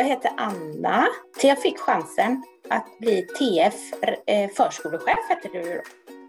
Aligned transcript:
Jag 0.00 0.06
heter 0.06 0.30
Anna. 0.36 1.06
Jag 1.42 1.62
fick 1.62 1.78
chansen 1.78 2.42
att 2.70 2.98
bli 2.98 3.22
TF 3.22 3.74
eh, 4.26 4.50
förskolechef 4.50 5.28
hette 5.28 5.48
det 5.52 5.74
då. 5.74 5.80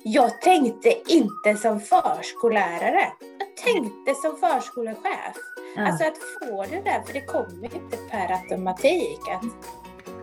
Jag 0.03 0.41
tänkte 0.41 1.11
inte 1.13 1.55
som 1.55 1.79
förskollärare. 1.79 3.11
Jag 3.39 3.57
tänkte 3.65 4.15
som 4.15 4.37
förskolechef. 4.37 5.35
Ja. 5.75 5.87
Alltså 5.87 6.03
att 6.03 6.17
få 6.17 6.65
det 6.69 6.81
där, 6.81 7.01
för 7.05 7.13
det 7.13 7.21
kommer 7.21 7.63
inte 7.63 7.97
per 8.09 8.31
automatik. 8.31 9.19
Att, 9.19 9.43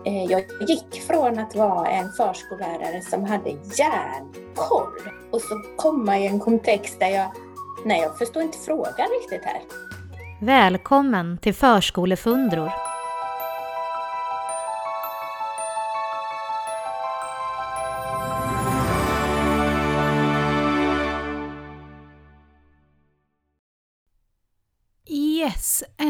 eh, 0.07 0.23
jag 0.23 0.43
gick 0.67 1.01
från 1.07 1.39
att 1.39 1.55
vara 1.55 1.87
en 1.87 2.11
förskollärare 2.11 3.01
som 3.01 3.23
hade 3.23 3.49
järnkoll 3.49 5.11
och 5.31 5.41
så 5.41 5.61
komma 5.77 6.19
i 6.19 6.27
en 6.27 6.39
kontext 6.39 6.99
där 6.99 7.09
jag, 7.09 7.31
nej 7.85 8.01
jag 8.01 8.17
förstår 8.17 8.43
inte 8.43 8.57
frågan 8.57 9.07
riktigt 9.21 9.45
här. 9.45 9.61
Välkommen 10.41 11.37
till 11.37 11.53
Förskolefundror. 11.53 12.88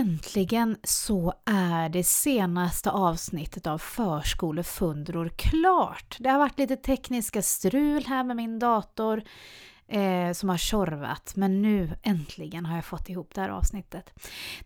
Äntligen 0.10 0.78
så 0.84 1.34
är 1.46 1.90
det 1.90 2.04
senaste 2.04 2.92
avsnittet 2.92 3.68
av 3.68 3.78
Förskolefundror 3.78 5.30
klart. 5.36 6.18
Det 6.20 6.30
har 6.30 6.40
varit 6.40 6.60
lite 6.60 6.76
tekniska 6.76 7.42
strul 7.42 8.06
här 8.06 8.24
med 8.24 8.36
min 8.36 8.60
dator 8.60 9.24
eh, 9.88 10.32
som 10.34 10.50
har 10.50 10.58
tjorvat, 10.58 11.34
men 11.36 11.62
nu 11.62 11.90
äntligen 12.04 12.66
har 12.66 12.76
jag 12.76 12.86
fått 12.86 13.10
ihop 13.10 13.36
det 13.36 13.42
här 13.42 13.50
avsnittet. 13.50 14.14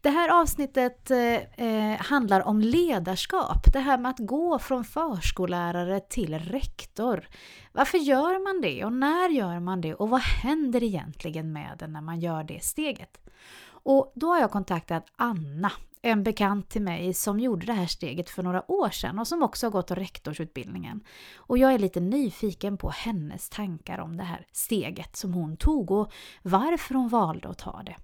Det 0.01 0.09
här 0.09 0.41
avsnittet 0.41 1.11
eh, 1.11 1.35
eh 1.35 2.01
handlar 2.01 2.47
om 2.47 2.61
ledarskap, 2.61 3.73
det 3.73 3.79
här 3.79 3.97
med 3.97 4.09
att 4.09 4.19
gå 4.19 4.59
från 4.59 4.85
förskollärare 4.85 5.99
till 5.99 6.39
rektor. 6.39 7.27
Varför 7.71 7.97
gör 7.97 8.43
man 8.43 8.61
det 8.61 8.85
och 8.85 8.93
när 8.93 9.29
gör 9.29 9.59
man 9.59 9.81
det 9.81 9.93
och 9.93 10.09
vad 10.09 10.21
händer 10.21 10.83
egentligen 10.83 11.53
med 11.53 11.75
det 11.79 11.87
när 11.87 12.01
man 12.01 12.19
gör 12.19 12.43
det 12.43 12.63
steget? 12.63 13.19
Och 13.83 14.11
då 14.15 14.27
har 14.27 14.39
jag 14.39 14.51
kontaktat 14.51 15.05
Anna, 15.15 15.71
en 16.01 16.23
bekant 16.23 16.69
till 16.69 16.81
mig 16.81 17.13
som 17.13 17.39
gjorde 17.39 17.65
det 17.65 17.73
här 17.73 17.87
steget 17.87 18.29
för 18.29 18.43
några 18.43 18.71
år 18.71 18.89
sedan 18.89 19.19
och 19.19 19.27
som 19.27 19.43
också 19.43 19.65
har 19.65 19.71
gått 19.71 19.91
rektorsutbildningen. 19.91 21.03
Och 21.35 21.57
jag 21.57 21.73
är 21.73 21.79
lite 21.79 21.99
nyfiken 21.99 22.77
på 22.77 22.89
hennes 22.89 23.49
tankar 23.49 23.99
om 23.99 24.17
det 24.17 24.23
här 24.23 24.45
steget 24.51 25.15
som 25.15 25.33
hon 25.33 25.57
tog 25.57 25.91
och 25.91 26.11
varför 26.41 26.95
hon 26.95 27.09
valde 27.09 27.49
att 27.49 27.57
ta 27.57 27.83
det. 27.83 27.95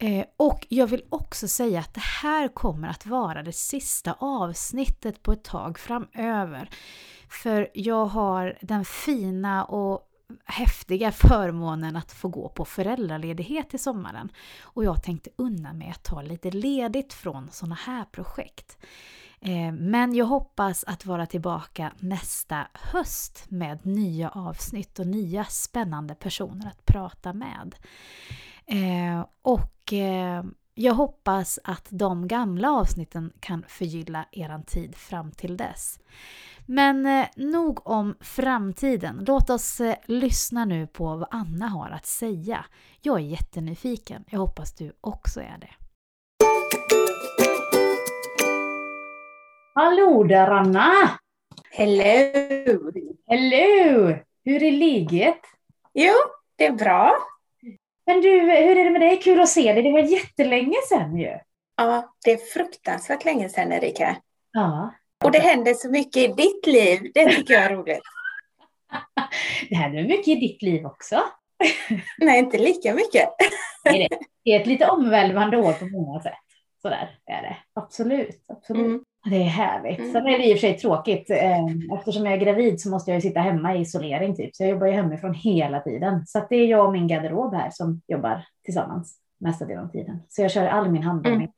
Eh, 0.00 0.24
och 0.36 0.66
jag 0.68 0.86
vill 0.86 1.04
också 1.08 1.48
säga 1.48 1.80
att 1.80 1.94
det 1.94 2.04
här 2.22 2.48
kommer 2.48 2.88
att 2.88 3.06
vara 3.06 3.42
det 3.42 3.52
sista 3.52 4.16
avsnittet 4.18 5.22
på 5.22 5.32
ett 5.32 5.44
tag 5.44 5.78
framöver. 5.78 6.70
För 7.28 7.70
jag 7.74 8.06
har 8.06 8.58
den 8.60 8.84
fina 8.84 9.64
och 9.64 10.07
häftiga 10.44 11.12
förmånen 11.12 11.96
att 11.96 12.12
få 12.12 12.28
gå 12.28 12.48
på 12.48 12.64
föräldraledighet 12.64 13.74
i 13.74 13.78
sommaren. 13.78 14.32
Och 14.60 14.84
jag 14.84 15.02
tänkte 15.02 15.30
unna 15.36 15.72
mig 15.72 15.90
att 15.90 16.02
ta 16.04 16.22
lite 16.22 16.50
ledigt 16.50 17.12
från 17.12 17.50
sådana 17.50 17.74
här 17.74 18.04
projekt. 18.04 18.78
Eh, 19.40 19.72
men 19.72 20.14
jag 20.14 20.26
hoppas 20.26 20.84
att 20.84 21.06
vara 21.06 21.26
tillbaka 21.26 21.92
nästa 21.98 22.66
höst 22.72 23.44
med 23.48 23.86
nya 23.86 24.28
avsnitt 24.28 24.98
och 24.98 25.06
nya 25.06 25.44
spännande 25.44 26.14
personer 26.14 26.66
att 26.66 26.84
prata 26.84 27.32
med. 27.32 27.74
Eh, 28.66 29.26
och 29.42 29.92
eh, 29.92 30.44
jag 30.80 30.94
hoppas 30.94 31.58
att 31.64 31.86
de 31.90 32.28
gamla 32.28 32.70
avsnitten 32.70 33.32
kan 33.40 33.64
förgylla 33.68 34.24
er 34.32 34.62
tid 34.66 34.96
fram 34.96 35.32
till 35.32 35.56
dess. 35.56 36.00
Men 36.66 37.06
eh, 37.06 37.26
nog 37.36 37.86
om 37.88 38.14
framtiden. 38.20 39.24
Låt 39.26 39.50
oss 39.50 39.80
eh, 39.80 39.94
lyssna 40.04 40.64
nu 40.64 40.86
på 40.86 41.04
vad 41.04 41.28
Anna 41.30 41.68
har 41.68 41.90
att 41.90 42.06
säga. 42.06 42.64
Jag 43.00 43.16
är 43.16 43.22
jättenyfiken. 43.22 44.24
Jag 44.30 44.38
hoppas 44.38 44.74
du 44.74 44.92
också 45.00 45.40
är 45.40 45.58
det. 45.60 45.70
Hallå 49.74 50.24
där 50.24 50.50
Anna! 50.50 50.92
Hello! 51.70 52.92
Hello! 53.26 54.16
Hur 54.44 54.62
är 54.62 54.72
läget? 54.72 55.40
Jo, 55.94 56.14
det 56.56 56.66
är 56.66 56.72
bra. 56.72 57.12
Men 58.08 58.20
du, 58.20 58.40
hur 58.40 58.78
är 58.78 58.84
det 58.84 58.90
med 58.90 59.00
dig? 59.00 59.20
Kul 59.20 59.40
att 59.40 59.48
se 59.48 59.72
dig. 59.72 59.82
Det 59.82 59.92
var 59.92 59.98
jättelänge 59.98 60.76
sedan 60.88 61.16
ju. 61.16 61.38
Ja, 61.76 62.14
det 62.24 62.32
är 62.32 62.36
fruktansvärt 62.36 63.24
länge 63.24 63.48
sedan 63.48 63.72
Erika. 63.72 64.16
Ja. 64.52 64.94
Och 65.24 65.30
det 65.30 65.38
händer 65.38 65.74
så 65.74 65.90
mycket 65.90 66.16
i 66.16 66.26
ditt 66.26 66.66
liv. 66.66 67.10
Det 67.14 67.28
tycker 67.28 67.54
jag 67.54 67.62
är 67.62 67.76
roligt. 67.76 68.02
det 69.68 69.74
händer 69.74 70.02
mycket 70.02 70.28
i 70.28 70.34
ditt 70.34 70.62
liv 70.62 70.86
också. 70.86 71.22
Nej, 72.18 72.38
inte 72.38 72.58
lika 72.58 72.94
mycket. 72.94 73.28
det 74.44 74.50
är 74.52 74.60
ett 74.60 74.66
lite 74.66 74.86
omvälvande 74.90 75.56
år 75.56 75.72
på 75.72 75.84
många 75.84 76.20
sätt. 76.20 76.32
Sådär 76.82 77.18
är 77.26 77.42
det. 77.42 77.56
Absolut. 77.74 78.44
absolut. 78.48 78.86
Mm. 78.86 79.04
Det 79.24 79.36
är 79.36 79.44
härligt. 79.44 79.98
Mm. 79.98 80.12
Sen 80.12 80.26
är 80.26 80.38
det 80.38 80.46
i 80.46 80.54
och 80.54 80.58
för 80.58 80.60
sig 80.60 80.78
tråkigt. 80.78 81.30
Eh, 81.30 81.64
eftersom 81.98 82.26
jag 82.26 82.34
är 82.34 82.38
gravid 82.38 82.80
så 82.80 82.90
måste 82.90 83.10
jag 83.10 83.22
sitta 83.22 83.40
hemma 83.40 83.74
i 83.74 83.80
isolering. 83.80 84.36
Typ. 84.36 84.56
Så 84.56 84.62
jag 84.62 84.70
jobbar 84.70 84.86
ju 84.86 84.92
hemifrån 84.92 85.34
hela 85.34 85.80
tiden. 85.80 86.26
Så 86.26 86.46
det 86.50 86.56
är 86.56 86.66
jag 86.66 86.86
och 86.86 86.92
min 86.92 87.08
garderob 87.08 87.54
här 87.54 87.70
som 87.70 88.00
jobbar 88.08 88.44
tillsammans 88.64 89.18
mesta 89.40 89.64
delen 89.64 89.84
av 89.84 89.88
tiden. 89.88 90.22
Så 90.28 90.42
jag 90.42 90.50
kör 90.50 90.66
all 90.66 90.90
min 90.90 91.02
handling 91.02 91.34
mm. 91.34 91.48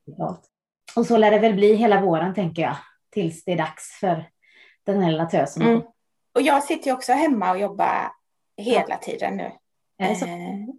Och 0.96 1.06
så 1.06 1.16
lär 1.16 1.30
det 1.30 1.38
väl 1.38 1.54
bli 1.54 1.74
hela 1.74 2.00
våren 2.00 2.34
tänker 2.34 2.62
jag 2.62 2.76
tills 3.10 3.44
det 3.44 3.52
är 3.52 3.56
dags 3.56 3.98
för 4.00 4.28
den 4.86 5.02
här 5.02 5.10
lilla 5.10 5.26
tösen. 5.26 5.62
Mm. 5.62 5.82
Och 6.34 6.42
jag 6.42 6.62
sitter 6.62 6.86
ju 6.86 6.92
också 6.96 7.12
hemma 7.12 7.50
och 7.50 7.58
jobbar 7.58 8.12
hela 8.56 8.94
ja. 8.94 8.96
tiden 8.96 9.36
nu. 9.36 9.52
Eh, 10.02 10.18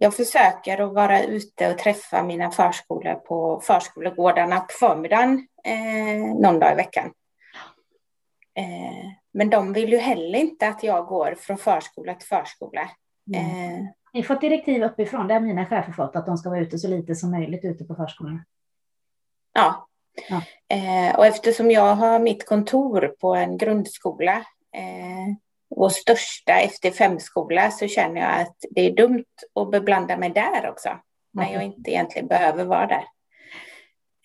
jag 0.00 0.14
försöker 0.14 0.78
att 0.78 0.94
vara 0.94 1.22
ute 1.22 1.70
och 1.70 1.78
träffa 1.78 2.22
mina 2.22 2.50
förskolor 2.50 3.14
på 3.14 3.60
förskolegårdarna 3.64 4.60
på 4.60 4.72
förmiddagen 4.80 5.46
eh, 5.64 6.34
någon 6.40 6.58
dag 6.58 6.72
i 6.72 6.74
veckan. 6.74 7.12
Eh, 8.54 9.10
men 9.32 9.50
de 9.50 9.72
vill 9.72 9.92
ju 9.92 9.98
heller 9.98 10.38
inte 10.38 10.68
att 10.68 10.82
jag 10.82 11.06
går 11.06 11.34
från 11.34 11.58
förskola 11.58 12.14
till 12.14 12.28
förskola. 12.28 12.90
Mm. 13.34 13.44
Eh, 13.44 13.84
Ni 14.12 14.20
har 14.20 14.22
fått 14.22 14.40
direktiv 14.40 14.82
uppifrån, 14.82 15.28
det 15.28 15.34
har 15.34 15.40
mina 15.40 15.66
chefer 15.66 15.92
fått, 15.92 16.16
att 16.16 16.26
de 16.26 16.36
ska 16.36 16.50
vara 16.50 16.60
ute 16.60 16.78
så 16.78 16.88
lite 16.88 17.14
som 17.14 17.30
möjligt 17.30 17.64
ute 17.64 17.84
på 17.84 17.94
förskolan. 17.94 18.44
Ja, 19.52 19.88
Ja. 20.28 20.42
Eh, 20.76 21.18
och 21.18 21.26
eftersom 21.26 21.70
jag 21.70 21.94
har 21.94 22.18
mitt 22.18 22.46
kontor 22.46 23.14
på 23.20 23.34
en 23.34 23.58
grundskola, 23.58 24.36
eh, 24.74 25.34
vår 25.76 25.88
största 25.88 26.52
efter 26.52 26.90
femskola, 26.90 27.70
så 27.70 27.88
känner 27.88 28.20
jag 28.20 28.40
att 28.40 28.56
det 28.70 28.80
är 28.80 28.96
dumt 28.96 29.24
att 29.60 29.70
beblanda 29.70 30.16
mig 30.16 30.30
där 30.30 30.70
också, 30.70 30.98
när 31.30 31.52
jag 31.52 31.62
inte 31.62 31.90
egentligen 31.90 32.28
behöver 32.28 32.64
vara 32.64 32.86
där. 32.86 33.04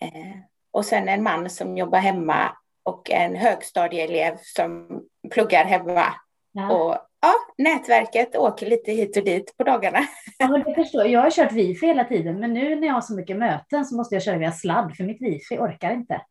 Eh, 0.00 0.36
och 0.78 0.84
sen 0.84 1.08
en 1.08 1.22
man 1.22 1.50
som 1.50 1.76
jobbar 1.76 1.98
hemma 1.98 2.56
och 2.82 3.10
en 3.10 3.36
högstadieelev 3.36 4.36
som 4.42 4.88
pluggar 5.30 5.64
hemma. 5.64 6.04
Ja. 6.52 6.72
Och 6.72 6.96
ja, 7.20 7.34
nätverket 7.58 8.36
åker 8.36 8.66
lite 8.66 8.92
hit 8.92 9.16
och 9.16 9.24
dit 9.24 9.56
på 9.56 9.64
dagarna. 9.64 9.98
Ja, 10.38 10.62
det 10.66 10.74
förstår. 10.74 11.06
Jag 11.06 11.20
har 11.20 11.30
kört 11.30 11.52
wifi 11.52 11.86
hela 11.86 12.04
tiden, 12.04 12.40
men 12.40 12.52
nu 12.52 12.76
när 12.76 12.86
jag 12.86 12.94
har 12.94 13.00
så 13.00 13.14
mycket 13.14 13.36
möten 13.36 13.84
så 13.84 13.96
måste 13.96 14.14
jag 14.14 14.22
köra 14.22 14.38
via 14.38 14.52
sladd, 14.52 14.96
för 14.96 15.04
mitt 15.04 15.22
wifi 15.22 15.58
orkar 15.58 15.90
inte. 15.90 16.22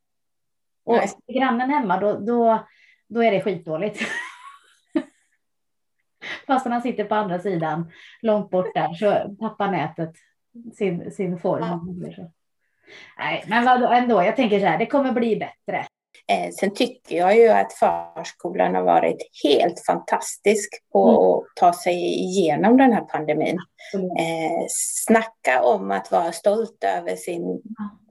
Och 0.84 0.96
Nej. 0.96 1.38
grannen 1.38 1.70
hemma, 1.70 2.00
då, 2.00 2.18
då, 2.18 2.66
då 3.08 3.24
är 3.24 3.30
det 3.30 3.40
skitdåligt. 3.40 4.00
Fast 6.46 6.66
han 6.66 6.82
sitter 6.82 7.04
på 7.04 7.14
andra 7.14 7.38
sidan, 7.38 7.92
långt 8.22 8.50
bort 8.50 8.74
där, 8.74 8.94
så 8.94 9.36
tappar 9.40 9.70
nätet 9.70 10.14
sin, 10.74 11.12
sin 11.12 11.38
form. 11.38 11.62
Ja. 11.62 12.28
Nej, 13.18 13.44
men 13.46 13.64
vadå, 13.64 13.86
ändå, 13.86 14.22
jag 14.22 14.36
tänker 14.36 14.60
så 14.60 14.66
här, 14.66 14.78
det 14.78 14.86
kommer 14.86 15.12
bli 15.12 15.36
bättre. 15.36 15.86
Eh, 16.32 16.50
sen 16.50 16.74
tycker 16.74 17.16
jag 17.16 17.36
ju 17.36 17.48
att 17.48 17.72
förskolan 17.72 18.74
har 18.74 18.82
varit 18.82 19.16
helt 19.44 19.86
fantastisk 19.86 20.68
på 20.92 21.08
mm. 21.08 21.20
att 21.20 21.56
ta 21.56 21.72
sig 21.72 21.94
igenom 21.94 22.76
den 22.76 22.92
här 22.92 23.00
pandemin. 23.00 23.58
Mm. 23.94 24.06
Eh, 24.06 24.64
snacka 24.68 25.62
om 25.62 25.90
att 25.90 26.10
vara 26.12 26.32
stolt 26.32 26.84
över 26.84 27.16
sin, 27.16 27.62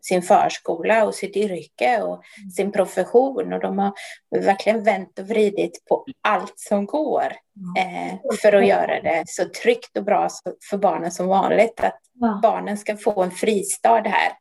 sin 0.02 0.22
förskola 0.22 1.06
och 1.06 1.16
sitt 1.16 1.36
yrke 1.36 2.02
och 2.02 2.14
mm. 2.40 2.50
sin 2.56 2.72
profession. 2.72 3.54
Och 3.54 3.60
de 3.60 3.80
har 3.80 3.94
verkligen 4.40 4.84
vänt 4.84 5.20
och 5.20 5.28
vridit 5.28 5.86
på 5.90 6.06
allt 6.22 6.60
som 6.60 6.86
går 6.86 7.34
eh, 7.78 8.38
för 8.42 8.54
att 8.54 8.68
göra 8.68 9.02
det 9.02 9.24
så 9.28 9.44
tryggt 9.64 9.98
och 9.98 10.04
bra 10.04 10.30
för 10.70 10.78
barnen 10.78 11.12
som 11.12 11.28
vanligt. 11.28 11.80
Att 11.80 12.00
barnen 12.42 12.78
ska 12.78 12.98
få 12.98 13.24
en 13.24 13.32
fristad 13.32 14.02
här. 14.06 14.32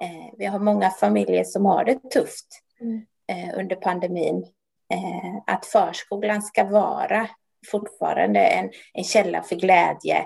Eh, 0.00 0.34
vi 0.38 0.46
har 0.46 0.58
många 0.58 0.90
familjer 0.90 1.44
som 1.44 1.64
har 1.64 1.84
det 1.84 2.10
tufft. 2.10 2.46
Mm 2.80 3.06
eh, 3.32 3.58
under 3.58 3.76
pandemin. 3.76 4.46
Eh, 4.92 5.54
att 5.54 5.66
förskolan 5.66 6.42
ska 6.42 6.64
vara 6.64 7.28
fortfarande 7.70 8.40
en, 8.40 8.70
en 8.92 9.04
källa 9.04 9.42
för 9.42 9.56
glädje 9.56 10.18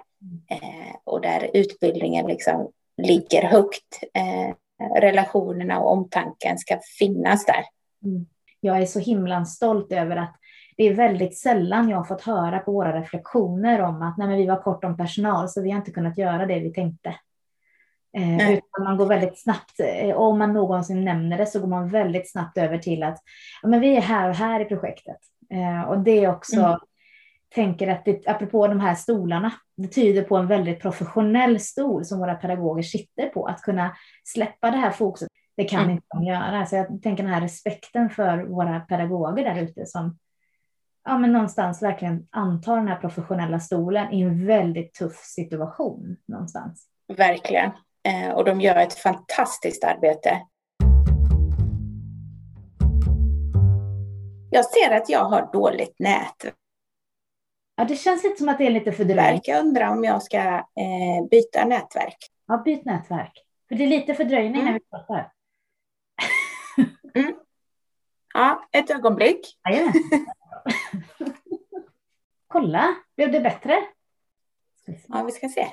eh, 0.51 0.97
och 1.05 1.21
där 1.21 1.51
utbildningen 1.55 2.27
liksom 2.27 2.71
ligger 3.03 3.43
högt. 3.43 4.03
Eh, 4.15 4.55
relationerna 5.01 5.81
och 5.81 5.93
omtanken 5.93 6.59
ska 6.59 6.79
finnas 6.99 7.47
där. 7.47 7.65
Mm. 8.05 8.27
Jag 8.61 8.83
är 8.83 8.87
så 8.87 8.99
himla 8.99 9.45
stolt 9.45 9.93
över 9.93 10.17
att 10.17 10.37
det 10.77 10.85
är 10.85 10.95
väldigt 10.95 11.39
sällan 11.39 11.89
jag 11.89 11.97
har 11.97 12.05
fått 12.05 12.23
höra 12.23 12.59
på 12.59 12.73
våra 12.73 13.01
reflektioner 13.01 13.81
om 13.81 14.03
att 14.03 14.19
nej, 14.19 14.37
vi 14.37 14.47
var 14.47 14.63
kort 14.63 14.85
om 14.85 14.97
personal 14.97 15.49
så 15.49 15.63
vi 15.63 15.71
har 15.71 15.79
inte 15.79 15.91
kunnat 15.91 16.19
göra 16.19 16.47
det 16.47 16.61
vi 16.61 16.73
tänkte. 16.73 17.15
Eh, 18.17 18.53
utan 18.53 18.85
man 18.85 18.97
går 18.97 19.07
väldigt 19.07 19.39
snabbt, 19.39 19.81
eh, 19.81 20.17
om 20.17 20.39
man 20.39 20.53
någonsin 20.53 21.05
nämner 21.05 21.39
det 21.39 21.47
så 21.47 21.61
går 21.61 21.67
man 21.67 21.89
väldigt 21.89 22.31
snabbt 22.31 22.59
över 22.59 22.79
till 22.79 23.03
att 23.03 23.19
ja, 23.63 23.69
men 23.69 23.81
vi 23.81 23.97
är 23.97 24.01
här 24.01 24.29
och 24.29 24.35
här 24.35 24.61
i 24.61 24.65
projektet. 24.65 25.19
Eh, 25.51 25.83
och 25.83 25.99
det 25.99 26.25
är 26.25 26.31
också, 26.31 26.61
mm. 26.61 26.79
tänker 27.55 27.89
att 27.89 28.05
det, 28.05 28.29
apropå 28.29 28.67
de 28.67 28.81
här 28.81 28.95
stolarna, 28.95 29.53
det 29.77 29.89
tyder 29.89 30.23
på 30.23 30.37
en 30.37 30.47
väldigt 30.47 30.81
professionell 30.81 31.61
stol 31.61 32.05
som 32.05 32.19
våra 32.19 32.35
pedagoger 32.35 32.83
sitter 32.83 33.29
på, 33.29 33.47
att 33.47 33.63
kunna 33.63 33.97
släppa 34.25 34.71
det 34.71 34.77
här 34.77 34.91
fokuset. 34.91 35.29
Det 35.57 35.65
kan 35.65 35.81
mm. 35.81 35.91
inte 35.91 36.07
de 36.15 36.25
göra. 36.25 36.67
Så 36.67 36.77
jag 36.77 37.03
tänker 37.03 37.23
den 37.23 37.33
här 37.33 37.41
respekten 37.41 38.11
för 38.11 38.45
våra 38.45 38.81
pedagoger 38.81 39.45
där 39.45 39.63
ute 39.63 39.87
som 39.87 40.19
ja, 41.05 41.19
men 41.19 41.33
någonstans 41.33 41.83
verkligen 41.83 42.27
antar 42.31 42.77
den 42.77 42.89
här 42.89 42.97
professionella 42.97 43.61
stolen 43.61 44.13
i 44.13 44.21
en 44.21 44.47
väldigt 44.47 44.95
tuff 44.95 45.17
situation 45.17 46.17
någonstans. 46.27 46.87
Verkligen. 47.17 47.71
Eh, 48.07 48.31
och 48.31 48.45
de 48.45 48.61
gör 48.61 48.77
ett 48.77 48.95
fantastiskt 48.95 49.85
arbete. 49.85 50.47
Jag 54.51 54.65
ser 54.65 54.91
att 54.91 55.09
jag 55.09 55.25
har 55.25 55.53
dåligt 55.53 55.99
nät. 55.99 56.55
Ja, 57.77 57.85
det 57.85 57.97
känns 57.97 58.25
lite 58.25 58.37
som 58.37 58.49
att 58.49 58.59
det 58.59 58.67
är 58.67 58.71
lite 58.71 58.93
fördröjt. 58.93 59.49
Jag 59.49 59.61
undrar 59.61 59.91
om 59.91 60.05
jag 60.05 60.23
ska 60.23 60.39
eh, 60.39 61.29
byta 61.31 61.65
nätverk. 61.65 62.17
Ja, 62.47 62.63
byt 62.65 62.85
nätverk. 62.85 63.45
För 63.69 63.75
det 63.75 63.85
är 63.85 63.89
lite 63.89 64.15
fördröjning 64.15 64.61
mm. 64.61 64.65
när 64.65 64.73
vi 64.73 64.81
pratar. 64.81 65.33
mm. 67.15 67.35
Ja, 68.35 68.69
ett 68.73 68.91
ögonblick. 68.91 69.59
Ja, 69.63 69.93
Kolla, 72.47 72.95
blev 73.17 73.33
det 73.33 73.41
bättre? 73.41 73.85
Ja, 75.09 75.23
vi 75.23 75.33
ska 75.33 75.49
se. 75.49 75.69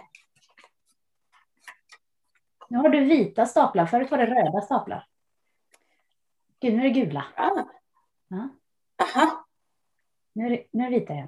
Nu 2.73 2.79
har 2.79 2.89
du 2.89 3.03
vita 3.03 3.45
staplar, 3.45 3.85
förut 3.85 4.11
var 4.11 4.17
det 4.17 4.25
röda 4.25 4.61
staplar. 4.61 5.07
Gud, 6.61 6.73
nu 6.73 6.79
är 6.79 6.83
det 6.83 6.99
gula. 6.99 7.25
Ah. 7.35 7.63
Ja. 8.27 8.49
Aha. 9.03 9.45
Nu 10.33 10.45
är 10.45 10.49
det, 10.49 10.63
nu 10.71 10.85
är 10.85 10.89
det 10.89 10.99
vita 10.99 11.13
igen. 11.13 11.27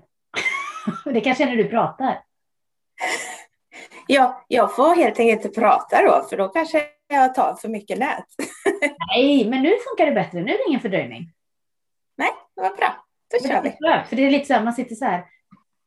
det 1.06 1.22
kanske 1.22 1.44
är 1.44 1.48
när 1.48 1.56
du 1.56 1.70
pratar. 1.70 2.24
Ja, 4.08 4.46
jag 4.48 4.76
får 4.76 4.96
helt 4.96 5.20
enkelt 5.20 5.46
inte 5.46 5.62
prata 5.62 6.04
då, 6.04 6.28
för 6.30 6.38
då 6.38 6.48
kanske 6.48 6.86
jag 7.08 7.36
tar 7.36 7.56
för 7.56 7.70
mycket 7.70 8.00
nät. 8.00 8.26
Nej, 9.16 9.50
men 9.50 9.64
nu 9.64 9.70
funkar 9.70 10.06
det 10.06 10.12
bättre. 10.12 10.42
Nu 10.42 10.52
är 10.54 10.58
det 10.58 10.66
ingen 10.68 10.82
fördröjning. 10.82 11.34
Nej, 12.18 12.32
det 12.56 12.62
var 12.62 12.76
bra. 12.76 13.06
Då 13.32 13.48
kör 13.48 13.62
vi. 13.62 13.72
För 14.10 14.16
det 14.16 14.26
är 14.26 14.32
lite 14.32 14.46
så 14.46 14.54
här, 14.54 14.64
man 14.64 14.74
sitter 14.74 14.96
så 14.96 15.06
här. 15.06 15.26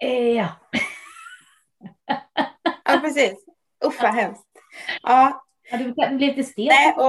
Eh, 0.02 0.32
ja. 0.32 0.48
ja, 2.84 2.98
precis. 3.02 3.44
Usch 3.86 4.02
vad 4.02 4.14
hemskt. 4.14 4.46
Ja. 5.02 5.44
Ja 5.70 5.78
du 5.78 5.92
blev 5.92 6.18
lite 6.18 6.44
stel. 6.44 6.66
Nej, 6.66 6.94
och... 6.96 7.02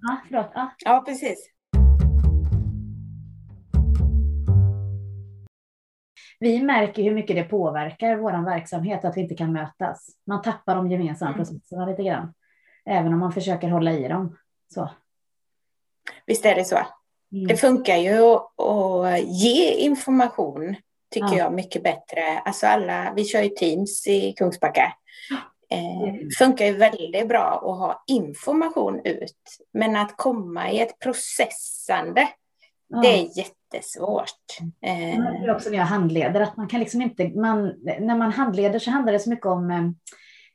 Ja, 0.00 0.16
förlåt. 0.28 0.50
Ja. 0.54 0.70
ja, 0.84 1.02
precis. 1.06 1.50
Vi 6.40 6.62
märker 6.62 7.02
hur 7.02 7.14
mycket 7.14 7.36
det 7.36 7.44
påverkar 7.44 8.16
vår 8.16 8.44
verksamhet 8.44 9.04
att 9.04 9.16
vi 9.16 9.20
inte 9.20 9.34
kan 9.34 9.52
mötas. 9.52 10.06
Man 10.26 10.42
tappar 10.42 10.76
de 10.76 10.90
gemensamma 10.90 11.30
mm. 11.30 11.38
processerna 11.38 11.86
lite 11.86 12.02
grann. 12.02 12.34
Även 12.86 13.12
om 13.12 13.18
man 13.18 13.32
försöker 13.32 13.68
hålla 13.68 13.92
i 13.92 14.08
dem. 14.08 14.36
Så. 14.74 14.90
Visst 16.26 16.46
är 16.46 16.54
det 16.54 16.64
så. 16.64 16.76
Mm. 17.32 17.46
Det 17.46 17.56
funkar 17.56 17.96
ju 17.96 18.22
att 18.22 19.24
ge 19.24 19.72
information, 19.72 20.76
tycker 21.10 21.28
ja. 21.28 21.38
jag, 21.38 21.52
mycket 21.52 21.82
bättre. 21.82 22.38
Alltså 22.44 22.66
alla, 22.66 23.12
vi 23.16 23.24
kör 23.24 23.42
ju 23.42 23.48
Teams 23.48 24.06
i 24.06 24.32
Kungsbacka. 24.32 24.92
Eh, 25.70 26.08
mm. 26.08 26.30
funkar 26.38 26.66
ju 26.66 26.72
väldigt 26.72 27.28
bra 27.28 27.52
att 27.54 27.78
ha 27.78 28.04
information 28.06 29.00
ut. 29.04 29.58
Men 29.72 29.96
att 29.96 30.16
komma 30.16 30.70
i 30.70 30.80
ett 30.80 30.98
processande, 30.98 32.28
ja. 32.88 33.00
det 33.00 33.08
är 33.08 33.38
jättesvårt. 33.38 34.58
Eh. 34.86 35.22
Det 35.40 35.46
är 35.46 35.54
också 35.54 35.70
när 35.70 35.78
jag 35.78 35.84
handleder, 35.84 36.40
att 36.40 36.56
man 36.56 36.68
kan 36.68 36.80
liksom 36.80 37.02
inte, 37.02 37.28
man, 37.28 37.74
när 38.00 38.16
man 38.16 38.32
handleder 38.32 38.78
så 38.78 38.90
handlar 38.90 39.12
det 39.12 39.18
så 39.18 39.30
mycket 39.30 39.46
om 39.46 39.70
eh, 39.70 39.90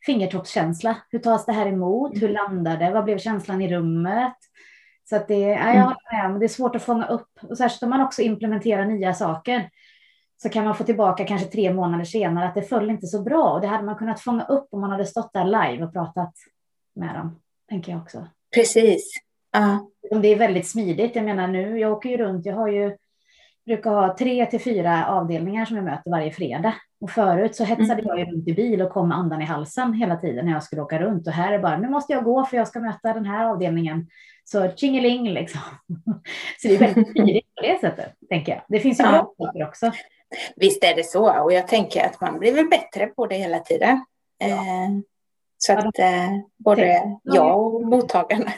fingertoppskänsla. 0.05 0.97
Hur 1.09 1.19
tas 1.19 1.45
det 1.45 1.53
här 1.53 1.67
emot? 1.67 2.21
Hur 2.21 2.29
landar 2.29 2.77
det? 2.77 2.91
Vad 2.91 3.03
blev 3.03 3.17
känslan 3.17 3.61
i 3.61 3.75
rummet? 3.75 4.37
Så 5.09 5.15
att 5.15 5.27
det, 5.27 5.39
ja, 5.39 5.73
jag 5.73 5.83
håller 5.83 6.29
med, 6.29 6.39
det 6.39 6.45
är 6.45 6.47
svårt 6.47 6.75
att 6.75 6.83
fånga 6.83 7.05
upp. 7.05 7.39
Och 7.41 7.57
särskilt 7.57 7.83
om 7.83 7.89
man 7.89 8.01
också 8.01 8.21
implementerar 8.21 8.85
nya 8.85 9.13
saker 9.13 9.69
så 10.43 10.49
kan 10.49 10.65
man 10.65 10.75
få 10.75 10.83
tillbaka 10.83 11.25
kanske 11.25 11.47
tre 11.47 11.73
månader 11.73 12.05
senare 12.05 12.47
att 12.47 12.55
det 12.55 12.61
föll 12.61 12.89
inte 12.89 13.07
så 13.07 13.21
bra. 13.21 13.53
Och 13.53 13.61
det 13.61 13.67
hade 13.67 13.83
man 13.83 13.95
kunnat 13.95 14.19
fånga 14.19 14.45
upp 14.45 14.67
om 14.71 14.81
man 14.81 14.91
hade 14.91 15.05
stått 15.05 15.33
där 15.33 15.45
live 15.45 15.85
och 15.85 15.93
pratat 15.93 16.33
med 16.95 17.15
dem, 17.15 17.39
tänker 17.69 17.91
jag 17.91 18.01
också. 18.01 18.27
Precis. 18.55 19.13
Uh. 19.57 19.77
Det 20.21 20.27
är 20.27 20.35
väldigt 20.35 20.67
smidigt. 20.67 21.15
Jag 21.15 21.25
menar 21.25 21.47
nu, 21.47 21.79
jag 21.79 21.91
åker 21.91 22.09
ju 22.09 22.17
runt, 22.17 22.45
jag 22.45 22.55
har 22.55 22.67
ju, 22.67 22.97
brukar 23.65 23.91
ha 23.91 24.17
tre 24.17 24.45
till 24.45 24.61
fyra 24.61 25.07
avdelningar 25.07 25.65
som 25.65 25.75
jag 25.75 25.85
möter 25.85 26.11
varje 26.11 26.31
fredag. 26.31 26.75
Och 27.01 27.09
förut 27.09 27.55
så 27.55 27.63
hetsade 27.63 27.93
mm. 27.93 28.05
jag 28.05 28.19
ju 28.19 28.25
runt 28.25 28.47
i 28.47 28.53
bil 28.53 28.81
och 28.81 28.91
kom 28.91 29.09
med 29.09 29.17
andan 29.17 29.41
i 29.41 29.45
halsen 29.45 29.93
hela 29.93 30.15
tiden 30.15 30.45
när 30.45 30.53
jag 30.53 30.63
skulle 30.63 30.81
åka 30.81 30.99
runt. 30.99 31.27
Och 31.27 31.33
här 31.33 31.53
är 31.53 31.59
bara, 31.59 31.77
nu 31.77 31.89
måste 31.89 32.13
jag 32.13 32.23
gå 32.23 32.45
för 32.45 32.57
jag 32.57 32.67
ska 32.67 32.79
möta 32.79 33.13
den 33.13 33.25
här 33.25 33.45
avdelningen. 33.45 34.07
Så 34.43 34.71
tjingeling 34.75 35.29
liksom. 35.29 35.61
Så 36.61 36.67
det 36.67 36.75
är 36.75 36.79
väldigt 36.79 37.11
smidigt 37.11 37.55
på 37.55 37.61
det 37.61 37.79
sättet, 37.81 38.13
tänker 38.29 38.51
jag. 38.51 38.61
Det 38.67 38.79
finns 38.79 38.99
ju 38.99 39.03
ja. 39.03 39.11
bra 39.11 39.33
saker 39.37 39.67
också. 39.67 39.91
Visst 40.55 40.83
är 40.83 40.95
det 40.95 41.03
så. 41.03 41.43
Och 41.43 41.53
jag 41.53 41.67
tänker 41.67 42.05
att 42.05 42.21
man 42.21 42.39
blir 42.39 42.53
väl 42.53 42.67
bättre 42.67 43.07
på 43.07 43.27
det 43.27 43.35
hela 43.35 43.59
tiden. 43.59 44.05
Ja. 44.37 44.47
Eh, 44.47 44.89
så 45.57 45.73
att 45.73 45.99
eh, 45.99 46.29
både 46.57 47.17
jag 47.23 47.75
och 47.75 47.85
mottagarna. 47.85 48.51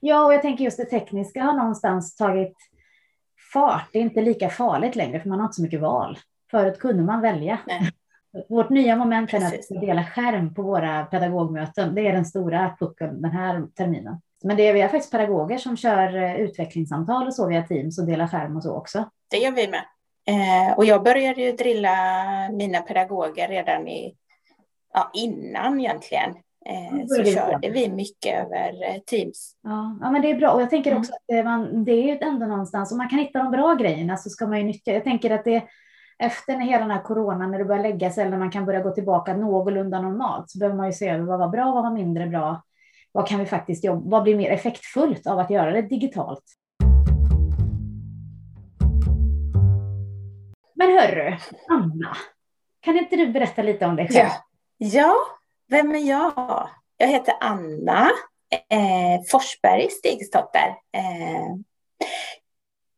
Ja, 0.00 0.24
och 0.24 0.34
jag 0.34 0.42
tänker 0.42 0.64
just 0.64 0.76
det 0.76 0.84
tekniska 0.84 1.42
har 1.42 1.52
någonstans 1.52 2.16
tagit 2.16 2.56
fart. 3.52 3.88
Det 3.92 3.98
är 3.98 4.02
inte 4.02 4.20
lika 4.20 4.48
farligt 4.48 4.96
längre, 4.96 5.20
för 5.20 5.28
man 5.28 5.38
har 5.38 5.46
inte 5.46 5.56
så 5.56 5.62
mycket 5.62 5.80
val. 5.80 6.18
Förut 6.50 6.78
kunde 6.78 7.02
man 7.02 7.20
välja. 7.20 7.58
Nej. 7.66 7.90
Vårt 8.48 8.70
nya 8.70 8.96
moment 8.96 9.34
är 9.34 9.46
att 9.46 9.80
dela 9.80 10.04
skärm 10.04 10.54
på 10.54 10.62
våra 10.62 11.04
pedagogmöten. 11.04 11.94
Det 11.94 12.08
är 12.08 12.12
den 12.12 12.24
stora 12.24 12.76
pucken 12.78 13.22
den 13.22 13.30
här 13.30 13.66
terminen. 13.66 14.20
Men 14.42 14.56
det 14.56 14.68
är, 14.68 14.74
vi 14.74 14.80
har 14.80 14.88
faktiskt 14.88 15.12
pedagoger 15.12 15.58
som 15.58 15.76
kör 15.76 16.16
eh, 16.16 16.36
utvecklingssamtal 16.36 17.26
och 17.26 17.34
så 17.34 17.48
via 17.48 17.62
Teams 17.62 17.98
och 17.98 18.06
delar 18.06 18.26
skärm 18.26 18.56
och 18.56 18.62
så 18.62 18.74
också. 18.74 19.10
Det 19.30 19.36
gör 19.36 19.52
vi 19.52 19.68
med. 19.68 19.84
Eh, 20.26 20.76
och 20.76 20.84
jag 20.84 21.02
började 21.02 21.42
ju 21.42 21.52
drilla 21.52 21.96
mina 22.52 22.80
pedagoger 22.80 23.48
redan 23.48 23.88
i, 23.88 24.16
ja, 24.94 25.10
innan 25.14 25.80
egentligen. 25.80 26.30
Eh, 26.66 27.06
så 27.06 27.24
körde 27.24 27.70
vi 27.70 27.88
mycket 27.88 28.44
över 28.44 28.88
eh, 28.88 29.00
Teams. 29.06 29.56
Ja, 29.62 29.98
ja, 30.00 30.10
men 30.10 30.22
det 30.22 30.30
är 30.30 30.34
bra. 30.34 30.50
Och 30.50 30.62
jag 30.62 30.70
tänker 30.70 30.90
mm. 30.90 31.00
också 31.00 31.12
att 31.12 31.24
det, 31.28 31.44
man, 31.44 31.84
det 31.84 32.10
är 32.10 32.24
ändå 32.24 32.46
någonstans, 32.46 32.92
om 32.92 32.98
man 32.98 33.08
kan 33.08 33.18
hitta 33.18 33.38
de 33.38 33.50
bra 33.50 33.74
grejerna 33.74 34.16
så 34.16 34.30
ska 34.30 34.46
man 34.46 34.58
ju 34.58 34.64
nyttja. 34.64 34.92
Jag 34.92 35.04
tänker 35.04 35.30
att 35.30 35.44
det 35.44 35.64
efter 36.18 36.56
när 36.56 36.64
hela 36.64 36.80
den 36.80 36.90
här 36.90 37.02
coronan, 37.02 37.50
när 37.50 37.58
det 37.58 37.64
börjar 37.64 37.82
lägga 37.82 38.10
sig, 38.10 38.22
eller 38.22 38.30
när 38.30 38.38
man 38.38 38.50
kan 38.50 38.66
börja 38.66 38.80
gå 38.80 38.90
tillbaka 38.90 39.36
någorlunda 39.36 40.00
normalt, 40.00 40.50
så 40.50 40.58
behöver 40.58 40.76
man 40.76 40.86
ju 40.86 40.92
se 40.92 41.08
över 41.08 41.24
vad 41.24 41.38
var 41.38 41.48
bra, 41.48 41.72
vad 41.72 41.82
var 41.82 41.90
mindre 41.90 42.26
bra 42.26 42.62
vad 43.14 43.28
kan 43.28 43.38
vi 43.38 43.46
faktiskt 43.46 43.84
jobba, 43.84 44.10
vad 44.10 44.22
blir 44.22 44.36
mer 44.36 44.50
effektfullt 44.50 45.26
av 45.26 45.38
att 45.38 45.50
göra 45.50 45.70
det 45.70 45.82
digitalt? 45.82 46.44
Men 50.74 50.90
hörru, 50.98 51.36
Anna, 51.68 52.16
kan 52.80 52.98
inte 52.98 53.16
du 53.16 53.26
berätta 53.26 53.62
lite 53.62 53.86
om 53.86 53.96
dig 53.96 54.08
själv? 54.08 54.16
Ja, 54.16 54.44
ja 54.78 55.14
vem 55.68 55.94
är 55.94 56.08
jag? 56.08 56.68
Jag 56.96 57.08
heter 57.08 57.34
Anna 57.40 58.10
eh, 58.68 59.22
Forsberg 59.30 59.90
Stigsdotter. 59.90 60.68
Eh, 60.68 61.56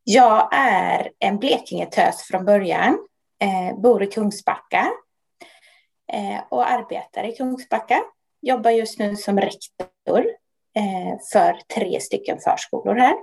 jag 0.04 0.48
är 0.52 1.10
en 1.18 1.38
Blekingetös 1.38 2.22
från 2.22 2.44
början, 2.44 2.98
eh, 3.42 3.80
bor 3.80 4.02
i 4.02 4.06
Kungsbacka 4.06 4.90
eh, 6.12 6.40
och 6.48 6.70
arbetar 6.70 7.24
i 7.24 7.36
Kungsbacka 7.36 8.02
jobbar 8.46 8.70
just 8.70 8.98
nu 8.98 9.16
som 9.16 9.40
rektor 9.40 10.26
eh, 10.76 11.18
för 11.32 11.58
tre 11.74 12.00
stycken 12.00 12.38
förskolor 12.40 12.94
här. 12.94 13.16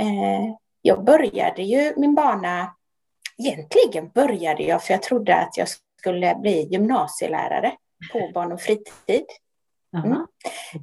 Eh, 0.00 0.54
jag 0.82 1.04
började 1.04 1.62
ju 1.62 1.94
min 1.96 2.14
bana, 2.14 2.74
egentligen 3.38 4.08
började 4.08 4.62
jag 4.62 4.84
för 4.84 4.94
jag 4.94 5.02
trodde 5.02 5.36
att 5.36 5.56
jag 5.56 5.68
skulle 6.00 6.34
bli 6.34 6.68
gymnasielärare 6.70 7.72
på 8.12 8.30
barn 8.34 8.52
och 8.52 8.60
fritid. 8.60 9.24
Mm. 9.96 10.26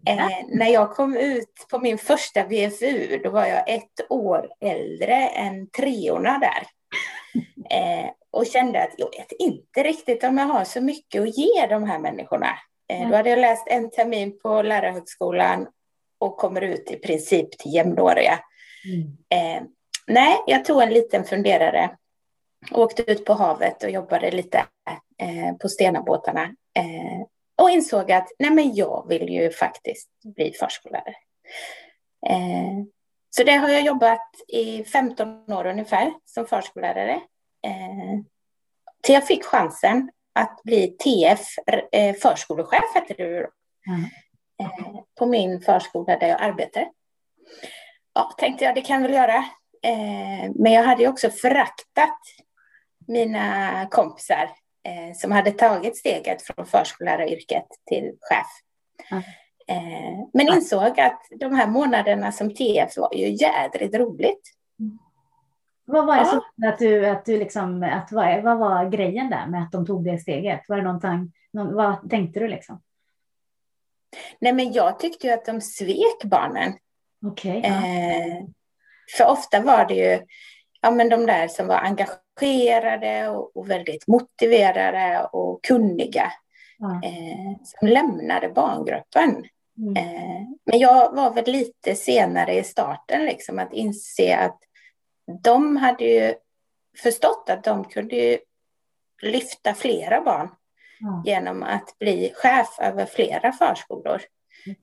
Eh, 0.05 0.46
när 0.48 0.67
jag 0.67 0.96
kom 0.96 1.17
ut 1.17 1.65
på 1.72 1.79
min 1.79 1.98
första 1.98 2.43
VFU, 2.43 3.20
då 3.24 3.29
var 3.29 3.46
jag 3.46 3.70
ett 3.70 4.12
år 4.12 4.50
äldre 4.60 5.27
än 5.27 5.70
treorna 5.70 6.39
där. 6.39 6.67
Eh, 7.70 8.10
och 8.31 8.46
kände 8.46 8.84
att 8.84 8.93
jag 8.98 9.10
vet 9.17 9.31
inte 9.39 9.84
riktigt 9.84 10.24
om 10.24 10.38
jag 10.38 10.46
har 10.46 10.63
så 10.63 10.81
mycket 10.81 11.22
att 11.22 11.38
ge 11.38 11.67
de 11.70 11.84
här 11.84 12.00
människorna. 12.00 12.48
Eh, 12.93 13.10
då 13.10 13.15
hade 13.15 13.29
jag 13.29 13.39
läst 13.39 13.67
en 13.67 13.89
termin 13.89 14.39
på 14.39 14.62
lärarhögskolan 14.62 15.67
och 16.20 16.38
kommer 16.38 16.62
ut 16.62 16.91
i 16.91 16.96
princip 16.96 17.58
till 17.58 17.74
jämnåriga. 17.74 18.39
Mm. 18.86 19.58
Eh, 19.58 19.63
nej, 20.08 20.38
jag 20.48 20.65
tog 20.65 20.81
en 20.81 20.93
liten 20.93 21.24
funderare. 21.24 21.98
Åkte 22.71 23.11
ut 23.11 23.25
på 23.25 23.33
havet 23.33 23.83
och 23.83 23.89
jobbade 23.89 24.31
lite 24.31 24.65
eh, 25.17 25.55
på 25.61 25.69
Stenabåtarna. 25.69 26.43
Eh, 26.73 27.21
och 27.55 27.69
insåg 27.69 28.11
att 28.11 28.27
nej 28.39 28.51
men 28.51 28.75
jag 28.75 29.05
vill 29.07 29.29
ju 29.29 29.51
faktiskt 29.51 30.09
bli 30.23 30.53
förskollärare. 30.59 31.15
Eh, 32.27 32.83
så 33.29 33.43
det 33.43 33.51
har 33.51 33.69
jag 33.69 33.81
jobbat 33.81 34.29
i 34.47 34.83
15 34.83 35.53
år 35.53 35.65
ungefär 35.65 36.13
som 36.25 36.45
förskollärare. 36.45 37.21
Till 39.03 39.15
jag 39.15 39.27
fick 39.27 39.43
chansen 39.43 40.11
att 40.33 40.63
bli 40.63 40.87
TF, 40.87 41.39
förskolechef 42.21 42.93
hette 42.93 43.13
det 43.13 43.39
då. 43.41 43.49
Mm. 43.87 44.09
På 45.19 45.25
min 45.25 45.61
förskola 45.61 46.17
där 46.17 46.27
jag 46.27 46.41
arbetade. 46.41 46.89
Ja, 48.13 48.35
tänkte 48.37 48.65
jag, 48.65 48.75
det 48.75 48.81
kan 48.81 49.01
jag 49.01 49.09
väl 49.09 49.17
göra. 49.17 49.45
Men 50.55 50.71
jag 50.71 50.83
hade 50.83 51.03
ju 51.03 51.09
också 51.09 51.29
föraktat 51.29 52.19
mina 53.11 53.87
kompisar 53.91 54.49
eh, 54.83 55.15
som 55.15 55.31
hade 55.31 55.51
tagit 55.51 55.97
steget 55.97 56.41
från 56.41 56.65
förskolläraryrket 56.65 57.67
till 57.85 58.11
chef. 58.21 58.47
Mm. 59.11 59.23
Men 60.33 60.47
insåg 60.47 60.99
att 60.99 61.21
de 61.39 61.55
här 61.55 61.67
månaderna 61.67 62.31
som 62.31 62.55
TF 62.55 62.97
var 62.97 63.13
ju 63.15 63.29
jädrigt 63.29 63.95
roligt. 63.95 64.41
Mm. 64.79 64.99
Vad 65.85 66.05
var 66.05 66.15
det 66.15 66.21
ja. 66.21 66.25
som 66.25 66.69
att 66.69 66.79
du, 66.79 67.05
att 67.05 67.25
du 67.25 67.37
liksom, 67.37 67.83
att 67.83 68.11
vad, 68.11 68.43
vad 68.43 68.57
var 68.57 68.89
grejen 68.89 69.29
där 69.29 69.47
med 69.47 69.63
att 69.63 69.71
de 69.71 69.85
tog 69.85 70.05
det 70.05 70.17
steget? 70.17 70.61
Var 70.67 70.77
det 70.77 70.83
någonting, 70.83 71.33
någon, 71.53 71.73
vad 71.73 72.09
tänkte 72.09 72.39
du 72.39 72.47
liksom? 72.47 72.81
Nej, 74.39 74.53
men 74.53 74.73
jag 74.73 74.99
tyckte 74.99 75.27
ju 75.27 75.33
att 75.33 75.45
de 75.45 75.61
svek 75.61 76.23
barnen. 76.23 76.73
Okay, 77.25 77.61
ja. 77.61 77.67
eh, 77.67 78.43
för 79.17 79.27
ofta 79.27 79.61
var 79.61 79.85
det 79.85 79.93
ju 79.93 80.19
ja, 80.81 80.91
men 80.91 81.09
de 81.09 81.25
där 81.25 81.47
som 81.47 81.67
var 81.67 81.75
engagerade 81.75 82.20
och, 83.29 83.57
och 83.57 83.69
väldigt 83.69 84.07
motiverade 84.07 85.27
och 85.31 85.63
kunniga 85.63 86.31
ja. 86.77 87.01
eh, 87.03 87.57
som 87.63 87.88
lämnade 87.88 88.50
barngruppen. 88.50 89.45
Mm. 89.77 89.95
Eh, 89.95 90.41
men 90.65 90.79
jag 90.79 91.15
var 91.15 91.33
väl 91.33 91.45
lite 91.45 91.95
senare 91.95 92.53
i 92.53 92.63
starten, 92.63 93.25
liksom, 93.25 93.59
att 93.59 93.73
inse 93.73 94.38
att 94.38 94.59
de 95.43 95.77
hade 95.77 96.03
ju 96.03 96.33
förstått 96.97 97.50
att 97.50 97.63
de 97.63 97.85
kunde 97.85 98.39
lyfta 99.21 99.73
flera 99.73 100.21
barn 100.21 100.50
mm. 101.01 101.21
genom 101.25 101.63
att 101.63 101.95
bli 102.00 102.31
chef 102.35 102.79
över 102.79 103.05
flera 103.05 103.51
förskolor. 103.51 104.21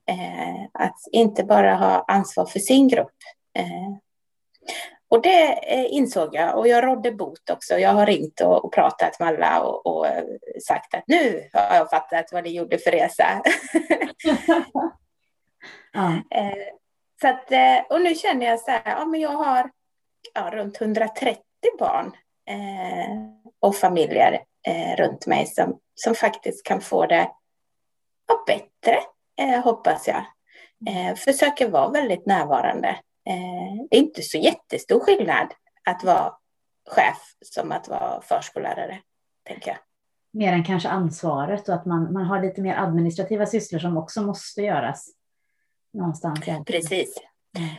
Eh, 0.08 0.64
att 0.72 0.98
inte 1.12 1.44
bara 1.44 1.74
ha 1.74 2.04
ansvar 2.08 2.46
för 2.46 2.58
sin 2.58 2.88
grupp. 2.88 3.16
Eh, 3.58 3.96
och 5.10 5.22
det 5.22 5.72
eh, 5.74 5.92
insåg 5.92 6.34
jag 6.34 6.58
och 6.58 6.68
jag 6.68 6.84
rådde 6.84 7.12
bot 7.12 7.50
också. 7.50 7.78
Jag 7.78 7.90
har 7.90 8.06
ringt 8.06 8.40
och, 8.40 8.64
och 8.64 8.72
pratat 8.72 9.20
med 9.20 9.28
alla 9.28 9.60
och, 9.60 9.86
och, 9.86 10.06
eh, 10.06 10.24
sagt 10.62 10.94
att 10.94 11.04
nu 11.06 11.48
har 11.52 11.76
jag 11.76 11.90
fattat 11.90 12.32
vad 12.32 12.44
ni 12.44 12.50
gjorde 12.50 12.78
för 12.78 12.90
resa. 12.90 13.24
ja. 15.92 16.12
Eh, 16.30 16.74
så 17.20 17.28
att, 17.28 17.52
och 17.90 18.00
nu 18.00 18.14
känner 18.14 18.46
jag 18.46 18.60
så 18.60 18.70
här, 18.70 18.82
ja, 18.84 19.04
men 19.04 19.20
jag 19.20 19.30
har 19.30 19.70
ja, 20.34 20.50
runt 20.52 20.80
130 20.80 21.42
barn 21.78 22.12
eh, 22.48 23.16
och 23.60 23.76
familjer 23.76 24.42
eh, 24.66 24.96
runt 24.96 25.26
mig 25.26 25.46
som, 25.46 25.78
som 25.94 26.14
faktiskt 26.14 26.66
kan 26.66 26.80
få 26.80 27.06
det 27.06 27.30
ja, 28.28 28.44
bättre, 28.46 28.98
eh, 29.40 29.64
hoppas 29.64 30.08
jag. 30.08 30.24
Försöker 31.18 31.68
vara 31.68 31.88
väldigt 31.88 32.26
närvarande. 32.26 32.96
Eh, 33.28 33.86
det 33.90 33.96
är 33.96 34.00
inte 34.00 34.22
så 34.22 34.38
jättestor 34.38 35.00
skillnad 35.00 35.48
att 35.84 36.04
vara 36.04 36.32
chef 36.88 37.18
som 37.44 37.72
att 37.72 37.88
vara 37.88 38.20
förskollärare, 38.20 38.98
tänker 39.42 39.70
jag. 39.70 39.78
Mer 40.32 40.52
än 40.52 40.64
kanske 40.64 40.88
ansvaret 40.88 41.68
och 41.68 41.74
att 41.74 41.86
man, 41.86 42.12
man 42.12 42.24
har 42.24 42.42
lite 42.42 42.60
mer 42.60 42.76
administrativa 42.76 43.46
sysslor 43.46 43.78
som 43.78 43.96
också 43.96 44.22
måste 44.22 44.62
göras 44.62 45.10
någonstans. 45.92 46.40
Precis. 46.66 47.14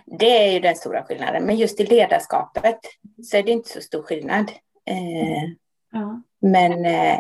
Det 0.06 0.48
är 0.48 0.52
ju 0.52 0.60
den 0.60 0.76
stora 0.76 1.04
skillnaden. 1.04 1.44
Men 1.44 1.56
just 1.56 1.80
i 1.80 1.86
ledarskapet 1.86 2.80
så 3.24 3.38
är 3.38 3.44
det 3.44 3.52
inte 3.52 3.70
så 3.70 3.82
stor 3.82 4.04
skillnad. 4.04 4.52
Eh, 4.86 5.44
ja. 5.92 6.22
Men 6.42 6.86
eh, 6.86 7.20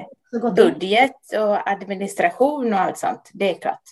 budget 0.56 1.34
och 1.38 1.70
administration 1.70 2.74
och 2.74 2.80
allt 2.80 2.98
sånt, 2.98 3.30
det 3.34 3.56
är 3.56 3.60
klart. 3.60 3.84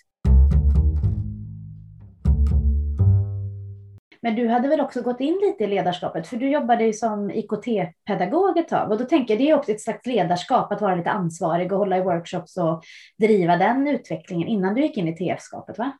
Men 4.21 4.35
du 4.35 4.47
hade 4.47 4.67
väl 4.67 4.81
också 4.81 5.01
gått 5.01 5.19
in 5.19 5.39
lite 5.41 5.63
i 5.63 5.67
ledarskapet, 5.67 6.27
för 6.27 6.37
du 6.37 6.49
jobbade 6.49 6.83
ju 6.83 6.93
som 6.93 7.31
IKT-pedagog 7.31 8.57
ett 8.57 8.67
tag 8.67 8.91
och 8.91 8.97
då 8.97 9.05
tänker 9.05 9.33
jag 9.33 9.41
det 9.41 9.49
är 9.49 9.55
också 9.55 9.71
ett 9.71 9.81
slags 9.81 10.05
ledarskap 10.05 10.71
att 10.71 10.81
vara 10.81 10.95
lite 10.95 11.09
ansvarig 11.09 11.71
och 11.71 11.79
hålla 11.79 11.97
i 11.97 12.01
workshops 12.01 12.57
och 12.57 12.83
driva 13.17 13.57
den 13.57 13.87
utvecklingen 13.87 14.47
innan 14.47 14.73
du 14.73 14.81
gick 14.81 14.97
in 14.97 15.07
i 15.07 15.15
TF-skapet, 15.15 15.77
va? 15.77 15.91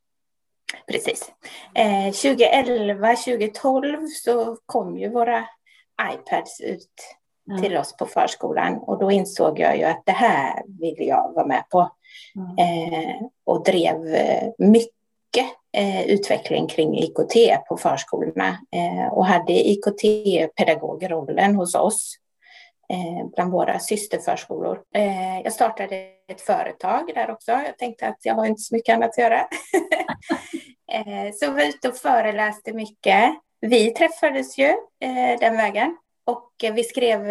Precis. 0.92 1.32
Eh, 1.76 2.12
2011, 2.12 3.16
2012 3.16 4.08
så 4.08 4.58
kom 4.66 4.98
ju 4.98 5.10
våra 5.10 5.46
iPads 6.14 6.62
ut 6.62 7.18
mm. 7.50 7.62
till 7.62 7.78
oss 7.78 7.98
på 7.98 8.06
förskolan 8.06 8.78
och 8.78 9.00
då 9.00 9.12
insåg 9.12 9.60
jag 9.60 9.78
ju 9.78 9.84
att 9.84 10.04
det 10.06 10.12
här 10.12 10.64
vill 10.80 11.08
jag 11.08 11.34
vara 11.36 11.46
med 11.46 11.64
på. 11.70 11.92
Mm. 12.36 12.58
Eh, 12.58 13.16
och 13.46 13.64
drev 13.64 14.08
eh, 14.08 14.50
mycket 14.58 15.46
utveckling 16.08 16.68
kring 16.68 16.98
IKT 16.98 17.66
på 17.68 17.78
förskolorna 17.78 18.50
eh, 18.50 19.14
och 19.14 19.26
hade 19.26 19.54
IKT-pedagogrollen 19.54 21.56
hos 21.56 21.76
oss 21.76 22.16
eh, 22.90 23.28
bland 23.36 23.52
våra 23.52 23.80
systerförskolor. 23.80 24.82
Eh, 24.96 25.42
jag 25.44 25.54
startade 25.54 25.96
ett 26.28 26.42
företag 26.42 27.12
där 27.16 27.32
också. 27.32 27.52
Jag 27.52 27.78
tänkte 27.78 28.08
att 28.08 28.20
jag 28.24 28.36
har 28.36 28.46
inte 28.46 28.62
så 28.62 28.76
mycket 28.76 28.96
annat 28.96 29.10
att 29.10 29.18
göra. 29.18 29.48
Eh, 30.92 31.34
så 31.34 31.52
var 31.52 31.62
ute 31.62 31.90
och 31.90 31.96
föreläste 31.96 32.74
mycket. 32.74 33.36
Vi 33.62 33.92
träffades 33.92 34.58
ju 34.58 34.74
den 35.40 35.58
vägen 35.58 35.98
och 36.26 36.52
vi 36.74 36.84
skrev 36.84 37.30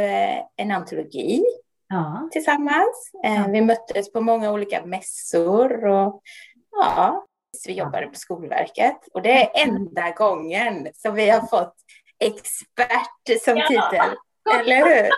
en 0.57 0.71
antologi 0.71 1.45
ja. 1.89 2.29
tillsammans. 2.33 3.11
Vi 3.49 3.61
möttes 3.61 4.13
på 4.13 4.21
många 4.21 4.53
olika 4.53 4.87
mässor 4.87 5.85
och 5.85 6.23
ja, 6.71 7.27
vi 7.67 7.73
jobbade 7.73 8.07
på 8.07 8.15
Skolverket 8.15 8.99
och 9.15 9.23
det 9.23 9.43
är 9.43 9.51
enda 9.55 10.11
gången 10.11 10.89
som 10.95 11.15
vi 11.15 11.31
har 11.31 11.41
fått 11.41 11.75
expert 12.21 13.43
som 13.45 13.55
titel. 13.69 14.17
Eller 14.61 14.77
hur? 14.77 15.11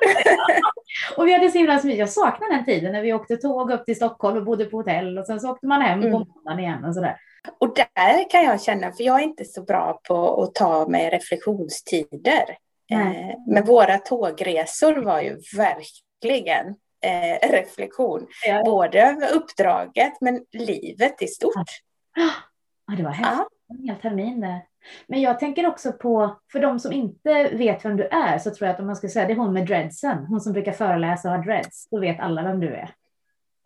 och 1.16 1.26
vi 1.26 1.32
hade 1.32 1.50
så 1.50 1.58
himla 1.58 1.78
smidigt. 1.78 1.98
Jag 1.98 2.10
saknar 2.10 2.50
den 2.50 2.64
tiden 2.64 2.92
när 2.92 3.02
vi 3.02 3.12
åkte 3.12 3.36
tåg 3.36 3.70
upp 3.70 3.84
till 3.84 3.96
Stockholm 3.96 4.36
och 4.36 4.44
bodde 4.44 4.64
på 4.64 4.76
hotell 4.76 5.18
och 5.18 5.26
sen 5.26 5.40
så 5.40 5.50
åkte 5.50 5.66
man 5.66 5.82
hem 5.82 6.00
mm. 6.00 6.12
på 6.12 6.18
måndagen 6.18 6.58
igen 6.58 6.84
och 6.84 6.94
sådär. 6.94 7.16
Och 7.58 7.74
där 7.74 8.30
kan 8.30 8.44
jag 8.44 8.62
känna, 8.62 8.92
för 8.92 9.04
jag 9.04 9.20
är 9.20 9.24
inte 9.24 9.44
så 9.44 9.62
bra 9.62 10.00
på 10.08 10.42
att 10.42 10.54
ta 10.54 10.88
mig 10.88 11.10
reflektionstider. 11.10 12.56
Eh, 12.92 13.36
men 13.46 13.64
våra 13.64 13.98
tågresor 13.98 14.96
var 14.96 15.20
ju 15.20 15.40
verkligen 15.56 16.66
eh, 17.04 17.50
reflektion. 17.50 18.26
Ja. 18.46 18.62
Både 18.64 19.02
över 19.02 19.34
uppdraget 19.34 20.20
men 20.20 20.40
livet 20.52 21.22
i 21.22 21.26
stort. 21.26 21.68
Ja, 22.16 22.96
det 22.96 23.02
var. 23.02 23.16
Ja. 23.22 23.48
En 23.68 23.82
hel 23.82 23.96
termin 23.96 24.40
där. 24.40 24.60
Men 25.06 25.20
jag 25.20 25.38
tänker 25.38 25.66
också 25.66 25.92
på, 25.92 26.38
för 26.52 26.60
de 26.60 26.78
som 26.78 26.92
inte 26.92 27.48
vet 27.52 27.84
vem 27.84 27.96
du 27.96 28.04
är, 28.04 28.38
så 28.38 28.50
tror 28.50 28.66
jag 28.66 28.74
att 28.74 28.80
om 28.80 28.86
man 28.86 28.96
ska 28.96 29.08
säga 29.08 29.26
det 29.26 29.32
är 29.32 29.36
hon 29.36 29.52
med 29.52 29.66
dreadsen, 29.66 30.26
hon 30.26 30.40
som 30.40 30.52
brukar 30.52 30.72
föreläsa 30.72 31.28
och 31.28 31.36
ha 31.36 31.44
dreads, 31.44 31.88
då 31.90 32.00
vet 32.00 32.20
alla 32.20 32.42
vem 32.42 32.60
du 32.60 32.74
är. 32.74 32.94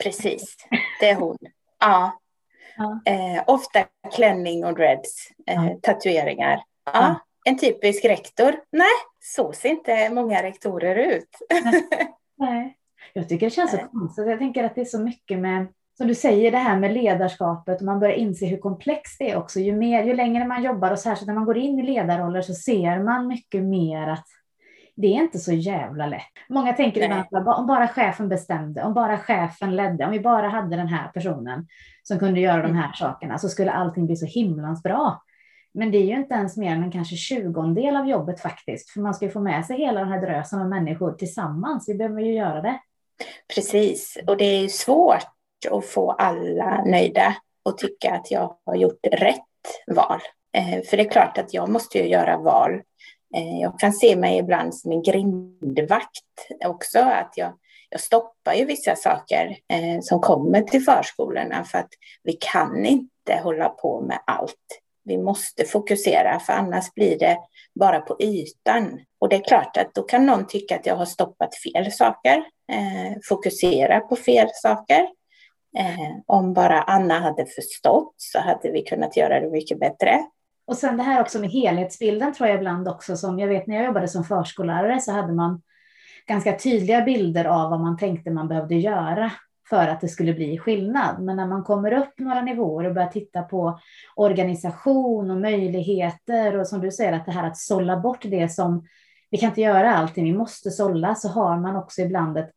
Precis, 0.04 0.56
det 1.00 1.10
är 1.10 1.14
hon. 1.14 1.36
Ja. 1.80 2.20
ja. 2.76 3.00
Eh, 3.04 3.42
ofta 3.46 3.84
klänning 4.16 4.64
och 4.64 4.74
dreads, 4.74 5.30
eh, 5.46 5.54
ja. 5.54 5.78
tatueringar. 5.82 6.62
Ja. 6.84 6.92
ja. 6.94 7.20
En 7.44 7.58
typisk 7.58 8.04
rektor? 8.04 8.54
Nej, 8.72 8.92
så 9.20 9.52
ser 9.52 9.68
inte 9.68 10.10
många 10.10 10.42
rektorer 10.42 10.96
ut. 10.96 11.28
Nej. 12.36 12.76
Jag 13.12 13.28
tycker 13.28 13.46
det 13.46 13.50
känns 13.50 13.70
så 13.70 13.78
konstigt. 13.78 14.26
Jag 14.26 14.38
tänker 14.38 14.64
att 14.64 14.74
det 14.74 14.80
är 14.80 14.84
så 14.84 14.98
mycket 14.98 15.38
med 15.38 15.66
som 15.98 16.08
du 16.08 16.14
säger, 16.14 16.50
det 16.50 16.58
här 16.58 16.78
med 16.78 16.94
ledarskapet 16.94 17.80
och 17.80 17.86
man 17.86 18.00
börjar 18.00 18.14
inse 18.14 18.46
hur 18.46 18.58
komplext 18.58 19.18
det 19.18 19.30
är 19.30 19.36
också. 19.36 19.60
Ju, 19.60 19.76
mer, 19.76 20.04
ju 20.04 20.14
längre 20.14 20.44
man 20.44 20.62
jobbar 20.62 20.90
och 20.90 20.98
särskilt 20.98 21.26
när 21.26 21.34
man 21.34 21.44
går 21.44 21.56
in 21.56 21.78
i 21.78 21.82
ledarroller 21.82 22.42
så 22.42 22.54
ser 22.54 22.98
man 22.98 23.26
mycket 23.26 23.62
mer 23.62 24.08
att 24.08 24.26
det 24.96 25.06
är 25.06 25.22
inte 25.22 25.38
så 25.38 25.52
jävla 25.52 26.06
lätt. 26.06 26.22
Många 26.48 26.72
tänker 26.72 27.04
ibland 27.04 27.48
om 27.48 27.66
bara 27.66 27.88
chefen 27.88 28.28
bestämde, 28.28 28.82
om 28.82 28.94
bara 28.94 29.18
chefen 29.18 29.76
ledde, 29.76 30.04
om 30.04 30.10
vi 30.10 30.20
bara 30.20 30.48
hade 30.48 30.76
den 30.76 30.88
här 30.88 31.08
personen 31.08 31.66
som 32.02 32.18
kunde 32.18 32.40
göra 32.40 32.62
de 32.62 32.74
här 32.74 32.92
sakerna 32.92 33.38
så 33.38 33.48
skulle 33.48 33.72
allting 33.72 34.06
bli 34.06 34.16
så 34.16 34.26
himlans 34.26 34.82
bra. 34.82 35.22
Men 35.74 35.90
det 35.90 35.98
är 35.98 36.06
ju 36.06 36.16
inte 36.16 36.34
ens 36.34 36.56
mer 36.56 36.72
än 36.72 36.90
kanske 36.90 37.16
tjugondel 37.16 37.96
av 37.96 38.08
jobbet 38.08 38.40
faktiskt, 38.40 38.90
för 38.90 39.00
man 39.00 39.14
ska 39.14 39.24
ju 39.24 39.30
få 39.30 39.40
med 39.40 39.66
sig 39.66 39.78
hela 39.78 40.00
den 40.00 40.08
här 40.08 40.20
drösen 40.20 40.60
av 40.60 40.68
människor 40.68 41.12
tillsammans. 41.12 41.88
Vi 41.88 41.94
behöver 41.94 42.20
ju 42.20 42.34
göra 42.34 42.60
det. 42.60 42.78
Precis, 43.54 44.18
och 44.26 44.36
det 44.36 44.44
är 44.44 44.62
ju 44.62 44.68
svårt 44.68 45.26
och 45.70 45.84
få 45.84 46.12
alla 46.12 46.84
nöjda 46.84 47.36
och 47.62 47.78
tycka 47.78 48.14
att 48.14 48.30
jag 48.30 48.56
har 48.66 48.74
gjort 48.74 49.06
rätt 49.12 49.40
val. 49.86 50.20
Eh, 50.56 50.82
för 50.82 50.96
det 50.96 51.02
är 51.02 51.10
klart 51.10 51.38
att 51.38 51.54
jag 51.54 51.68
måste 51.68 51.98
ju 51.98 52.08
göra 52.08 52.38
val. 52.38 52.72
Eh, 53.36 53.60
jag 53.60 53.78
kan 53.78 53.92
se 53.92 54.16
mig 54.16 54.38
ibland 54.38 54.74
som 54.74 54.92
en 54.92 55.02
grindvakt 55.02 56.48
också, 56.64 56.98
att 56.98 57.32
jag, 57.36 57.52
jag 57.90 58.00
stoppar 58.00 58.54
ju 58.54 58.64
vissa 58.64 58.96
saker 58.96 59.56
eh, 59.68 60.00
som 60.00 60.20
kommer 60.20 60.62
till 60.62 60.84
förskolorna 60.84 61.64
för 61.64 61.78
att 61.78 61.90
vi 62.22 62.32
kan 62.32 62.86
inte 62.86 63.40
hålla 63.42 63.68
på 63.68 64.00
med 64.00 64.18
allt. 64.26 64.80
Vi 65.04 65.18
måste 65.18 65.64
fokusera, 65.64 66.40
för 66.40 66.52
annars 66.52 66.94
blir 66.94 67.18
det 67.18 67.38
bara 67.74 68.00
på 68.00 68.16
ytan. 68.20 69.00
Och 69.18 69.28
det 69.28 69.36
är 69.36 69.44
klart 69.44 69.76
att 69.76 69.94
då 69.94 70.02
kan 70.02 70.26
någon 70.26 70.46
tycka 70.46 70.76
att 70.76 70.86
jag 70.86 70.96
har 70.96 71.04
stoppat 71.04 71.54
fel 71.54 71.92
saker, 71.92 72.44
fokusera 73.28 74.00
på 74.00 74.16
fel 74.16 74.48
saker. 74.52 75.08
Eh, 75.78 76.16
om 76.26 76.52
bara 76.52 76.82
Anna 76.82 77.18
hade 77.18 77.46
förstått 77.46 78.14
så 78.16 78.40
hade 78.40 78.70
vi 78.70 78.82
kunnat 78.82 79.16
göra 79.16 79.40
det 79.40 79.50
mycket 79.50 79.80
bättre. 79.80 80.22
Och 80.66 80.76
sen 80.76 80.96
det 80.96 81.02
här 81.02 81.20
också 81.20 81.38
med 81.38 81.50
helhetsbilden 81.50 82.32
tror 82.32 82.48
jag 82.48 82.58
ibland 82.58 82.88
också 82.88 83.16
som 83.16 83.38
jag 83.38 83.48
vet 83.48 83.66
när 83.66 83.76
jag 83.76 83.84
jobbade 83.84 84.08
som 84.08 84.24
förskollärare 84.24 85.00
så 85.00 85.12
hade 85.12 85.32
man 85.32 85.62
ganska 86.26 86.58
tydliga 86.58 87.02
bilder 87.02 87.44
av 87.44 87.70
vad 87.70 87.80
man 87.80 87.98
tänkte 87.98 88.30
man 88.30 88.48
behövde 88.48 88.74
göra 88.74 89.32
för 89.68 89.88
att 89.88 90.00
det 90.00 90.08
skulle 90.08 90.34
bli 90.34 90.58
skillnad. 90.58 91.22
Men 91.22 91.36
när 91.36 91.46
man 91.46 91.64
kommer 91.64 91.92
upp 91.92 92.18
några 92.18 92.42
nivåer 92.42 92.84
och 92.84 92.94
börjar 92.94 93.08
titta 93.08 93.42
på 93.42 93.80
organisation 94.16 95.30
och 95.30 95.40
möjligheter 95.40 96.56
och 96.56 96.66
som 96.66 96.80
du 96.80 96.90
säger 96.90 97.12
att 97.12 97.26
det 97.26 97.32
här 97.32 97.46
att 97.46 97.56
sålla 97.56 97.96
bort 97.96 98.22
det 98.22 98.48
som 98.48 98.86
vi 99.30 99.38
kan 99.38 99.48
inte 99.48 99.60
göra 99.60 99.94
allting, 99.94 100.24
vi 100.24 100.32
måste 100.32 100.70
sålla, 100.70 101.14
så 101.14 101.28
har 101.28 101.56
man 101.56 101.76
också 101.76 102.00
ibland 102.00 102.38
ett, 102.38 102.50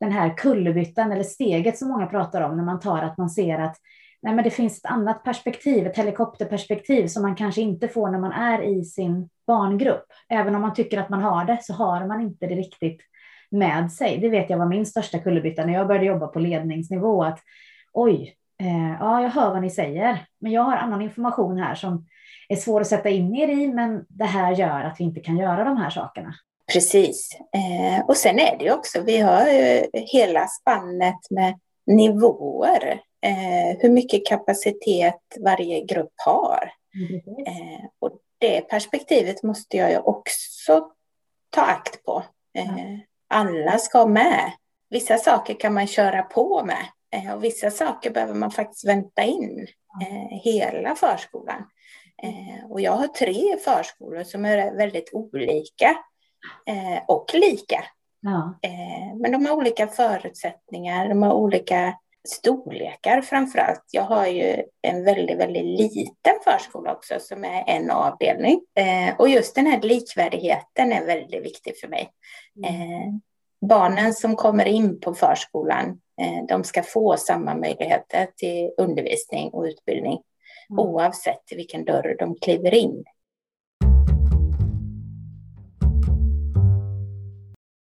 den 0.00 0.12
här 0.12 0.36
kullerbyttan 0.36 1.12
eller 1.12 1.22
steget 1.22 1.78
som 1.78 1.88
många 1.88 2.06
pratar 2.06 2.40
om 2.40 2.56
när 2.56 2.64
man 2.64 2.80
tar 2.80 3.02
att 3.02 3.18
man 3.18 3.30
ser 3.30 3.58
att 3.58 3.76
nej, 4.22 4.34
men 4.34 4.44
det 4.44 4.50
finns 4.50 4.78
ett 4.78 4.90
annat 4.90 5.24
perspektiv, 5.24 5.86
ett 5.86 5.98
helikopterperspektiv 5.98 7.06
som 7.06 7.22
man 7.22 7.34
kanske 7.34 7.60
inte 7.60 7.88
får 7.88 8.10
när 8.10 8.18
man 8.18 8.32
är 8.32 8.62
i 8.62 8.84
sin 8.84 9.28
barngrupp. 9.46 10.06
Även 10.28 10.54
om 10.54 10.62
man 10.62 10.74
tycker 10.74 11.00
att 11.00 11.08
man 11.08 11.22
har 11.22 11.44
det 11.44 11.58
så 11.62 11.72
har 11.72 12.06
man 12.06 12.20
inte 12.20 12.46
det 12.46 12.54
riktigt 12.54 13.00
med 13.50 13.92
sig. 13.92 14.18
Det 14.18 14.28
vet 14.28 14.50
jag 14.50 14.58
var 14.58 14.66
min 14.66 14.86
största 14.86 15.18
kullerbytta 15.18 15.64
när 15.64 15.74
jag 15.74 15.86
började 15.86 16.06
jobba 16.06 16.26
på 16.26 16.38
ledningsnivå. 16.38 17.24
Att 17.24 17.40
oj, 17.92 18.36
eh, 18.60 18.92
ja, 19.00 19.22
jag 19.22 19.30
hör 19.30 19.50
vad 19.50 19.62
ni 19.62 19.70
säger, 19.70 20.26
men 20.40 20.52
jag 20.52 20.62
har 20.62 20.76
annan 20.76 21.02
information 21.02 21.58
här 21.58 21.74
som 21.74 22.06
är 22.48 22.56
svår 22.56 22.80
att 22.80 22.86
sätta 22.86 23.08
in 23.08 23.34
er 23.34 23.48
i, 23.48 23.72
men 23.72 24.04
det 24.08 24.24
här 24.24 24.52
gör 24.52 24.80
att 24.80 25.00
vi 25.00 25.04
inte 25.04 25.20
kan 25.20 25.36
göra 25.36 25.64
de 25.64 25.76
här 25.76 25.90
sakerna. 25.90 26.34
Precis. 26.72 27.38
Eh, 27.54 28.06
och 28.06 28.16
sen 28.16 28.38
är 28.38 28.58
det 28.58 28.64
ju 28.64 28.72
också, 28.72 29.00
vi 29.00 29.18
har 29.18 29.48
ju 29.48 29.86
hela 29.92 30.48
spannet 30.48 31.30
med 31.30 31.60
nivåer. 31.86 33.00
Eh, 33.26 33.78
hur 33.80 33.90
mycket 33.90 34.26
kapacitet 34.26 35.20
varje 35.40 35.80
grupp 35.80 36.12
har. 36.16 36.72
Mm. 36.96 37.20
och 38.00 38.10
det 38.38 38.60
perspektivet 38.60 39.42
måste 39.42 39.76
jag 39.76 39.90
ju 39.90 39.98
också 39.98 40.90
ta 41.50 41.62
akt 41.62 42.04
på. 42.04 42.22
Eh, 42.58 42.98
alla 43.28 43.78
ska 43.78 44.06
med. 44.06 44.52
Vissa 44.90 45.18
saker 45.18 45.54
kan 45.54 45.74
man 45.74 45.86
köra 45.86 46.22
på 46.22 46.64
med 46.64 46.86
eh, 47.14 47.34
och 47.34 47.44
vissa 47.44 47.70
saker 47.70 48.10
behöver 48.10 48.34
man 48.34 48.50
faktiskt 48.50 48.88
vänta 48.88 49.22
in 49.22 49.66
eh, 50.02 50.38
hela 50.42 50.94
förskolan. 50.94 51.64
Eh, 52.22 52.70
och 52.70 52.80
jag 52.80 52.92
har 52.92 53.06
tre 53.06 53.56
förskolor 53.64 54.24
som 54.24 54.44
är 54.44 54.76
väldigt 54.76 55.10
olika 55.12 55.96
och 57.06 57.30
lika. 57.34 57.84
Ja. 58.20 58.54
Men 59.20 59.32
de 59.32 59.46
har 59.46 59.56
olika 59.56 59.86
förutsättningar, 59.86 61.08
de 61.08 61.22
har 61.22 61.32
olika 61.32 61.94
storlekar 62.28 63.22
framför 63.22 63.58
allt. 63.58 63.84
Jag 63.90 64.02
har 64.02 64.26
ju 64.26 64.62
en 64.82 65.04
väldigt, 65.04 65.38
väldigt 65.38 65.80
liten 65.94 66.34
förskola 66.44 66.92
också 66.92 67.14
som 67.20 67.44
är 67.44 67.64
en 67.66 67.90
avdelning. 67.90 68.60
Eh, 68.74 69.14
och 69.18 69.28
just 69.28 69.54
den 69.54 69.66
här 69.66 69.80
likvärdigheten 69.80 70.92
är 70.92 71.06
väldigt 71.06 71.44
viktig 71.44 71.78
för 71.80 71.88
mig. 71.88 72.10
Mm. 72.56 72.74
Eh, 72.74 73.08
barnen 73.68 74.14
som 74.14 74.36
kommer 74.36 74.64
in 74.64 75.00
på 75.00 75.14
förskolan, 75.14 76.00
eh, 76.20 76.46
de 76.48 76.64
ska 76.64 76.82
få 76.82 77.16
samma 77.16 77.54
möjligheter 77.54 78.28
till 78.36 78.70
undervisning 78.78 79.50
och 79.50 79.64
utbildning 79.64 80.18
mm. 80.70 80.78
oavsett 80.78 81.42
vilken 81.56 81.84
dörr 81.84 82.16
de 82.18 82.36
kliver 82.40 82.74
in. 82.74 83.04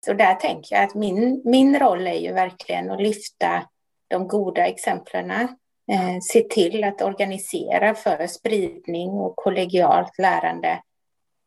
Så 0.04 0.12
där 0.12 0.34
tänker 0.34 0.76
jag 0.76 0.84
att 0.84 0.94
min, 0.94 1.42
min 1.44 1.78
roll 1.78 2.06
är 2.06 2.18
ju 2.18 2.32
verkligen 2.32 2.90
att 2.90 3.02
lyfta 3.02 3.68
de 4.08 4.28
goda 4.28 4.66
exemplen, 4.66 5.30
eh, 5.30 6.18
se 6.22 6.42
till 6.42 6.84
att 6.84 7.02
organisera 7.02 7.94
för 7.94 8.26
spridning 8.26 9.10
och 9.10 9.36
kollegialt 9.36 10.18
lärande 10.18 10.82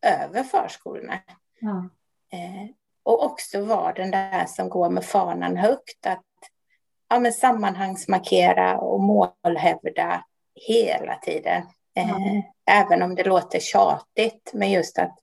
över 0.05 0.43
förskolorna. 0.43 1.19
Ja. 1.59 1.89
Eh, 2.37 2.69
och 3.03 3.25
också 3.25 3.61
vara 3.61 3.93
den 3.93 4.11
där 4.11 4.45
som 4.45 4.69
går 4.69 4.89
med 4.89 5.05
fanan 5.05 5.57
högt, 5.57 6.05
att 6.05 6.23
ja, 7.09 7.19
men 7.19 7.33
sammanhangsmarkera 7.33 8.77
och 8.77 8.99
målhävda 8.99 10.25
hela 10.67 11.15
tiden. 11.15 11.63
Eh, 11.95 12.09
ja. 12.09 12.43
Även 12.71 13.01
om 13.01 13.15
det 13.15 13.23
låter 13.23 13.59
tjatigt, 13.59 14.51
men 14.53 14.71
just 14.71 14.99
att 14.99 15.19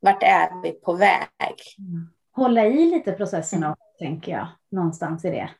vart 0.00 0.22
är 0.22 0.62
vi 0.62 0.72
på 0.72 0.92
väg? 0.92 1.56
Mm. 1.78 2.08
Hålla 2.32 2.66
i 2.66 2.90
lite 2.90 3.12
processerna, 3.12 3.66
mm. 3.66 3.76
tänker 3.98 4.32
jag, 4.32 4.48
någonstans 4.70 5.24
i 5.24 5.30
det. 5.30 5.50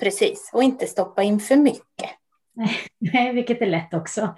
Precis, 0.00 0.50
och 0.52 0.62
inte 0.62 0.86
stoppa 0.86 1.22
in 1.22 1.40
för 1.40 1.56
mycket. 1.56 2.10
Nej, 3.00 3.32
vilket 3.34 3.62
är 3.62 3.66
lätt 3.66 3.94
också. 3.94 4.34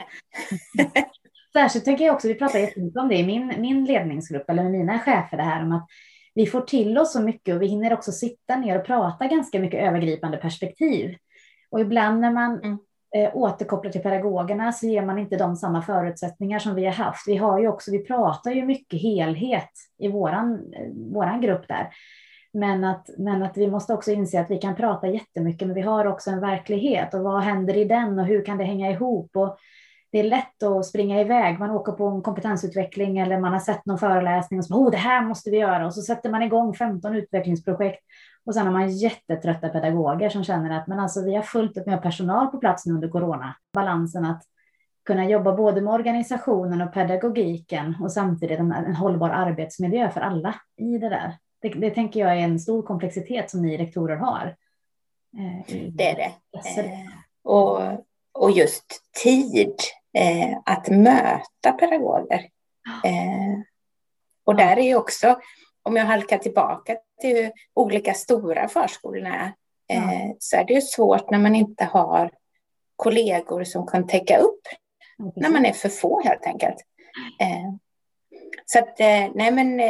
Särskilt 1.52 1.84
tänker 1.84 2.04
jag 2.04 2.14
också, 2.14 2.28
vi 2.28 2.34
pratar 2.34 2.58
jättemycket 2.58 3.00
om 3.00 3.08
det 3.08 3.16
i 3.16 3.26
min, 3.26 3.54
min 3.58 3.84
ledningsgrupp, 3.84 4.50
eller 4.50 4.62
med 4.62 4.72
mina 4.72 4.98
chefer, 4.98 5.36
det 5.36 5.42
här 5.42 5.62
om 5.62 5.72
att 5.72 5.86
vi 6.34 6.46
får 6.46 6.60
till 6.60 6.98
oss 6.98 7.12
så 7.12 7.20
mycket 7.20 7.54
och 7.54 7.62
vi 7.62 7.66
hinner 7.66 7.92
också 7.92 8.12
sitta 8.12 8.56
ner 8.56 8.78
och 8.78 8.86
prata 8.86 9.26
ganska 9.26 9.60
mycket 9.60 9.82
övergripande 9.82 10.36
perspektiv. 10.36 11.16
Och 11.70 11.80
ibland 11.80 12.20
när 12.20 12.32
man 12.32 12.64
mm 12.64 12.78
eh, 13.16 13.36
återkopplar 13.36 13.92
till 13.92 14.02
pedagogerna 14.02 14.72
så 14.72 14.86
ger 14.86 15.02
man 15.02 15.18
inte 15.18 15.36
dem 15.36 15.56
samma 15.56 15.82
förutsättningar 15.82 16.58
som 16.58 16.74
vi 16.74 16.84
har 16.84 16.92
haft. 16.92 17.28
Vi 17.28 17.36
har 17.36 17.60
ju 17.60 17.68
också, 17.68 17.90
vi 17.90 17.98
pratar 17.98 18.50
ju 18.50 18.64
mycket 18.64 19.02
helhet 19.02 19.70
i 19.98 20.08
våran, 20.08 20.52
eh, 20.52 21.12
våran 21.12 21.40
grupp 21.40 21.68
där. 21.68 21.88
Men 22.52 22.84
att, 22.84 23.10
men 23.18 23.42
att 23.42 23.56
vi 23.56 23.70
måste 23.70 23.94
också 23.94 24.12
inse 24.12 24.40
att 24.40 24.50
vi 24.50 24.58
kan 24.58 24.76
prata 24.76 25.08
jättemycket, 25.08 25.68
men 25.68 25.74
vi 25.74 25.80
har 25.80 26.06
också 26.06 26.30
en 26.30 26.40
verklighet 26.40 27.14
och 27.14 27.20
vad 27.20 27.42
händer 27.42 27.76
i 27.76 27.84
den 27.84 28.18
och 28.18 28.26
hur 28.26 28.44
kan 28.44 28.58
det 28.58 28.64
hänga 28.64 28.90
ihop? 28.90 29.36
Och 29.36 29.58
det 30.12 30.18
är 30.18 30.24
lätt 30.24 30.62
att 30.62 30.86
springa 30.86 31.20
iväg. 31.20 31.58
Man 31.58 31.70
åker 31.70 31.92
på 31.92 32.06
en 32.06 32.22
kompetensutveckling 32.22 33.18
eller 33.18 33.40
man 33.40 33.52
har 33.52 33.60
sett 33.60 33.86
någon 33.86 33.98
föreläsning 33.98 34.58
och 34.58 34.64
så 34.64 34.74
oh, 34.74 34.90
det 34.90 34.96
här 34.96 35.22
måste 35.22 35.50
vi 35.50 35.56
göra 35.56 35.86
och 35.86 35.94
så 35.94 36.02
sätter 36.02 36.30
man 36.30 36.42
igång 36.42 36.74
15 36.74 37.16
utvecklingsprojekt 37.16 38.04
och 38.44 38.54
sen 38.54 38.66
har 38.66 38.72
man 38.72 38.90
jättetrötta 38.90 39.68
pedagoger 39.68 40.28
som 40.28 40.44
känner 40.44 40.78
att 40.78 40.86
men 40.86 41.00
alltså, 41.00 41.24
vi 41.24 41.34
har 41.34 41.42
fullt 41.42 41.76
upp 41.76 41.86
med 41.86 42.02
personal 42.02 42.46
på 42.46 42.58
plats 42.58 42.86
nu 42.86 42.94
under 42.94 43.08
corona. 43.08 43.56
Balansen 43.72 44.24
att 44.24 44.42
kunna 45.04 45.28
jobba 45.28 45.56
både 45.56 45.80
med 45.80 45.94
organisationen 45.94 46.80
och 46.80 46.94
pedagogiken 46.94 47.96
och 48.00 48.12
samtidigt 48.12 48.58
en, 48.58 48.72
en 48.72 48.94
hållbar 48.94 49.30
arbetsmiljö 49.30 50.10
för 50.10 50.20
alla 50.20 50.54
i 50.76 50.98
det 50.98 51.08
där. 51.08 51.38
Det, 51.62 51.68
det, 51.68 51.90
tänker 51.90 52.20
jag 52.20 52.32
är 52.32 52.40
en 52.40 52.60
stor 52.60 52.82
komplexitet 52.82 53.50
som 53.50 53.62
ni 53.62 53.76
rektorer 53.76 54.16
har. 54.16 54.56
Eh, 55.38 55.76
det 55.92 56.10
är 56.10 56.16
det. 56.16 56.32
Eh, 56.80 56.94
och, 57.44 57.80
och 58.32 58.50
just 58.50 58.84
tid 59.22 59.74
eh, 60.18 60.58
att 60.64 60.88
möta 60.88 61.72
pedagoger. 61.78 62.48
Eh, 63.04 63.60
och 64.44 64.56
där 64.56 64.76
är 64.76 64.82
ju 64.82 64.96
också, 64.96 65.38
om 65.82 65.96
jag 65.96 66.04
halkar 66.04 66.38
tillbaka 66.38 66.96
till 67.20 67.36
hur 67.36 67.52
olika 67.74 68.14
stora 68.14 68.68
förskolorna 68.68 69.52
är, 69.88 69.96
eh, 69.96 70.30
så 70.38 70.56
är 70.56 70.64
det 70.64 70.74
ju 70.74 70.80
svårt 70.80 71.30
när 71.30 71.38
man 71.38 71.54
inte 71.54 71.84
har 71.84 72.30
kollegor 72.96 73.64
som 73.64 73.86
kan 73.86 74.06
täcka 74.06 74.38
upp 74.38 74.60
när 75.36 75.50
man 75.50 75.66
är 75.66 75.72
för 75.72 75.88
få 75.88 76.22
helt 76.24 76.46
enkelt. 76.46 76.76
Eh, 77.40 77.72
så 78.66 78.78
att, 78.78 78.98
nej 79.34 79.50
men 79.52 79.80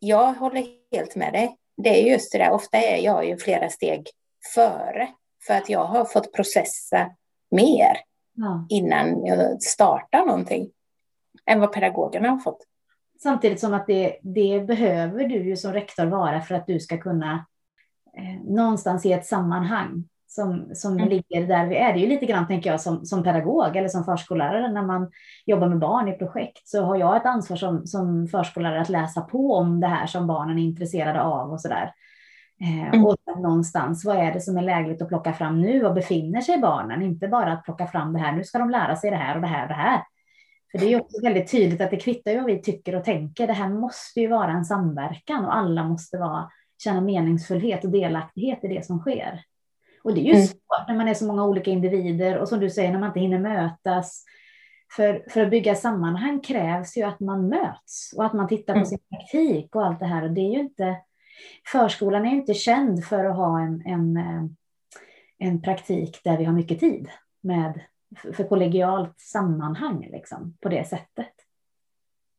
jag 0.00 0.34
håller 0.34 0.66
helt 0.92 1.16
med 1.16 1.32
dig. 1.32 1.56
Det 1.76 1.88
är 1.88 2.12
just 2.12 2.32
det 2.32 2.38
där, 2.38 2.50
ofta 2.50 2.78
är 2.78 2.96
jag 2.96 3.26
ju 3.26 3.36
flera 3.36 3.70
steg 3.70 4.10
före 4.54 5.08
för 5.46 5.54
att 5.54 5.68
jag 5.68 5.84
har 5.84 6.04
fått 6.04 6.32
processa 6.32 7.10
mer 7.50 7.98
ja. 8.34 8.66
innan 8.68 9.26
jag 9.26 9.62
startar 9.62 10.26
någonting 10.26 10.70
än 11.46 11.60
vad 11.60 11.72
pedagogerna 11.72 12.28
har 12.28 12.38
fått. 12.38 12.66
Samtidigt 13.22 13.60
som 13.60 13.74
att 13.74 13.86
det, 13.86 14.18
det 14.22 14.66
behöver 14.66 15.28
du 15.28 15.44
ju 15.44 15.56
som 15.56 15.72
rektor 15.72 16.06
vara 16.06 16.40
för 16.40 16.54
att 16.54 16.66
du 16.66 16.80
ska 16.80 16.98
kunna 16.98 17.46
eh, 18.16 18.42
någonstans 18.44 19.06
i 19.06 19.12
ett 19.12 19.26
sammanhang 19.26 20.04
som, 20.30 20.70
som 20.74 20.92
mm. 20.92 21.08
ligger 21.08 21.46
där 21.46 21.66
vi 21.66 21.76
är. 21.76 21.92
Det 21.92 21.98
är 21.98 22.02
ju 22.02 22.06
lite 22.06 22.26
grann, 22.26 22.46
tänker 22.46 22.70
jag, 22.70 22.80
som, 22.80 23.06
som 23.06 23.22
pedagog 23.22 23.76
eller 23.76 23.88
som 23.88 24.04
förskollärare 24.04 24.72
när 24.72 24.82
man 24.82 25.10
jobbar 25.46 25.68
med 25.68 25.78
barn 25.78 26.08
i 26.08 26.12
projekt 26.12 26.68
så 26.68 26.82
har 26.82 26.96
jag 26.96 27.16
ett 27.16 27.26
ansvar 27.26 27.56
som, 27.56 27.86
som 27.86 28.28
förskollärare 28.28 28.80
att 28.80 28.88
läsa 28.88 29.20
på 29.20 29.54
om 29.54 29.80
det 29.80 29.86
här 29.86 30.06
som 30.06 30.26
barnen 30.26 30.58
är 30.58 30.62
intresserade 30.62 31.22
av 31.22 31.52
och 31.52 31.60
så 31.60 31.68
där. 31.68 31.82
Eh, 31.82 31.90
mm. 32.60 33.04
Och 33.04 33.16
någonstans, 33.36 34.04
vad 34.04 34.16
är 34.16 34.32
det 34.32 34.40
som 34.40 34.58
är 34.58 34.62
lägligt 34.62 35.02
att 35.02 35.08
plocka 35.08 35.32
fram 35.32 35.60
nu? 35.60 35.80
Var 35.82 35.94
befinner 35.94 36.40
sig 36.40 36.58
barnen? 36.58 37.02
Inte 37.02 37.28
bara 37.28 37.52
att 37.52 37.64
plocka 37.64 37.86
fram 37.86 38.12
det 38.12 38.18
här, 38.18 38.32
nu 38.32 38.44
ska 38.44 38.58
de 38.58 38.70
lära 38.70 38.96
sig 38.96 39.10
det 39.10 39.16
här 39.16 39.34
och 39.34 39.40
det 39.40 39.46
här 39.46 39.62
och 39.62 39.68
det 39.68 39.74
här. 39.74 40.04
För 40.72 40.78
det 40.78 40.92
är 40.92 41.00
också 41.00 41.22
väldigt 41.22 41.50
tydligt 41.50 41.80
att 41.80 41.90
det 41.90 41.96
kvittar 41.96 42.30
ju 42.30 42.36
vad 42.36 42.46
vi 42.46 42.62
tycker 42.62 42.94
och 42.94 43.04
tänker. 43.04 43.46
Det 43.46 43.52
här 43.52 43.68
måste 43.68 44.20
ju 44.20 44.26
vara 44.26 44.50
en 44.50 44.64
samverkan 44.64 45.44
och 45.44 45.56
alla 45.56 45.84
måste 45.84 46.18
vara, 46.18 46.50
känna 46.82 47.00
meningsfullhet 47.00 47.84
och 47.84 47.90
delaktighet 47.90 48.64
i 48.64 48.68
det 48.68 48.86
som 48.86 48.98
sker. 48.98 49.44
Och 50.04 50.14
det 50.14 50.20
är 50.20 50.24
ju 50.24 50.34
mm. 50.34 50.46
svårt 50.46 50.88
när 50.88 50.96
man 50.96 51.08
är 51.08 51.14
så 51.14 51.26
många 51.26 51.44
olika 51.44 51.70
individer 51.70 52.38
och 52.38 52.48
som 52.48 52.60
du 52.60 52.70
säger, 52.70 52.92
när 52.92 52.98
man 52.98 53.08
inte 53.08 53.20
hinner 53.20 53.38
mötas. 53.38 54.24
För, 54.96 55.24
för 55.30 55.40
att 55.40 55.50
bygga 55.50 55.74
sammanhang 55.74 56.40
krävs 56.40 56.96
ju 56.96 57.02
att 57.02 57.20
man 57.20 57.48
möts 57.48 58.12
och 58.16 58.24
att 58.24 58.32
man 58.32 58.48
tittar 58.48 58.72
på 58.72 58.78
mm. 58.78 58.86
sin 58.86 58.98
praktik 58.98 59.76
och 59.76 59.86
allt 59.86 59.98
det 59.98 60.06
här. 60.06 60.22
Och 60.22 60.30
det 60.30 60.40
är 60.40 60.52
ju 60.52 60.60
inte, 60.60 60.96
förskolan 61.66 62.26
är 62.26 62.30
inte 62.30 62.54
känd 62.54 63.04
för 63.04 63.24
att 63.24 63.36
ha 63.36 63.60
en, 63.60 63.82
en, 63.86 64.16
eh, 64.16 64.44
en 65.38 65.62
praktik 65.62 66.20
där 66.24 66.38
vi 66.38 66.44
har 66.44 66.52
mycket 66.52 66.80
tid 66.80 67.08
med 67.40 67.80
för 68.36 68.48
kollegialt 68.48 69.20
sammanhang 69.20 70.08
liksom, 70.12 70.56
på 70.60 70.68
det 70.68 70.88
sättet. 70.88 71.32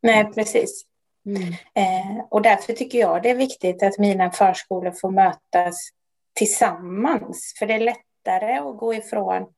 Nej, 0.01 0.33
precis. 0.33 0.85
Mm. 1.25 1.53
Eh, 1.73 2.25
och 2.29 2.41
därför 2.41 2.73
tycker 2.73 2.99
jag 2.99 3.23
det 3.23 3.29
är 3.29 3.35
viktigt 3.35 3.83
att 3.83 3.97
mina 3.97 4.31
förskolor 4.31 4.91
får 4.91 5.11
mötas 5.11 5.89
tillsammans. 6.33 7.55
För 7.59 7.65
det 7.65 7.73
är 7.73 7.79
lättare 7.79 8.57
att 8.57 8.77
gå 8.77 8.93
ifrån 8.93 9.53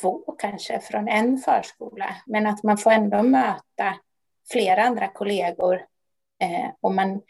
två 0.00 0.34
kanske, 0.38 0.80
från 0.80 1.08
en 1.08 1.38
förskola. 1.38 2.16
Men 2.26 2.46
att 2.46 2.62
man 2.62 2.78
får 2.78 2.90
ändå 2.90 3.22
möta 3.22 3.94
flera 4.50 4.84
andra 4.84 5.08
kollegor. 5.08 5.74
Eh, 6.42 6.70
och 6.80 6.94
man 6.94 7.22